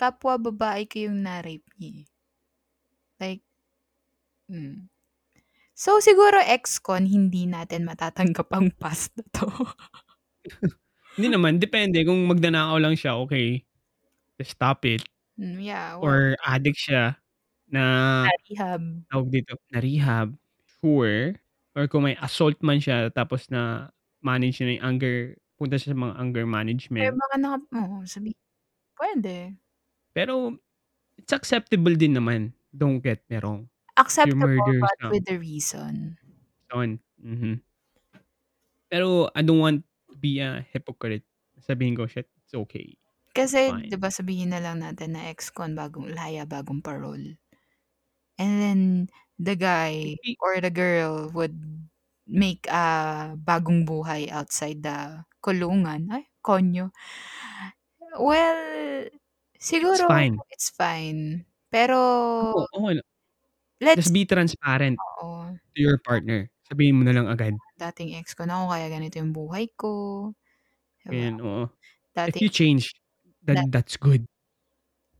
kapwa 0.00 0.34
babae 0.40 0.82
ko 0.90 0.96
yung 1.08 1.18
na-rape 1.26 1.68
niya, 1.78 1.90
eh. 2.04 2.06
Like 3.20 3.42
hmm. 4.48 4.86
So, 5.74 6.00
siguro 6.04 6.40
ex-con, 6.42 7.06
hindi 7.08 7.46
natin 7.48 7.84
matatanggap 7.88 8.48
ang 8.52 8.72
past 8.80 9.12
na 9.16 9.24
'to. 9.32 9.48
Hindi 11.16 11.28
naman, 11.32 11.56
depende 11.56 12.04
kung 12.04 12.28
magnanakaw 12.28 12.76
lang 12.76 12.92
siya, 12.98 13.16
okey. 13.24 13.64
Just 14.40 14.56
stop 14.58 14.84
it. 14.84 15.04
Hmm, 15.38 15.60
yeah, 15.60 15.96
well 15.96 16.06
Or 16.06 16.36
addict 16.44 16.78
siya 16.80 17.16
na 17.70 17.82
Na-rehab. 18.24 19.06
tawag 19.12 19.28
dito, 19.32 19.56
na-rehab, 19.72 20.36
sure. 20.82 21.38
Or 21.76 21.84
kung 21.92 22.08
may 22.08 22.16
assault 22.24 22.56
man 22.64 22.80
siya 22.80 23.12
tapos 23.12 23.52
na-manage 23.52 24.64
niya 24.64 24.80
yung 24.80 24.84
anger, 24.96 25.16
punta 25.60 25.76
siya 25.76 25.92
sa 25.92 25.98
mga 26.00 26.14
anger 26.16 26.44
Eh, 26.96 27.12
management. 27.12 27.12
baka 27.12 27.34
naka 27.36 27.58
oo, 27.76 27.96
sabi 28.08 28.30
puwede. 28.96 29.58
Pero 30.14 30.56
it's 31.18 31.32
acceptable 31.34 31.94
din 31.96 32.14
naman, 32.16 32.54
don't 32.72 33.00
get 33.02 33.24
me 33.30 33.38
wrong. 33.40 33.68
Acceptable, 33.96 34.74
but 34.78 34.90
some 35.00 35.10
with 35.10 35.30
a 35.30 35.38
reason. 35.38 36.18
on 36.72 36.98
mhm. 37.22 37.62
Pero 38.90 39.30
I 39.34 39.42
don't 39.42 39.58
want 39.58 39.82
to 40.10 40.16
be 40.16 40.38
a 40.40 40.62
hypocrite. 40.62 41.26
Sabihin 41.58 41.96
ko, 41.98 42.06
"Shit, 42.06 42.30
it's 42.38 42.54
okay." 42.54 42.94
Kasi 43.34 43.62
Fine. 43.66 43.88
'di 43.88 43.96
ba 43.98 44.08
sabihin 44.12 44.50
na 44.54 44.60
lang 44.62 44.78
natin 44.84 45.10
na 45.18 45.28
ex-con, 45.32 45.74
bagong 45.74 46.08
laya, 46.14 46.46
bagong 46.46 46.80
parol. 46.84 47.36
And 48.38 48.52
then 48.60 48.80
the 49.38 49.56
guy 49.56 50.18
or 50.40 50.60
the 50.60 50.70
girl 50.72 51.30
would 51.34 51.56
make 52.26 52.66
a 52.68 53.34
bagong 53.38 53.86
buhay 53.86 54.30
outside 54.30 54.82
the 54.82 55.24
kulungan. 55.44 56.10
Ay, 56.12 56.26
konyo. 56.44 56.90
Well, 58.18 59.08
It's 59.84 60.00
siguro 60.00 60.06
fine. 60.06 60.42
it's 60.50 60.70
fine. 60.70 61.46
Pero 61.70 61.96
Oo, 62.40 62.60
okey 62.76 62.94
lang. 63.00 63.08
let's 63.80 64.08
Just 64.08 64.12
be 64.14 64.24
transparent 64.26 65.00
Oo. 65.20 65.58
to 65.74 65.78
your 65.82 65.98
partner. 66.02 66.50
Sabihin 66.68 66.98
mo 67.00 67.04
na 67.06 67.14
lang 67.16 67.28
agad. 67.30 67.60
Dating 67.76 68.16
ex-con 68.16 68.48
ako 68.48 68.72
kaya 68.72 68.88
ganito 68.88 69.20
yung 69.20 69.36
buhay 69.36 69.68
ko, 69.76 70.32
'di 71.04 71.12
ba? 71.16 71.28
Ayan, 71.28 71.40
oo. 71.40 71.70
If 72.26 72.34
Dating 72.34 72.42
you 72.42 72.48
change, 72.48 72.92
da 73.54 73.62
then 73.62 73.70
that's 73.70 73.96
good. 73.96 74.26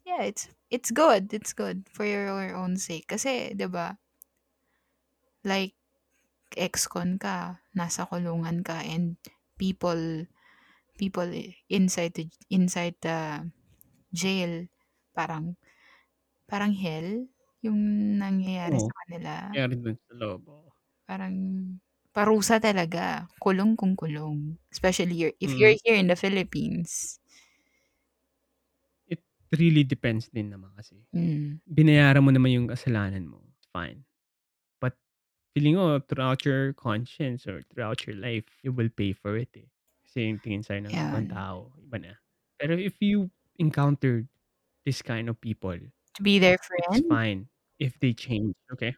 Yeah, 0.05 0.23
it's 0.23 0.49
it's 0.71 0.91
good, 0.91 1.35
it's 1.35 1.53
good 1.53 1.89
for 1.91 2.05
your 2.07 2.55
own 2.55 2.77
sake. 2.77 3.11
Kasi 3.11 3.55
'di 3.59 3.67
ba 3.71 3.99
like 5.47 5.75
ex-con 6.59 7.19
ka, 7.23 7.63
nasa 7.77 8.07
kulungan 8.09 8.63
ka, 8.67 8.83
and 8.85 9.17
people 9.61 10.27
people 11.01 11.29
inside 11.73 12.15
the 12.19 12.27
inside 12.53 12.97
the 13.05 13.45
jail 14.15 14.67
parang 15.17 15.57
parang 16.51 16.73
hell 16.77 17.27
yung 17.65 17.81
nangyayari 18.21 18.77
Oo. 18.77 18.89
sa 18.89 18.93
kanila. 19.07 19.35
Nangyari 19.53 19.75
dun 19.83 19.97
sa 20.07 20.13
loob, 20.21 20.43
oo. 20.51 20.71
Parang 21.09 21.37
parusa 22.11 22.59
talaga, 22.59 23.31
kulong 23.39 23.79
kung 23.79 23.95
kulong. 23.95 24.59
Especially 24.75 25.15
you're 25.15 25.37
if 25.39 25.55
Mm. 25.55 25.63
you're 25.63 25.79
here 25.87 25.95
in 25.95 26.11
the 26.11 26.19
Philippines. 26.19 27.19
It 29.09 29.23
really 29.55 29.87
depends 29.87 30.27
din 30.35 30.51
naman 30.51 30.75
kasi. 30.75 30.99
Hmm. 31.13 31.57
Binayaran 31.71 32.25
mo 32.25 32.31
naman 32.35 32.53
yung 32.55 32.69
kasalanan 32.71 33.27
mo, 33.29 33.43
fine. 33.75 34.05
Feeling 35.57 35.77
ko 35.81 36.01
throughout 36.05 36.45
your 36.45 36.75
conscience 36.77 37.47
or 37.49 37.63
throughout 37.73 38.07
your 38.07 38.15
life, 38.17 38.45
you 38.63 38.73
will 38.73 38.91
pay 38.93 39.15
for 39.17 39.39
it, 39.41 39.49
eh. 39.57 39.73
Kasi 40.05 40.29
yung 40.29 40.37
tingin 40.45 40.61
sa'yo 40.61 40.85
ng 40.85 41.01
ibang 41.09 41.25
Yan. 41.25 41.33
tao, 41.33 41.73
iba 41.81 41.97
na. 41.97 42.13
Pero 42.61 42.77
if 42.77 43.01
you 43.01 43.33
encountered 43.57 44.29
this 44.85 45.01
kind 45.01 45.33
of 45.33 45.41
people, 45.41 45.81
To 46.15 46.23
be 46.23 46.39
their 46.39 46.57
it's 46.89 46.99
friend? 46.99 47.05
fine 47.09 47.49
if 47.81 47.97
they 48.01 48.13
change, 48.13 48.53
okay? 48.73 48.97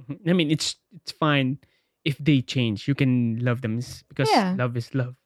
Mhm. 0.00 0.24
I 0.28 0.32
mean, 0.34 0.50
it's 0.50 0.76
it's 0.96 1.12
fine 1.12 1.60
if 2.04 2.18
they 2.22 2.42
change. 2.42 2.88
You 2.88 2.94
can 2.96 3.40
love 3.44 3.62
them 3.62 3.80
because 4.08 4.32
Yeah. 4.32 4.58
love 4.58 4.76
is 4.76 4.94
love. 4.94 5.16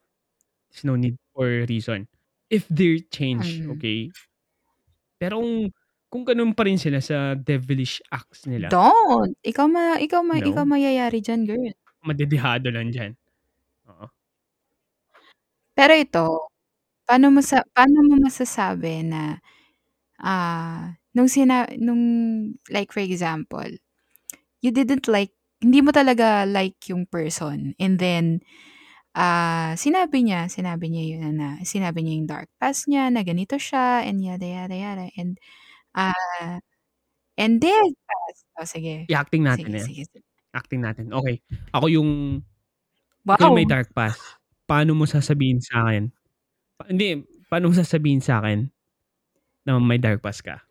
There's 0.73 0.85
no 0.87 0.97
need 0.97 1.19
for 1.35 1.67
reason. 1.69 2.09
If 2.51 2.69
they 2.71 3.01
change, 3.11 3.63
Mm. 3.63 3.83
okay? 3.83 4.15
Pero 5.21 5.41
kung 5.43 5.73
kung 6.13 6.29
gano'n 6.29 6.53
pa 6.53 6.69
rin 6.69 6.77
sila 6.77 7.01
sa 7.01 7.33
devilish 7.33 8.05
acts 8.13 8.45
nila 8.45 8.69
Don't! 8.71 9.35
Ikaw 9.43 9.67
ma 9.67 9.99
ikaw 9.99 10.23
ma 10.23 10.39
ikaw 10.39 10.63
No. 10.63 10.69
mayayari 10.69 11.19
diyan, 11.25 11.43
girl. 11.49 11.73
madedehado 12.03 12.69
lang 12.75 12.91
diyan. 12.91 13.13
Oo. 13.91 14.07
Pero 15.77 15.93
ito, 15.97 16.53
paano 17.09 17.33
mo 17.33 17.41
sa 17.45 17.65
paano 17.73 18.05
mo 18.05 18.17
masasabi 18.21 19.05
na, 19.09 19.41
ah, 20.23 20.95
nung 21.17 21.29
sina 21.31 21.69
nung 21.81 22.03
like 22.73 22.93
for 22.93 23.03
example, 23.05 23.69
you 24.65 24.71
didn't 24.75 25.07
like 25.11 25.33
hindi 25.63 25.81
mo 25.83 25.91
talaga 25.95 26.45
like 26.49 26.77
yung 26.93 27.07
person 27.11 27.75
and 27.81 27.99
then, 28.03 28.41
ah, 29.19 29.75
sinabi 29.79 30.25
niya 30.27 30.49
sinabi 30.53 30.89
niya 30.93 31.05
yun 31.19 31.37
na 31.41 31.61
sinabi 31.67 32.03
niya 32.07 32.15
yung 32.21 32.29
dark 32.31 32.49
past 32.63 32.87
niya 32.91 33.09
na 33.13 33.23
ganito 33.27 33.57
siya 33.61 34.05
and 34.07 34.21
yada, 34.25 34.47
yada, 34.47 34.77
yada 34.77 35.07
and, 35.19 35.39
ah, 35.97 36.59
and 37.39 37.61
then 37.63 37.83
past 38.09 38.45
oh, 38.61 38.67
sige. 38.69 39.11
I-acting 39.11 39.43
natin 39.43 39.73
Sige, 39.73 39.79
yan. 39.79 39.89
sige, 39.89 40.03
sige. 40.11 40.25
Acting 40.53 40.83
natin, 40.85 41.07
okey. 41.17 41.41
Ako 41.73 41.87
yung 41.89 42.11
ikaw 43.37 43.49
yung 43.51 43.57
may 43.57 43.65
Wow! 43.65 43.69
dark 43.69 43.91
past, 43.97 44.21
paano 44.69 44.95
mo 44.97 45.05
sasabihin 45.09 45.61
sa'kin 45.63 46.11
pa 46.79 46.85
hindi, 46.91 47.23
paano 47.51 47.71
mo 47.71 47.75
sasabihin 47.77 48.21
sa'kin 48.25 48.71
na 49.67 49.79
may 49.81 49.99
dark 50.01 50.23
past 50.25 50.43
ka? 50.47 50.63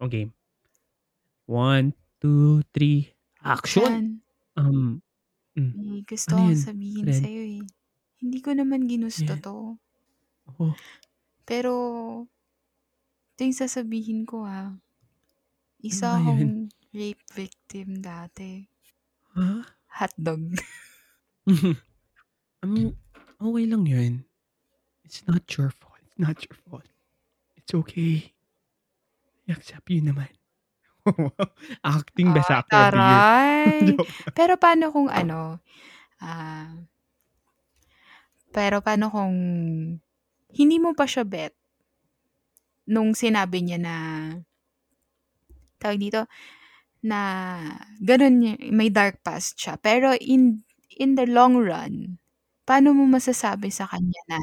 O 0.00 0.08
game. 0.08 0.32
1, 1.48 1.92
2, 2.20 2.62
3, 2.72 3.12
action! 3.44 3.92
Yan. 3.92 4.20
Um, 4.56 5.02
hmm, 5.56 5.72
May 5.74 6.06
gusto 6.06 6.34
ano 6.34 6.38
akong 6.38 6.54
yun? 6.54 6.62
sabihin 6.68 7.08
Red? 7.08 7.14
sa'yo, 7.14 7.42
eh. 7.42 7.64
Hindi 8.22 8.38
ko 8.44 8.50
naman 8.54 8.86
ginusto 8.86 9.34
Yeah. 9.34 9.40
'to. 9.40 9.78
Oh. 10.60 10.74
Pero 11.48 11.72
ito 13.34 13.40
yung 13.42 13.58
sasabihin 13.58 14.22
ko, 14.22 14.46
ah. 14.46 14.78
Ano 14.78 14.80
Isa 15.82 16.06
ba 16.06 16.22
yun? 16.22 16.22
akong 16.22 16.46
rape 16.94 17.24
victim 17.34 17.98
dati. 17.98 18.62
Ha? 19.34 19.66
Hotdog. 19.98 20.54
I 22.62 22.64
mean, 22.64 22.94
okey 23.42 23.66
lang 23.66 23.84
yun. 23.84 24.14
It's 25.02 25.26
not 25.26 25.44
your 25.58 25.74
fault, 25.74 25.98
it's 26.06 26.16
not 26.16 26.38
your 26.46 26.56
fault. 26.70 26.86
It's 27.58 27.74
okay. 27.74 28.32
I-accept 29.50 29.90
yun 29.90 30.14
naman. 30.14 30.30
Acting 31.84 32.32
best 32.32 32.48
Ay, 32.48 32.58
actor 32.64 32.80
of 32.80 32.88
the 32.88 33.02
year. 33.02 33.24
taray! 33.26 33.68
Joke 33.92 34.14
lang. 34.24 34.36
Pero 34.38 34.54
paano 34.56 34.88
kung 34.94 35.10
ano, 35.12 35.60
ah 36.22 36.72
pero 38.54 38.78
paano 38.80 39.10
kung 39.10 39.34
hindi 40.54 40.76
mo 40.78 40.94
pa 40.94 41.04
siya 41.10 41.26
bet 41.26 41.52
nung 42.88 43.12
sinabi 43.16 43.64
niya 43.64 43.78
na 43.80 43.94
tawag 45.82 45.98
dito, 46.00 46.20
na 47.04 47.20
niya 48.02 48.58
may 48.74 48.90
dark 48.92 49.22
past 49.26 49.56
siya. 49.60 49.78
Pero 49.80 50.14
in 50.20 50.64
in 50.98 51.16
the 51.18 51.26
long 51.28 51.56
run, 51.60 52.18
paano 52.68 52.92
mo 52.96 53.04
masasabi 53.08 53.70
sa 53.72 53.88
kanya 53.90 54.22
na 54.30 54.40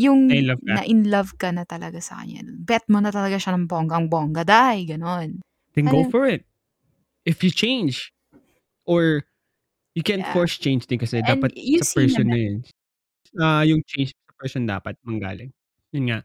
Yung 0.00 0.22
Na-in-love 0.28 0.60
ka? 0.66 0.76
na-in-love 0.76 1.38
ka 1.38 1.54
na 1.54 1.62
talaga 1.68 2.00
sa 2.02 2.18
kanya. 2.24 2.42
Bet 2.66 2.88
mo 2.90 2.98
na 2.98 3.14
talaga 3.14 3.38
siya 3.38 3.54
ng 3.54 3.70
bonggang-bongga, 3.70 4.42
day, 4.48 4.88
gano'n. 4.90 5.38
Then 5.74 5.88
go 5.88 6.02
Parang 6.02 6.04
for 6.04 6.26
it. 6.26 6.44
If 7.26 7.44
you 7.44 7.50
change 7.50 8.12
or 8.86 9.24
you 9.94 10.02
can't 10.02 10.26
Yeah. 10.26 10.26
force 10.26 10.58
change 10.58 10.86
din 10.88 10.98
kasi 11.00 11.22
And 11.26 11.40
dapat 11.40 11.54
sa 11.74 11.84
person 11.86 12.30
na 12.30 12.36
naman 12.36 12.38
yun. 12.38 12.58
Ah, 13.40 13.62
yung 13.66 13.82
change 13.86 14.12
sa 14.14 14.32
person 14.38 14.66
dapat 14.68 14.96
manggaling. 15.06 15.52
Yun 15.94 16.04
nga. 16.12 16.20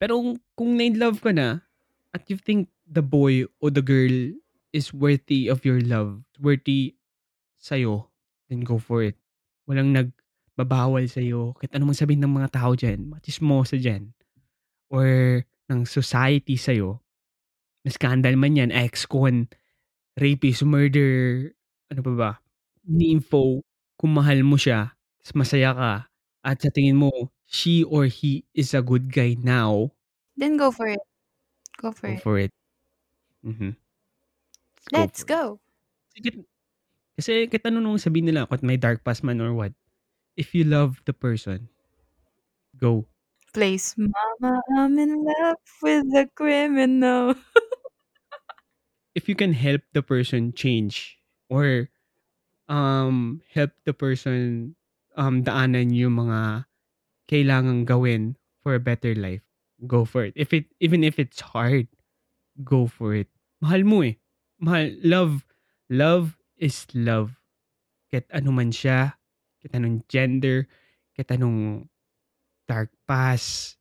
Pero 0.00 0.16
kung 0.56 0.80
na-in-love 0.80 1.20
ka 1.20 1.30
na 1.36 1.60
at 2.16 2.24
you 2.32 2.40
think 2.40 2.72
the 2.88 3.04
boy 3.04 3.44
or 3.60 3.68
the 3.68 3.84
girl 3.84 4.32
is 4.72 4.96
worthy 4.96 5.46
of 5.52 5.62
your 5.68 5.84
love, 5.84 6.24
worthy 6.40 6.96
sa'yo, 7.60 8.08
then 8.48 8.64
go 8.64 8.80
for 8.80 9.04
it. 9.04 9.20
Walang 9.68 9.92
nagbabawal 9.92 11.04
sa'yo. 11.04 11.52
Kahit 11.60 11.76
ano 11.76 11.92
mang 11.92 12.00
sabihin 12.00 12.24
ng 12.24 12.32
mga 12.32 12.48
tao 12.56 12.72
diyan, 12.72 13.12
mga 13.12 13.22
tsismosa 13.28 13.76
diyan 13.76 14.08
or 14.88 15.42
ng 15.68 15.84
society 15.84 16.56
sa'yo. 16.56 17.04
Na 17.84 17.92
scandal 17.92 18.40
man 18.40 18.56
yan, 18.56 18.72
ex-con, 18.72 19.52
rapist, 20.16 20.64
murder, 20.64 21.48
ano 21.92 22.00
pa 22.00 22.12
ba, 22.16 22.30
ni-info. 22.88 23.60
Kung 24.00 24.16
mahal 24.16 24.40
mo 24.44 24.56
siya, 24.56 24.96
masaya 25.36 25.76
ka, 25.76 25.92
at 26.40 26.56
sa 26.60 26.72
tingin 26.72 26.96
mo 26.96 27.12
she 27.50 27.82
or 27.84 28.06
he 28.06 28.46
is 28.54 28.72
a 28.74 28.82
good 28.82 29.12
guy 29.12 29.34
now, 29.34 29.92
Then 30.36 30.56
go 30.56 30.72
for 30.72 30.88
it. 30.88 30.98
Go 31.78 31.92
for 31.92 32.06
go 32.06 32.12
it. 32.14 32.22
for 32.22 32.38
it. 32.38 32.50
Mhm. 33.44 33.76
Let's 34.92 35.22
for 35.22 35.24
it. 35.24 35.28
go. 35.28 35.60
Sige 36.14 36.30
kasi 37.18 37.46
kahit 37.50 37.64
ano 37.68 37.78
nung 37.84 38.00
sabihin 38.00 38.32
nila 38.32 38.48
kahit 38.48 38.64
may 38.64 38.78
dark 38.80 39.04
past 39.04 39.22
man 39.26 39.40
or 39.44 39.52
what, 39.54 39.74
if 40.36 40.54
you 40.56 40.64
love 40.64 41.02
the 41.06 41.14
person, 41.14 41.68
go. 42.76 43.06
Plays, 43.52 43.94
Mama, 43.96 44.60
I'm 44.76 44.98
in 44.98 45.22
love 45.24 45.56
with 45.82 46.06
a 46.16 46.28
criminal. 46.34 47.34
If 49.14 49.28
you 49.28 49.34
can 49.34 49.52
help 49.52 49.82
the 49.92 50.02
person 50.02 50.52
change 50.52 51.18
or 51.48 51.90
um, 52.68 53.42
help 53.52 53.72
the 53.84 53.94
person 53.94 54.76
um, 55.16 55.42
daanan 55.44 55.94
yung 55.94 56.14
mga 56.26 56.66
kailangang 57.30 57.86
gawin 57.86 58.34
for 58.66 58.74
a 58.74 58.82
better 58.82 59.14
life, 59.14 59.46
go 59.86 60.02
for 60.04 60.26
it. 60.26 60.34
If 60.34 60.50
it 60.52 60.66
even 60.82 61.06
if 61.06 61.18
it's 61.22 61.40
hard, 61.40 61.86
go 62.64 62.86
for 62.90 63.14
it. 63.14 63.30
Mahal 63.62 63.86
mo 63.86 64.02
eh. 64.02 64.18
Mahal 64.60 64.92
love 65.06 65.46
love 65.88 66.36
is 66.58 66.86
love. 66.92 67.38
Kahit 68.10 68.26
ano 68.34 68.50
man 68.50 68.74
siya, 68.74 69.14
kahit 69.62 69.72
anong 69.78 70.02
gender, 70.10 70.66
kahit 71.14 71.30
anong 71.38 71.86
dark 72.68 72.90
past, 73.06 73.78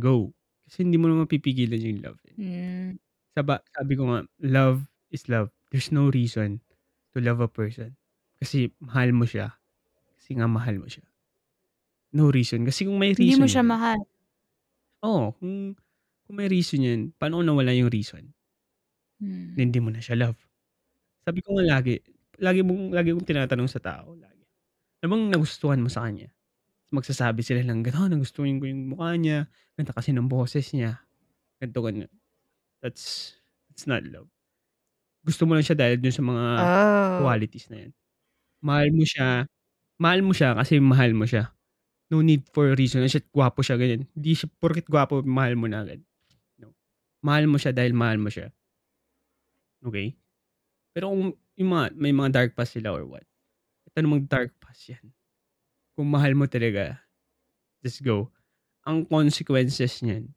go. 0.00 0.32
Kasi 0.66 0.84
hindi 0.84 0.98
mo 0.98 1.08
naman 1.08 1.28
mapipigilan 1.28 1.80
yung 1.80 2.00
love. 2.02 2.20
Eh. 2.32 2.36
Hmm. 2.36 2.90
Saba, 3.36 3.60
sabi 3.76 3.94
ko 3.94 4.08
nga, 4.10 4.24
love 4.42 4.88
is 5.12 5.28
love. 5.28 5.52
There's 5.70 5.92
no 5.92 6.08
reason 6.10 6.64
to 7.14 7.20
love 7.20 7.40
a 7.44 7.48
person. 7.50 7.94
Kasi 8.40 8.72
mahal 8.80 9.12
mo 9.12 9.28
siya. 9.28 9.54
Kasi 10.18 10.36
nga 10.40 10.48
mahal 10.48 10.80
mo 10.80 10.88
siya. 10.88 11.04
No 12.16 12.24
reason. 12.32 12.64
Kasi 12.68 12.86
kung 12.88 12.98
may 13.02 13.12
Hindi 13.18 13.32
reason 13.32 13.40
mo 13.40 13.46
siya 13.48 13.62
yan, 13.62 13.66
mahal. 13.66 14.06
Oo, 15.04 15.36
kung, 15.36 15.76
kung 16.24 16.36
may 16.36 16.48
reason 16.48 16.80
yan, 16.84 17.00
paano 17.20 17.44
nawala 17.44 17.72
yung 17.76 17.92
reason? 17.92 18.32
Hmm. 19.20 19.56
Na 19.56 19.64
hindi 19.64 19.80
mo 19.80 19.88
na 19.88 20.04
siya 20.04 20.20
love. 20.20 20.36
Sabi 21.24 21.40
ko 21.44 21.56
nga 21.56 21.64
lagi, 21.78 22.00
lagi 22.42 22.60
mong 22.66 22.92
lagi 22.92 23.10
kong 23.16 23.28
tinatanong 23.28 23.70
sa 23.70 23.80
tao, 23.82 24.16
lagi. 24.16 24.44
Bang 25.04 25.30
nagustuhan 25.32 25.80
mo 25.82 25.88
sa 25.92 26.04
kanya? 26.08 26.30
Magsasabi 26.94 27.42
sila 27.44 27.62
lang, 27.66 27.82
gano'n, 27.86 28.14
nagustuhan 28.16 28.58
ko 28.62 28.66
yung 28.70 28.94
mukha 28.94 29.14
niya, 29.18 29.48
ganda 29.76 29.92
kasi 29.94 30.12
ng 30.14 30.28
boses 30.30 30.70
niya, 30.76 31.00
ganito, 31.60 31.80
ganyan. 31.84 32.12
That's, 32.84 33.36
that's 33.70 33.86
not 33.90 34.04
love. 34.06 34.28
Gusto 35.24 35.44
mo 35.48 35.56
lang 35.58 35.64
siya 35.66 35.78
dahil 35.78 35.98
dun 36.02 36.14
sa 36.14 36.24
mga 36.24 36.46
Oh. 36.58 37.20
qualities 37.20 37.68
na 37.72 37.88
yan. 37.88 37.92
Mahal 38.64 38.88
mo 38.94 39.04
siya, 39.06 39.28
mahal 40.00 40.20
mo 40.26 40.32
siya 40.36 40.54
kasi 40.58 40.78
mahal 40.82 41.12
mo 41.16 41.24
siya. 41.28 41.55
No 42.06 42.22
need 42.22 42.46
for 42.54 42.70
a 42.70 42.78
reason. 42.78 43.02
Siya, 43.02 43.22
gwapo 43.34 43.66
siya, 43.66 43.74
ganyan. 43.74 44.06
Hindi 44.14 44.38
siya, 44.38 44.46
porkit 44.62 44.86
gwapo, 44.86 45.26
mahal 45.26 45.58
mo 45.58 45.66
na 45.66 45.82
agad. 45.82 45.98
No. 46.62 46.70
Mahal 47.18 47.50
mo 47.50 47.58
siya 47.58 47.74
dahil 47.74 47.90
mahal 47.90 48.22
mo 48.22 48.30
siya. 48.30 48.54
Okay? 49.82 50.14
Pero 50.94 51.10
kung 51.10 51.34
yung 51.58 51.70
mga, 51.72 51.84
may 51.98 52.14
mga 52.14 52.30
dark 52.30 52.50
past 52.54 52.78
sila 52.78 52.94
or 52.94 53.04
what, 53.08 53.26
ito 53.88 53.96
namang 53.98 54.28
dark 54.30 54.54
past 54.62 54.86
yan. 54.86 55.02
Kung 55.98 56.06
mahal 56.12 56.36
mo 56.38 56.46
talaga, 56.46 57.00
just 57.82 58.04
go. 58.06 58.30
Ang 58.86 59.02
consequences 59.08 59.98
niyan, 60.04 60.30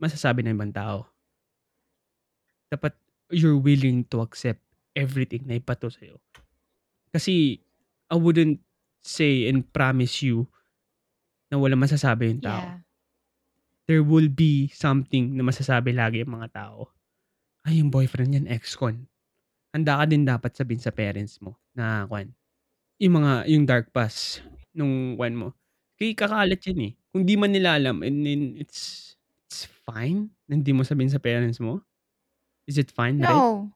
masasabi 0.00 0.40
ng 0.42 0.56
ibang 0.56 0.72
tao. 0.72 1.04
Dapat 2.72 2.96
you're 3.34 3.58
willing 3.58 4.06
to 4.08 4.24
accept 4.24 4.62
everything 4.96 5.44
na 5.44 5.60
ipato 5.60 5.90
sa'yo. 5.90 6.16
Kasi, 7.12 7.60
I 8.08 8.16
wouldn't 8.16 8.62
say 9.04 9.46
and 9.52 9.68
promise 9.70 10.24
you 10.24 10.48
na 11.52 11.60
wala 11.60 11.76
masasabi 11.76 12.32
yung 12.34 12.42
tao. 12.42 12.64
Yeah. 12.64 12.80
There 13.84 14.02
will 14.02 14.32
be 14.32 14.72
something 14.72 15.36
na 15.36 15.44
masasabi 15.44 15.92
lagi 15.92 16.24
yung 16.24 16.40
mga 16.40 16.56
tao. 16.56 16.88
Ay, 17.68 17.84
yung 17.84 17.92
boyfriend 17.92 18.32
yan, 18.32 18.48
ex-con. 18.48 19.04
Handa 19.76 20.00
ka 20.00 20.04
din 20.08 20.24
dapat 20.24 20.56
sabihin 20.56 20.80
sa 20.80 20.88
parents 20.88 21.36
mo 21.44 21.60
na, 21.76 22.08
kwan, 22.08 22.32
yung 22.96 23.20
mga, 23.20 23.32
yung 23.52 23.64
dark 23.68 23.92
past 23.92 24.40
nung 24.72 25.20
kwan 25.20 25.36
mo. 25.36 25.48
Kaya 26.00 26.16
kakalat 26.16 26.64
yan 26.64 26.80
eh. 26.80 26.92
Kung 27.12 27.28
di 27.28 27.36
man 27.36 27.52
nila 27.52 27.76
alam, 27.76 28.00
and 28.00 28.24
then 28.24 28.56
it's, 28.56 29.14
it's 29.46 29.68
fine 29.84 30.32
na 30.48 30.56
hindi 30.56 30.72
mo 30.72 30.80
sabihin 30.82 31.12
sa 31.12 31.20
parents 31.20 31.60
mo. 31.60 31.84
Is 32.64 32.80
it 32.80 32.88
fine, 32.88 33.20
right? 33.20 33.36
No. 33.36 33.68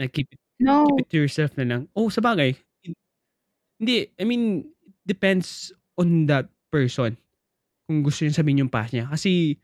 Na 0.00 0.08
keep 0.08 0.32
it, 0.32 0.40
No. 0.56 0.88
keep 0.88 1.04
it 1.04 1.08
to 1.12 1.18
yourself 1.20 1.52
na 1.60 1.68
lang. 1.68 1.82
Oh, 1.92 2.08
sa 2.08 2.24
bagay. 2.24 2.56
Hindi, 3.82 4.06
I 4.14 4.22
mean, 4.22 4.70
depends 5.02 5.74
on 5.98 6.30
that 6.30 6.46
person. 6.70 7.18
Kung 7.90 8.06
gusto 8.06 8.22
niya 8.22 8.38
sabihin 8.38 8.62
yung 8.62 8.70
past 8.70 8.94
niya. 8.94 9.10
Kasi, 9.10 9.58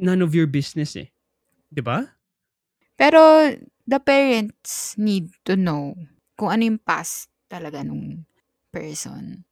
none 0.00 0.24
of 0.24 0.32
your 0.32 0.48
business 0.48 0.96
eh. 0.96 1.12
ba? 1.84 2.08
Pero 2.96 3.52
the 3.84 4.00
parents 4.00 4.96
need 4.96 5.28
to 5.44 5.60
know 5.60 5.92
kung 6.40 6.48
ano 6.48 6.72
yung 6.72 6.80
past 6.80 7.28
talaga 7.52 7.84
nung 7.84 8.24
person 8.72 9.44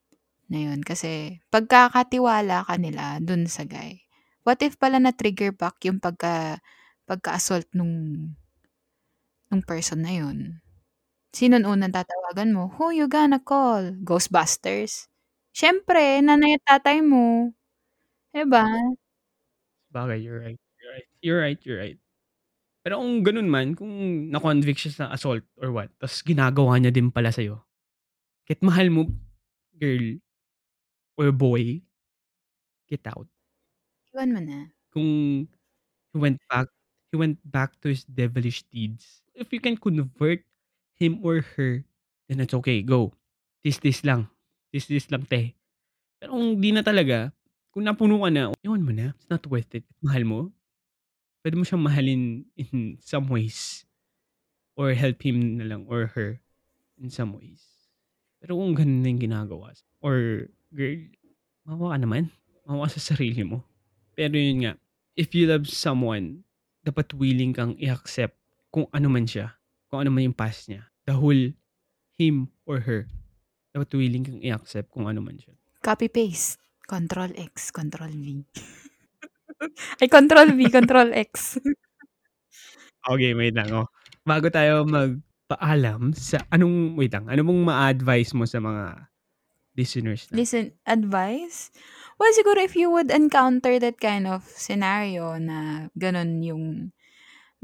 na 0.48 0.72
yun. 0.72 0.80
Kasi 0.80 1.44
pagkakatiwala 1.52 2.64
ka 2.64 2.80
nila 2.80 3.20
dun 3.20 3.44
sa 3.44 3.68
guy, 3.68 4.08
what 4.48 4.56
if 4.64 4.80
pala 4.80 4.96
na-trigger 4.96 5.52
back 5.52 5.84
yung 5.84 6.00
pagka, 6.00 6.64
pagka-assault 7.04 7.68
nung, 7.76 8.32
nung 9.52 9.62
person 9.68 10.00
na 10.00 10.16
yun? 10.16 10.64
Sino 11.36 11.60
unang 11.60 11.92
tatawagan 11.92 12.50
mo? 12.56 12.72
Who 12.80 12.88
you 12.96 13.06
gonna 13.08 13.36
call? 13.40 13.92
Ghostbusters? 14.00 15.08
Siyempre, 15.52 16.20
nanay 16.24 16.56
at 16.56 16.62
tatay 16.64 16.98
mo. 17.04 17.52
'Di 18.32 18.44
ba? 18.48 18.64
Bagay, 19.92 20.20
you're 20.24 20.40
right. 20.40 20.58
You're 20.80 20.92
right. 20.92 21.08
You're 21.22 21.40
right, 21.40 21.60
you're 21.64 21.80
right. 21.80 21.98
Pero 22.84 23.00
kung 23.02 23.22
ganun 23.26 23.48
man, 23.50 23.74
kung 23.76 23.92
na-convict 24.32 24.80
siya 24.80 24.92
sa 24.94 25.06
assault 25.12 25.44
or 25.60 25.70
what, 25.74 25.90
tapos 26.00 26.22
ginagawa 26.24 26.78
niya 26.80 26.94
din 26.94 27.12
pala 27.12 27.30
sa'yo, 27.34 27.60
kahit 28.48 28.60
mahal 28.64 28.88
mo, 28.92 29.02
girl, 29.78 30.18
or 31.18 31.32
boy, 31.32 31.82
get 32.88 33.06
out. 33.06 33.28
Iwan 34.12 34.30
mo 34.34 34.40
na. 34.40 34.58
Kung 34.92 35.44
he 36.12 36.18
went 36.18 36.40
back, 36.50 36.68
he 37.12 37.16
went 37.18 37.38
back 37.44 37.80
to 37.82 37.88
his 37.90 38.04
devilish 38.04 38.62
deeds. 38.72 39.22
If 39.34 39.52
you 39.52 39.60
can 39.60 39.76
convert 39.76 40.44
him 40.98 41.22
or 41.22 41.40
her, 41.56 41.86
then 42.26 42.42
it's 42.42 42.54
okay, 42.54 42.82
go. 42.82 43.14
Tis-tis 43.62 44.02
lang. 44.02 44.28
Tis-tis 44.74 45.08
lang, 45.10 45.24
te. 45.24 45.54
Pero 46.18 46.34
kung 46.34 46.58
di 46.58 46.74
na 46.74 46.82
talaga, 46.82 47.30
kung 47.70 47.86
napuno 47.86 48.22
ka 48.22 48.30
na, 48.30 48.50
iwan 48.62 48.82
mo 48.82 48.90
na. 48.90 49.14
It's 49.14 49.30
not 49.30 49.46
worth 49.46 49.70
it. 49.74 49.86
Mahal 50.02 50.26
mo. 50.26 50.38
Pwede 51.42 51.54
mo 51.54 51.62
siyang 51.62 51.86
mahalin 51.86 52.44
in 52.58 52.98
some 52.98 53.30
ways. 53.30 53.86
Or 54.78 54.94
help 54.94 55.22
him 55.22 55.58
na 55.58 55.66
lang 55.66 55.86
or 55.90 56.10
her 56.14 56.38
in 56.98 57.10
some 57.10 57.34
ways. 57.34 57.62
Pero 58.38 58.54
kung 58.54 58.78
ganun 58.78 59.02
na 59.02 59.10
yung 59.10 59.22
ginagawa, 59.22 59.74
or 59.98 60.46
girl, 60.70 60.98
mawa 61.66 61.94
ka 61.94 61.98
naman. 61.98 62.30
Mawa 62.62 62.86
sa 62.86 63.02
sarili 63.02 63.42
mo. 63.42 63.66
Pero 64.14 64.38
yun 64.38 64.62
nga, 64.62 64.72
if 65.18 65.34
you 65.34 65.50
love 65.50 65.66
someone, 65.66 66.46
dapat 66.86 67.10
willing 67.18 67.50
kang 67.50 67.74
i-accept 67.82 68.38
kung 68.70 68.86
ano 68.94 69.10
man 69.10 69.26
siya. 69.26 69.57
Kung 69.88 70.04
ano 70.04 70.12
man 70.12 70.28
yung 70.28 70.36
past 70.36 70.68
niya. 70.68 70.84
The 71.08 71.16
whole 71.16 71.56
him 72.20 72.52
or 72.68 72.84
her. 72.84 73.08
Dapat 73.72 73.88
willing 73.96 74.24
kang 74.24 74.42
i-accept 74.44 74.92
kung 74.92 75.08
ano 75.08 75.24
man 75.24 75.40
siya. 75.40 75.56
Copy-paste. 75.80 76.60
Control 76.88 77.36
X, 77.36 77.68
Control 77.68 78.12
V. 78.12 78.48
Ay, 80.00 80.08
Control 80.08 80.56
V, 80.56 80.60
Control 80.72 81.12
X. 81.12 81.32
Okay, 83.08 83.32
wait 83.32 83.56
lang. 83.56 83.72
Oh. 83.72 83.88
Bago 84.26 84.52
tayo 84.52 84.84
magpaalam 84.84 86.12
sa 86.12 86.44
anong, 86.52 86.92
wait 86.98 87.08
lang, 87.08 87.24
ano 87.24 87.40
mong 87.40 87.62
ma-advise 87.64 88.36
mo 88.36 88.44
sa 88.44 88.60
mga 88.60 89.08
listeners 89.78 90.28
na? 90.28 90.36
Listen, 90.36 90.76
advice? 90.84 91.72
Well, 92.20 92.34
siguro 92.36 92.60
if 92.60 92.76
you 92.76 92.92
would 92.92 93.08
encounter 93.08 93.80
that 93.80 93.96
kind 93.96 94.28
of 94.28 94.44
scenario 94.44 95.40
na 95.40 95.88
gano'n 95.96 96.44
yung 96.44 96.92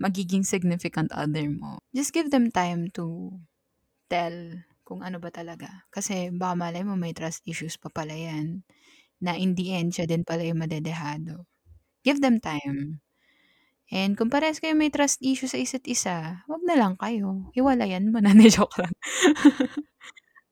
magiging 0.01 0.43
significant 0.47 1.11
other 1.15 1.47
mo, 1.51 1.79
just 1.95 2.13
give 2.13 2.31
them 2.31 2.51
time 2.51 2.91
to 2.95 3.35
tell 4.11 4.35
kung 4.85 5.01
ano 5.01 5.19
ba 5.19 5.33
talaga. 5.33 5.89
Kasi 5.91 6.29
baka 6.35 6.55
malay 6.59 6.85
mo 6.85 6.95
may 6.95 7.17
trust 7.17 7.43
issues 7.49 7.81
pa 7.81 7.89
pala 7.89 8.13
yan 8.15 8.63
na 9.23 9.35
in 9.39 9.57
the 9.57 9.73
end 9.73 9.97
siya 9.97 10.05
din 10.05 10.23
pala 10.27 10.45
yung 10.45 10.61
madedehado. 10.61 11.49
Give 12.05 12.21
them 12.21 12.39
time. 12.43 13.01
And 13.93 14.17
kung 14.17 14.29
parehas 14.33 14.61
kayo 14.61 14.77
may 14.77 14.93
trust 14.93 15.21
issue 15.25 15.49
sa 15.49 15.61
isa't 15.61 15.85
isa, 15.89 16.45
wag 16.49 16.63
na 16.65 16.77
lang 16.77 16.97
kayo. 17.01 17.49
Hiwalayan 17.57 18.13
mo 18.13 18.21
na. 18.21 18.31
Hindi, 18.37 18.53
joke 18.53 18.77
lang. 18.81 18.95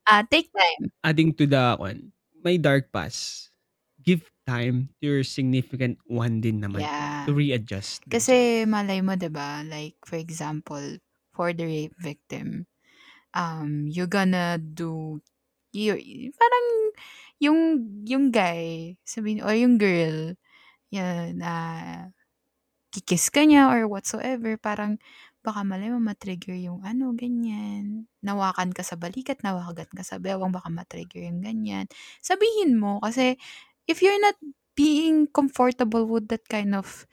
Ah, 0.03 0.27
take 0.27 0.51
time. 0.51 0.91
Adding 1.07 1.31
to 1.39 1.47
the 1.47 1.79
one, 1.79 2.11
may 2.43 2.59
dark 2.59 2.91
past. 2.91 3.55
Give 4.03 4.27
time 4.47 4.91
to 5.01 5.07
your 5.09 5.23
significant 5.25 5.99
one 6.09 6.41
din 6.43 6.61
naman 6.63 6.91
Yeah. 6.91 7.29
to 7.29 7.35
readjust. 7.37 8.05
din 8.09 8.25
siya. 8.25 8.43
Kasi 8.43 8.65
malay 8.69 9.01
mo 9.05 9.17
'di 9.19 9.31
ba, 9.33 9.63
like 9.67 9.97
for 10.07 10.17
example, 10.21 10.99
for 11.35 11.53
the 11.57 11.65
rape 11.67 11.97
victim, 12.01 12.67
um, 13.35 13.87
you're 13.91 14.11
gonna 14.11 14.59
do 14.61 15.21
you 15.75 15.97
parang 16.39 16.67
yung 17.43 17.61
yung 18.07 18.31
guy, 18.35 18.97
sabihin 19.07 19.43
or 19.45 19.55
yung 19.57 19.77
girl, 19.81 20.35
yan, 20.95 21.39
na 21.43 21.55
ki-kiss 22.95 23.31
ka 23.33 23.45
niya 23.47 23.69
or 23.73 23.87
whatsoever, 23.91 24.57
parang 24.61 24.99
baka 25.45 25.63
malay 25.67 25.91
mo 25.93 25.99
ma-trigger 26.03 26.55
yung 26.59 26.83
ano, 26.87 27.13
ganyan. 27.17 28.07
Nawakan 28.25 28.73
ka 28.77 28.83
sa 28.87 28.97
balikat, 29.01 29.41
nawakan 29.47 29.89
ka 29.93 30.03
sa 30.07 30.19
bewang, 30.23 30.53
baka 30.55 30.69
ma-trigger 30.73 31.23
yung 31.29 31.41
ganyan. 31.45 31.87
Sabihin 32.25 32.77
mo 32.81 32.99
kasi 33.05 33.37
if 33.89 34.03
you're 34.03 34.21
not 34.21 34.37
being 34.77 35.27
comfortable 35.29 36.07
with 36.07 36.29
that 36.29 36.49
kind 36.49 36.75
of 36.75 37.07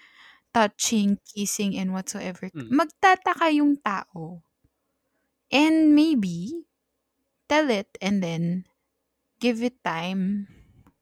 touching, 0.54 1.20
kissing, 1.28 1.78
and 1.78 1.94
whatsoever, 1.94 2.52
Mm. 2.56 2.70
magtataka 2.72 3.54
yung 3.56 3.78
tao. 3.82 4.44
And 5.52 5.96
maybe, 5.98 6.66
tell 7.50 7.70
it 7.70 7.90
and 8.02 8.22
then 8.24 8.66
give 9.42 9.64
it 9.64 9.82
time 9.84 10.48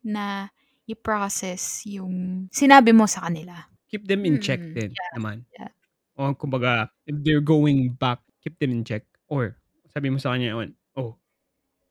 na 0.03 0.49
i-process 0.88 1.84
yung 1.88 2.47
sinabi 2.53 2.95
mo 2.95 3.05
sa 3.09 3.28
kanila. 3.28 3.68
Keep 3.91 4.07
them 4.07 4.28
in 4.28 4.36
check 4.39 4.68
Mm, 4.68 4.76
din 4.76 4.99
yeah, 4.99 5.11
naman. 5.15 5.47
yeah. 5.59 5.72
O 6.18 6.32
kumbaga, 6.36 6.91
if 7.07 7.15
they're 7.24 7.43
going 7.43 7.91
back, 7.95 8.24
keep 8.43 8.59
them 8.59 8.72
in 8.72 8.84
check. 8.88 9.03
Or, 9.28 9.59
sabi 9.91 10.09
mo 10.11 10.20
sa 10.20 10.36
kanya, 10.36 10.55
"Ewan, 10.55 10.76
oh, 10.95 11.20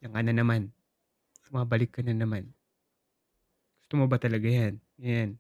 yan 0.03 0.17
ka 0.17 0.21
na 0.25 0.33
naman. 0.35 0.73
Bumabalik 1.53 1.93
ka 1.93 2.03
na 2.03 2.17
naman. 2.17 2.56
Gusto 3.87 4.03
mo 4.03 4.11
ba 4.11 4.19
talaga 4.19 4.51
yan? 4.51 4.83
Yan. 4.99 5.39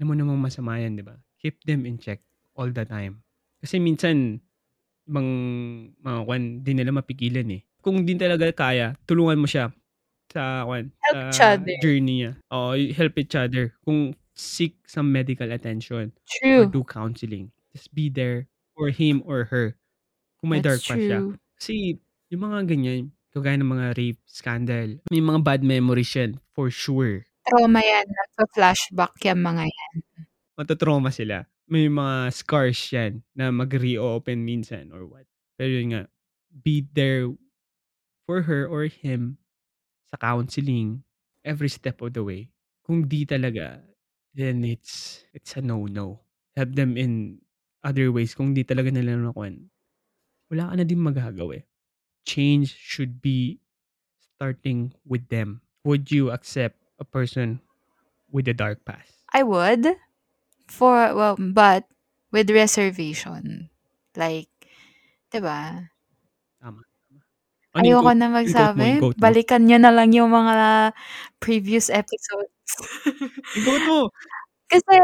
Alam 0.00 0.06
mo 0.08 0.14
namang 0.16 0.40
masama 0.40 0.80
yan, 0.80 0.96
di 0.96 1.04
ba? 1.04 1.12
Keep 1.44 1.68
them 1.68 1.84
in 1.84 2.00
check 2.00 2.24
all 2.56 2.72
the 2.72 2.88
time. 2.88 3.20
Kasi 3.60 3.76
minsan, 3.76 4.40
ibang 5.04 5.28
mga 6.00 6.20
kwan, 6.24 6.42
di 6.64 6.72
nila 6.72 6.88
mapigilan 6.96 7.44
eh. 7.52 7.60
Kung 7.84 8.08
di 8.08 8.16
talaga 8.16 8.48
kaya, 8.48 8.96
tulungan 9.04 9.36
mo 9.36 9.44
siya 9.44 9.68
sa 10.32 10.64
kwan, 10.64 10.88
Help 11.04 11.20
each 11.20 11.36
sa 11.36 11.60
other. 11.60 11.76
journey 11.84 12.24
niya. 12.24 12.32
Oo, 12.48 12.80
help 12.96 13.14
each 13.20 13.36
other. 13.36 13.76
Kung 13.84 14.16
seek 14.32 14.80
some 14.88 15.12
medical 15.12 15.52
attention 15.52 16.16
or 16.16 16.64
True. 16.64 16.64
do 16.72 16.80
counseling. 16.80 17.52
Just 17.76 17.92
be 17.92 18.08
there 18.08 18.48
for 18.72 18.88
him 18.88 19.20
or 19.28 19.44
her. 19.52 19.76
Kung 20.40 20.48
may 20.48 20.64
dark 20.64 20.80
That's 20.80 20.88
pa 20.88 20.96
siya. 20.96 21.20
Kasi 21.60 22.00
yung 22.32 22.48
mga 22.48 22.72
ganyan, 22.72 23.12
kagaya 23.36 23.60
ng 23.60 23.68
mga 23.68 23.86
rape 24.00 24.20
scandal, 24.24 24.96
may 25.12 25.20
mga 25.20 25.44
bad 25.44 25.60
memories 25.60 26.08
yan 26.16 26.40
for 26.56 26.72
sure. 26.72 27.28
Trauma 27.44 27.80
yan. 27.84 28.06
Nagpa-flashback 28.08 29.14
yung 29.28 29.40
mga 29.44 29.64
yan. 29.68 29.94
Matatrauma 30.56 31.10
sila. 31.10 31.44
May 31.68 31.88
mga 31.88 32.30
scars 32.32 32.78
yan 32.92 33.24
na 33.34 33.50
mag-reopen 33.50 34.44
minsan 34.44 34.92
or 34.92 35.04
what. 35.08 35.26
Pero 35.58 35.70
yun 35.74 35.88
nga, 35.96 36.02
be 36.52 36.84
there 36.94 37.28
for 38.26 38.44
her 38.48 38.68
or 38.68 38.86
him 38.88 39.38
sa 40.10 40.16
counseling 40.20 41.04
every 41.44 41.68
step 41.72 42.00
of 42.04 42.14
the 42.14 42.24
way. 42.24 42.50
Kung 42.84 43.08
di 43.08 43.24
talaga, 43.26 43.80
then 44.36 44.64
it's 44.64 45.24
it's 45.32 45.56
a 45.56 45.62
no-no. 45.64 46.20
Help 46.56 46.76
them 46.76 46.96
in 47.00 47.40
other 47.84 48.12
ways. 48.12 48.36
Kung 48.36 48.52
di 48.52 48.62
talaga 48.66 48.92
nila 48.92 49.16
nakuhan, 49.18 49.72
wala 50.52 50.72
ka 50.72 50.74
na 50.80 50.86
din 50.86 51.00
magagawa 51.02 51.62
eh. 51.62 51.64
Change 52.28 52.70
should 52.76 53.20
be 53.24 53.60
starting 54.20 54.92
with 55.08 55.28
them. 55.32 55.64
Would 55.88 56.12
you 56.12 56.30
accept 56.32 56.83
a 56.98 57.04
person 57.04 57.60
with 58.32 58.48
a 58.48 58.54
dark 58.54 58.84
past? 58.84 59.12
I 59.32 59.42
would. 59.42 59.96
For, 60.68 61.14
well, 61.14 61.36
but 61.38 61.84
with 62.32 62.50
reservation. 62.50 63.70
Like, 64.16 64.50
'di 65.32 65.40
ba? 65.42 65.90
Tama. 66.62 66.82
Ano 67.74 67.82
Ayoko 67.84 68.02
quote- 68.14 68.18
na 68.18 68.26
yung 68.30 68.34
quote 68.46 68.74
mo, 68.78 68.86
magsabi. 68.86 68.88
quote 69.02 69.18
mo? 69.18 69.22
Balikan 69.22 69.62
nyo 69.66 69.78
na 69.82 69.90
lang 69.94 70.10
yung 70.14 70.30
mga 70.30 70.94
previous 71.42 71.90
episodes. 71.90 72.54
Quote 73.66 73.86
mo! 73.90 74.00
kasi, 74.72 74.96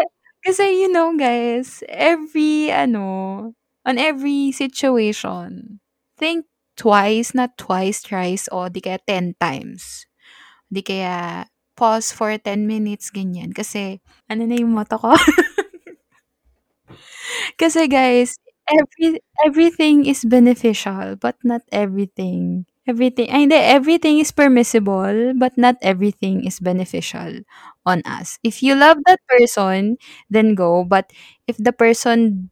kasi 0.47 0.65
you 0.83 0.89
know 0.93 1.13
guys, 1.19 1.83
every, 1.91 2.71
ano, 2.71 3.53
on 3.87 3.97
every 3.99 4.53
situation, 4.55 5.81
think 6.19 6.47
twice, 6.79 7.35
not 7.35 7.59
twice, 7.59 8.01
thrice, 8.07 8.47
o 8.55 8.71
di 8.71 8.81
kaya 8.81 9.03
10 9.07 9.35
times. 9.43 10.07
Di 10.71 10.83
kaya 10.87 11.50
pause 11.81 12.13
for 12.13 12.37
10 12.37 12.69
minutes, 12.69 13.09
ganyan. 13.09 13.57
Kasi, 13.57 14.05
ano 14.29 14.45
na 14.45 14.61
yung 14.61 14.77
motto 14.77 15.01
ko? 15.01 15.17
Kasi 17.59 17.89
guys, 17.89 18.37
every 18.71 19.21
everything 19.45 20.07
is 20.07 20.25
beneficial, 20.25 21.17
but 21.19 21.37
not 21.45 21.63
everything. 21.73 22.67
Everything, 22.89 23.31
ay 23.31 23.47
hindi, 23.47 23.55
everything 23.55 24.19
is 24.19 24.35
permissible, 24.35 25.37
but 25.39 25.55
not 25.55 25.79
everything 25.85 26.43
is 26.43 26.59
beneficial 26.59 27.45
on 27.87 28.03
us. 28.03 28.41
If 28.43 28.65
you 28.67 28.75
love 28.75 28.99
that 29.07 29.21
person, 29.31 29.95
then 30.33 30.57
go. 30.59 30.83
But 30.83 31.13
if 31.47 31.55
the 31.61 31.71
person 31.77 32.51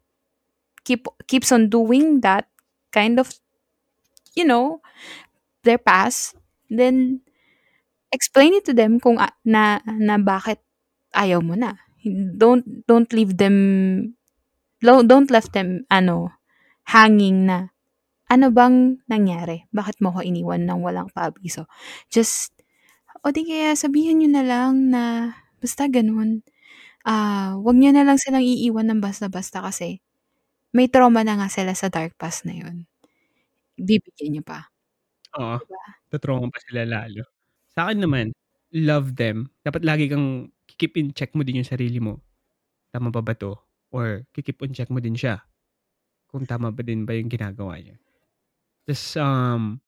keep 0.84 1.08
keeps 1.28 1.52
on 1.52 1.70
doing 1.70 2.22
that 2.22 2.48
kind 2.92 3.20
of, 3.20 3.32
you 4.36 4.44
know, 4.44 4.80
their 5.64 5.78
past, 5.78 6.36
then 6.70 7.20
explain 8.14 8.54
it 8.56 8.64
to 8.68 8.74
them 8.74 8.98
kung 9.00 9.18
a- 9.20 9.34
na 9.44 9.80
na 9.86 10.16
bakit 10.20 10.60
ayaw 11.16 11.40
mo 11.44 11.54
na. 11.58 11.76
Don't 12.38 12.64
don't 12.88 13.10
leave 13.12 13.36
them 13.38 13.56
don't 14.82 15.30
left 15.30 15.52
them 15.52 15.84
ano 15.90 16.32
hanging 16.88 17.46
na 17.48 17.70
ano 18.30 18.50
bang 18.54 19.00
nangyari? 19.10 19.66
Bakit 19.74 20.00
mo 20.04 20.12
ko 20.14 20.20
iniwan 20.24 20.64
ng 20.68 20.80
walang 20.84 21.10
paabiso? 21.14 21.66
Just 22.12 22.52
o 23.24 23.30
di 23.34 23.44
kaya 23.46 23.74
sabihin 23.78 24.22
nyo 24.24 24.30
na 24.32 24.44
lang 24.46 24.72
na 24.92 25.02
basta 25.62 25.86
ganun. 25.90 26.42
Ah, 27.06 27.56
wag 27.62 27.76
niyo 27.78 27.92
na 27.94 28.04
lang 28.06 28.18
silang 28.20 28.44
iiwan 28.44 28.88
ng 28.90 29.00
basta-basta 29.04 29.60
kasi 29.64 30.00
may 30.76 30.88
trauma 30.92 31.22
na 31.26 31.38
nga 31.40 31.48
sila 31.52 31.72
sa 31.76 31.88
dark 31.92 32.14
past 32.20 32.44
na 32.48 32.54
yun. 32.58 32.86
Bibigyan 33.78 34.30
niyo 34.38 34.44
pa. 34.46 34.70
Oo. 35.38 35.58
Diba? 35.62 35.82
Tatrauma 36.12 36.48
pa 36.52 36.60
sila 36.64 36.82
lalo. 36.88 37.24
Sa 37.78 37.86
akin 37.86 38.02
naman, 38.02 38.34
love 38.74 39.14
them. 39.14 39.54
Dapat 39.62 39.86
lagi 39.86 40.10
kang 40.10 40.50
keep 40.66 40.98
in 40.98 41.14
check 41.14 41.30
mo 41.38 41.46
din 41.46 41.62
yung 41.62 41.70
sarili 41.70 42.02
mo. 42.02 42.18
Tama 42.90 43.14
ba 43.14 43.22
ba 43.22 43.38
to? 43.38 43.54
Or 43.94 44.26
keep 44.34 44.58
on 44.58 44.74
check 44.74 44.90
mo 44.90 44.98
din 44.98 45.14
siya. 45.14 45.46
Kung 46.26 46.42
tama 46.42 46.74
ba 46.74 46.82
din 46.82 47.06
ba 47.06 47.14
yung 47.14 47.30
ginagawa 47.30 47.78
niya. 47.78 47.94
Just 48.82 49.14
um, 49.14 49.78